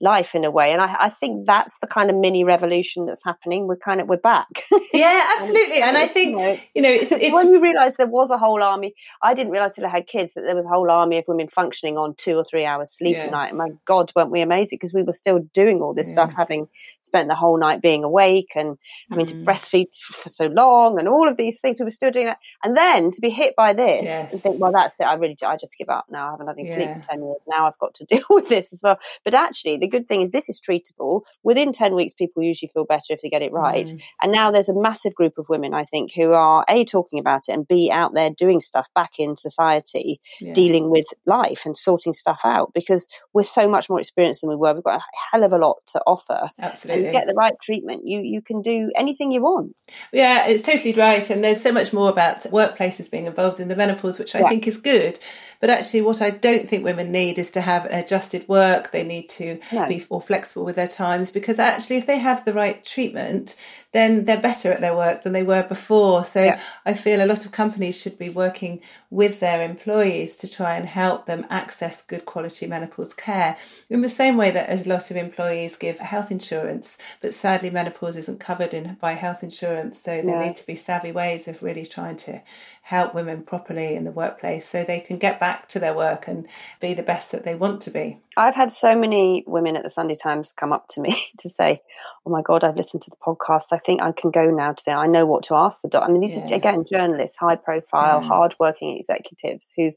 life 0.00 0.34
in 0.34 0.44
a 0.44 0.50
way. 0.50 0.72
And 0.72 0.82
I, 0.82 0.94
I, 1.00 1.08
think 1.08 1.46
that's 1.46 1.78
the 1.78 1.86
kind 1.86 2.10
of 2.10 2.16
mini 2.16 2.44
revolution 2.44 3.06
that's 3.06 3.24
happening. 3.24 3.66
We're 3.66 3.76
kind 3.76 4.00
of 4.00 4.08
we're 4.08 4.18
back. 4.18 4.48
Yeah, 4.92 5.22
absolutely. 5.36 5.82
and, 5.82 5.96
and 5.96 5.98
I 5.98 6.06
think 6.06 6.38
you 6.74 6.80
know, 6.80 6.88
it's, 6.88 7.12
it's... 7.12 7.34
when 7.34 7.50
we 7.50 7.58
realised 7.58 7.98
there 7.98 8.06
was 8.06 8.30
a 8.30 8.38
whole 8.38 8.62
army. 8.62 8.94
I 9.22 9.34
didn't 9.34 9.52
realise 9.52 9.74
till 9.74 9.84
I 9.84 9.90
had 9.90 10.06
kids 10.06 10.32
that 10.34 10.42
there 10.42 10.54
was 10.54 10.64
a 10.64 10.70
whole 10.70 10.90
army 10.90 11.18
of 11.18 11.24
women 11.28 11.48
functioning 11.48 11.98
on 11.98 12.14
two 12.14 12.36
or 12.36 12.44
three 12.44 12.64
hours 12.64 12.92
sleep 12.92 13.14
yes. 13.14 13.28
a 13.28 13.30
night. 13.30 13.48
And 13.48 13.58
my 13.58 13.68
God, 13.84 14.10
weren't 14.16 14.30
we 14.30 14.40
amazing? 14.40 14.76
Because 14.76 14.94
we 14.94 15.02
were 15.02 15.12
still 15.12 15.40
doing 15.52 15.82
all 15.82 15.92
this 15.92 16.08
yeah. 16.08 16.14
stuff, 16.14 16.34
having 16.34 16.68
spent 17.02 17.28
the 17.28 17.34
whole 17.34 17.58
night 17.58 17.82
being 17.82 18.04
awake 18.04 18.52
and 18.54 18.78
having 19.10 19.26
mm. 19.26 19.30
to 19.30 19.34
breastfeed 19.36 19.94
for 19.94 20.30
so 20.30 20.46
long, 20.46 20.98
and 20.98 21.08
all 21.08 21.28
of 21.28 21.36
these 21.36 21.60
things. 21.60 21.78
We 21.78 21.84
were 21.84 21.90
still 21.90 22.10
doing 22.10 22.26
that, 22.26 22.38
and 22.64 22.74
then 22.74 23.10
to 23.10 23.20
be 23.20 23.30
hit 23.30 23.54
by 23.54 23.74
this 23.74 24.04
yes. 24.04 24.32
and 24.32 24.40
think, 24.40 24.60
well, 24.60 24.72
that's 24.72 24.98
it. 24.98 25.04
I 25.04 25.14
really, 25.14 25.36
I 25.44 25.56
just 25.56 25.76
give 25.76 25.90
up 25.90 26.06
now. 26.10 26.28
I 26.28 26.30
haven't 26.30 26.46
had 26.46 26.56
any 26.58 26.68
yeah. 26.68 26.74
sleep 26.74 27.02
for 27.02 27.08
ten 27.10 27.22
years. 27.22 27.42
Now 27.46 27.66
I've 27.66 27.78
got 27.78 27.92
to 27.94 28.04
deal 28.08 28.24
with 28.30 28.48
this 28.48 28.72
as 28.72 28.80
well. 28.82 28.98
But 29.24 29.34
actually, 29.34 29.76
the 29.86 29.98
good 29.98 30.08
thing 30.08 30.20
is 30.20 30.30
this 30.30 30.48
is 30.48 30.60
treatable. 30.60 31.22
Within 31.42 31.72
10 31.72 31.94
weeks, 31.94 32.12
people 32.12 32.42
usually 32.42 32.68
feel 32.68 32.84
better 32.84 33.10
if 33.12 33.22
they 33.22 33.28
get 33.28 33.42
it 33.42 33.52
right. 33.52 33.86
Mm. 33.86 34.02
And 34.20 34.32
now 34.32 34.50
there's 34.50 34.68
a 34.68 34.74
massive 34.74 35.14
group 35.14 35.38
of 35.38 35.48
women, 35.48 35.74
I 35.74 35.84
think, 35.84 36.12
who 36.12 36.32
are 36.32 36.64
A, 36.68 36.84
talking 36.84 37.18
about 37.18 37.48
it 37.48 37.52
and 37.52 37.66
B, 37.66 37.90
out 37.90 38.14
there 38.14 38.30
doing 38.30 38.60
stuff 38.60 38.88
back 38.94 39.18
in 39.18 39.36
society, 39.36 40.20
yeah. 40.40 40.52
dealing 40.52 40.90
with 40.90 41.06
life 41.24 41.62
and 41.64 41.76
sorting 41.76 42.12
stuff 42.12 42.40
out 42.44 42.72
because 42.74 43.06
we're 43.32 43.42
so 43.42 43.68
much 43.68 43.88
more 43.88 44.00
experienced 44.00 44.40
than 44.40 44.50
we 44.50 44.56
were. 44.56 44.74
We've 44.74 44.82
got 44.82 45.00
a 45.00 45.04
hell 45.30 45.44
of 45.44 45.52
a 45.52 45.58
lot 45.58 45.78
to 45.92 46.02
offer. 46.06 46.50
Absolutely. 46.60 47.12
Get 47.12 47.28
the 47.28 47.34
right 47.34 47.54
treatment, 47.60 48.06
you, 48.06 48.20
you 48.20 48.42
can 48.42 48.62
do 48.62 48.90
anything 48.96 49.30
you 49.30 49.42
want. 49.42 49.82
Yeah, 50.12 50.46
it's 50.46 50.62
totally 50.62 50.94
right. 50.94 51.28
And 51.30 51.44
there's 51.44 51.62
so 51.62 51.72
much 51.72 51.92
more 51.92 52.10
about 52.10 52.40
workplaces 52.44 53.10
being 53.10 53.26
involved 53.26 53.60
in 53.60 53.68
the 53.68 53.76
menopause, 53.76 54.18
which 54.18 54.34
I 54.34 54.40
yeah. 54.40 54.48
think 54.48 54.66
is 54.66 54.78
good. 54.78 55.18
But 55.60 55.70
actually, 55.70 56.02
what 56.02 56.20
I 56.20 56.30
don't 56.30 56.68
think 56.68 56.84
women 56.84 57.12
need 57.12 57.38
is 57.38 57.50
to 57.52 57.60
have 57.60 57.86
adjusted 57.86 58.48
work. 58.48 58.90
They 58.90 59.04
need 59.04 59.28
to 59.30 59.60
no. 59.76 59.86
be 59.88 60.04
more 60.10 60.20
flexible 60.20 60.64
with 60.64 60.76
their 60.76 60.88
times 60.88 61.30
because 61.30 61.58
actually, 61.58 61.96
if 61.96 62.06
they 62.06 62.18
have 62.18 62.44
the 62.44 62.52
right 62.52 62.84
treatment, 62.84 63.56
then 63.96 64.24
they're 64.24 64.40
better 64.40 64.70
at 64.70 64.80
their 64.80 64.94
work 64.94 65.22
than 65.22 65.32
they 65.32 65.42
were 65.42 65.62
before. 65.62 66.24
So 66.24 66.42
yeah. 66.42 66.60
I 66.84 66.94
feel 66.94 67.24
a 67.24 67.26
lot 67.26 67.46
of 67.46 67.52
companies 67.52 68.00
should 68.00 68.18
be 68.18 68.28
working 68.28 68.80
with 69.10 69.40
their 69.40 69.62
employees 69.62 70.36
to 70.38 70.50
try 70.50 70.76
and 70.76 70.86
help 70.86 71.26
them 71.26 71.46
access 71.48 72.02
good 72.02 72.26
quality 72.26 72.66
menopause 72.66 73.14
care 73.14 73.56
in 73.88 74.02
the 74.02 74.08
same 74.08 74.36
way 74.36 74.50
that 74.50 74.68
a 74.68 74.88
lot 74.88 75.10
of 75.10 75.16
employees 75.16 75.76
give 75.76 75.98
health 75.98 76.30
insurance, 76.30 76.98
but 77.20 77.34
sadly 77.34 77.70
menopause 77.70 78.16
isn't 78.16 78.40
covered 78.40 78.74
in 78.74 78.94
by 79.00 79.12
health 79.12 79.42
insurance. 79.42 79.98
So 79.98 80.22
there 80.22 80.40
yeah. 80.40 80.46
need 80.48 80.56
to 80.56 80.66
be 80.66 80.74
savvy 80.74 81.12
ways 81.12 81.48
of 81.48 81.62
really 81.62 81.86
trying 81.86 82.16
to 82.18 82.42
help 82.82 83.14
women 83.14 83.42
properly 83.42 83.96
in 83.96 84.04
the 84.04 84.12
workplace 84.12 84.68
so 84.68 84.84
they 84.84 85.00
can 85.00 85.18
get 85.18 85.40
back 85.40 85.68
to 85.68 85.80
their 85.80 85.94
work 85.94 86.28
and 86.28 86.46
be 86.80 86.94
the 86.94 87.02
best 87.02 87.32
that 87.32 87.44
they 87.44 87.54
want 87.54 87.80
to 87.80 87.90
be. 87.90 88.18
I've 88.36 88.54
had 88.54 88.70
so 88.70 88.96
many 88.96 89.42
women 89.46 89.76
at 89.76 89.82
the 89.82 89.90
Sunday 89.90 90.14
Times 90.14 90.52
come 90.52 90.72
up 90.72 90.86
to 90.88 91.00
me 91.00 91.30
to 91.38 91.48
say, 91.48 91.82
"Oh 92.24 92.30
my 92.30 92.42
God, 92.42 92.62
I've 92.62 92.76
listened 92.76 93.02
to 93.02 93.10
the 93.10 93.16
podcast. 93.16 93.72
I 93.72 93.78
think 93.86 94.02
I 94.02 94.12
can 94.12 94.30
go 94.30 94.50
now 94.50 94.70
to 94.70 94.74
today. 94.74 94.92
I 94.92 95.06
know 95.06 95.24
what 95.24 95.44
to 95.44 95.54
ask 95.54 95.80
the 95.80 95.88
doctor." 95.88 96.08
I 96.08 96.12
mean, 96.12 96.20
these 96.20 96.36
yeah. 96.36 96.50
are 96.50 96.54
again 96.54 96.84
journalists, 96.90 97.36
high 97.38 97.56
profile, 97.56 98.20
mm. 98.20 98.24
hard-working 98.24 98.98
executives 98.98 99.72
who've 99.76 99.96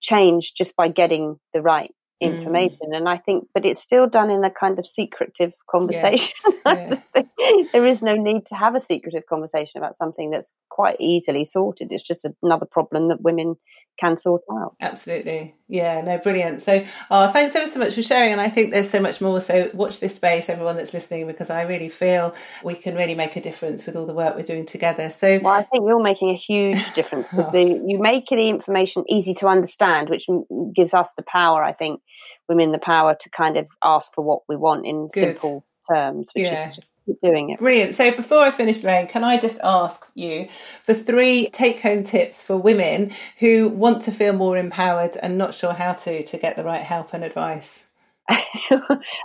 changed 0.00 0.56
just 0.56 0.74
by 0.76 0.88
getting 0.88 1.38
the 1.52 1.62
right 1.62 1.92
Mm. 2.22 2.34
information 2.34 2.88
mm. 2.92 2.96
and 2.96 3.06
i 3.10 3.18
think 3.18 3.46
but 3.52 3.66
it's 3.66 3.82
still 3.82 4.06
done 4.06 4.30
in 4.30 4.42
a 4.42 4.48
kind 4.48 4.78
of 4.78 4.86
secretive 4.86 5.52
conversation 5.70 6.32
yes. 6.64 6.98
yeah. 7.14 7.62
there 7.74 7.84
is 7.84 8.02
no 8.02 8.14
need 8.14 8.46
to 8.46 8.54
have 8.54 8.74
a 8.74 8.80
secretive 8.80 9.26
conversation 9.26 9.76
about 9.76 9.94
something 9.94 10.30
that's 10.30 10.54
quite 10.70 10.96
easily 10.98 11.44
sorted 11.44 11.92
it's 11.92 12.02
just 12.02 12.26
another 12.42 12.64
problem 12.64 13.08
that 13.08 13.20
women 13.20 13.56
can 14.00 14.16
sort 14.16 14.40
out 14.50 14.74
absolutely 14.80 15.54
yeah 15.68 16.00
no 16.00 16.18
brilliant 16.18 16.60
so 16.60 16.84
oh 17.10 17.28
thanks 17.28 17.54
ever 17.56 17.66
so 17.66 17.78
much 17.78 17.94
for 17.94 18.02
sharing 18.02 18.32
and 18.32 18.40
i 18.40 18.48
think 18.48 18.70
there's 18.70 18.88
so 18.88 19.00
much 19.00 19.20
more 19.20 19.40
so 19.40 19.68
watch 19.74 20.00
this 20.00 20.14
space 20.14 20.48
everyone 20.48 20.76
that's 20.76 20.94
listening 20.94 21.26
because 21.26 21.50
i 21.50 21.62
really 21.62 21.88
feel 21.88 22.34
we 22.62 22.74
can 22.74 22.94
really 22.94 23.14
make 23.14 23.34
a 23.36 23.40
difference 23.40 23.84
with 23.84 23.96
all 23.96 24.06
the 24.06 24.14
work 24.14 24.36
we're 24.36 24.42
doing 24.42 24.64
together 24.64 25.10
so 25.10 25.40
well 25.42 25.54
i 25.54 25.62
think 25.62 25.84
you're 25.88 26.02
making 26.02 26.30
a 26.30 26.34
huge 26.34 26.92
difference 26.94 27.26
oh. 27.36 27.50
the, 27.50 27.62
you 27.86 27.98
make 27.98 28.26
the 28.26 28.48
information 28.48 29.04
easy 29.08 29.34
to 29.34 29.46
understand 29.48 30.08
which 30.08 30.26
gives 30.74 30.94
us 30.94 31.12
the 31.16 31.22
power 31.24 31.64
i 31.64 31.72
think 31.72 32.00
women 32.48 32.72
the 32.72 32.78
power 32.78 33.16
to 33.18 33.28
kind 33.30 33.56
of 33.56 33.66
ask 33.82 34.14
for 34.14 34.22
what 34.22 34.42
we 34.48 34.56
want 34.56 34.86
in 34.86 35.08
Good. 35.08 35.20
simple 35.20 35.64
terms, 35.92 36.30
which 36.34 36.44
yeah. 36.44 36.68
is 36.68 36.76
just 36.76 36.86
doing 37.22 37.50
it. 37.50 37.58
Brilliant. 37.58 37.94
So 37.94 38.10
before 38.10 38.38
I 38.38 38.50
finish, 38.50 38.82
Lorraine, 38.82 39.06
can 39.06 39.24
I 39.24 39.38
just 39.38 39.60
ask 39.62 40.10
you 40.14 40.48
for 40.82 40.94
three 40.94 41.48
take 41.50 41.80
home 41.80 42.02
tips 42.02 42.42
for 42.42 42.56
women 42.56 43.12
who 43.38 43.68
want 43.68 44.02
to 44.02 44.12
feel 44.12 44.32
more 44.32 44.56
empowered 44.56 45.16
and 45.22 45.38
not 45.38 45.54
sure 45.54 45.72
how 45.72 45.92
to 45.94 46.24
to 46.24 46.38
get 46.38 46.56
the 46.56 46.64
right 46.64 46.82
help 46.82 47.14
and 47.14 47.24
advice? 47.24 47.84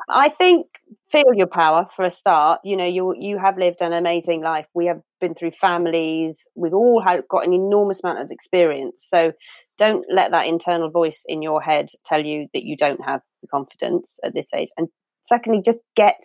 I 0.09 0.29
think 0.29 0.67
feel 1.05 1.33
your 1.33 1.47
power 1.47 1.87
for 1.95 2.05
a 2.05 2.11
start. 2.11 2.61
You 2.63 2.77
know, 2.77 2.85
you 2.85 3.15
you 3.17 3.37
have 3.39 3.57
lived 3.57 3.81
an 3.81 3.93
amazing 3.93 4.41
life. 4.41 4.67
We 4.73 4.85
have 4.85 5.01
been 5.19 5.33
through 5.33 5.51
families. 5.51 6.47
We've 6.55 6.73
all 6.73 7.01
had 7.01 7.27
got 7.27 7.45
an 7.45 7.53
enormous 7.53 8.03
amount 8.03 8.19
of 8.19 8.29
experience. 8.31 9.05
So 9.09 9.33
don't 9.77 10.05
let 10.11 10.31
that 10.31 10.45
internal 10.45 10.91
voice 10.91 11.23
in 11.27 11.41
your 11.41 11.61
head 11.61 11.87
tell 12.05 12.23
you 12.23 12.47
that 12.53 12.63
you 12.63 12.77
don't 12.77 13.03
have 13.03 13.21
the 13.41 13.47
confidence 13.47 14.19
at 14.23 14.35
this 14.35 14.53
age. 14.53 14.69
And 14.77 14.89
secondly, 15.21 15.61
just 15.65 15.79
get 15.95 16.21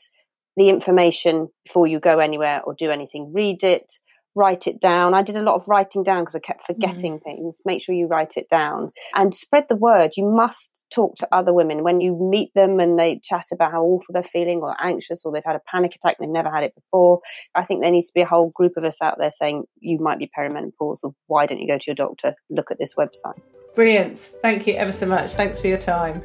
the 0.57 0.69
information 0.69 1.49
before 1.65 1.87
you 1.87 2.01
go 2.01 2.19
anywhere 2.19 2.63
or 2.63 2.75
do 2.75 2.91
anything. 2.91 3.33
Read 3.33 3.63
it, 3.63 3.93
write 4.37 4.67
it 4.67 4.81
down. 4.81 5.15
I 5.15 5.23
did 5.23 5.37
a 5.37 5.43
lot 5.43 5.55
of 5.55 5.67
writing 5.67 6.03
down 6.03 6.23
because 6.23 6.37
I 6.37 6.41
kept 6.41 6.63
forgetting 6.63 7.19
mm. 7.19 7.23
things. 7.23 7.63
Make 7.65 7.83
sure 7.83 7.95
you 7.95 8.07
write 8.07 8.37
it 8.37 8.49
down 8.49 8.91
and 9.15 9.35
spread 9.35 9.65
the 9.69 9.77
word. 9.77 10.13
You 10.17 10.31
must 10.31 10.85
talk 10.95 11.17
to 11.17 11.29
other 11.33 11.53
women 11.53 11.83
when 11.83 12.01
you 12.01 12.17
meet 12.31 12.53
them 12.55 12.79
and 12.79 12.99
they 12.99 13.19
chat 13.25 13.47
about 13.53 13.73
how 13.73 13.83
awful 13.83 14.13
they're 14.13 14.23
feeling 14.23 14.61
or 14.61 14.77
anxious 14.79 15.23
or 15.25 15.33
they've 15.33 15.43
had 15.45 15.57
a 15.57 15.63
panic 15.67 15.97
attack 15.97 16.19
they've 16.21 16.29
never 16.29 16.51
had 16.51 16.65
it 16.65 16.75
before. 16.75 17.21
I 17.55 17.65
think 17.65 17.83
there 17.83 17.91
needs 17.91 18.09
to 18.09 18.15
be 18.15 18.21
a 18.21 18.27
whole 18.27 18.53
group 18.55 18.73
of 18.77 18.85
us 18.85 19.01
out 19.01 19.17
there 19.19 19.31
saying 19.31 19.65
you 19.81 19.99
might 19.99 20.19
be 20.19 20.31
perimenopausal. 20.39 21.15
Why 21.27 21.47
don't 21.47 21.61
you 21.61 21.67
go 21.67 21.79
to 21.79 21.85
your 21.87 21.95
doctor? 21.95 22.35
Look 22.51 22.71
at 22.71 22.79
this 22.79 22.95
website. 22.95 23.43
Brilliant. 23.75 24.19
Thank 24.19 24.67
you 24.67 24.75
ever 24.75 24.93
so 24.93 25.07
much. 25.07 25.33
Thanks 25.33 25.61
for 25.61 25.67
your 25.67 25.79
time. 25.79 26.23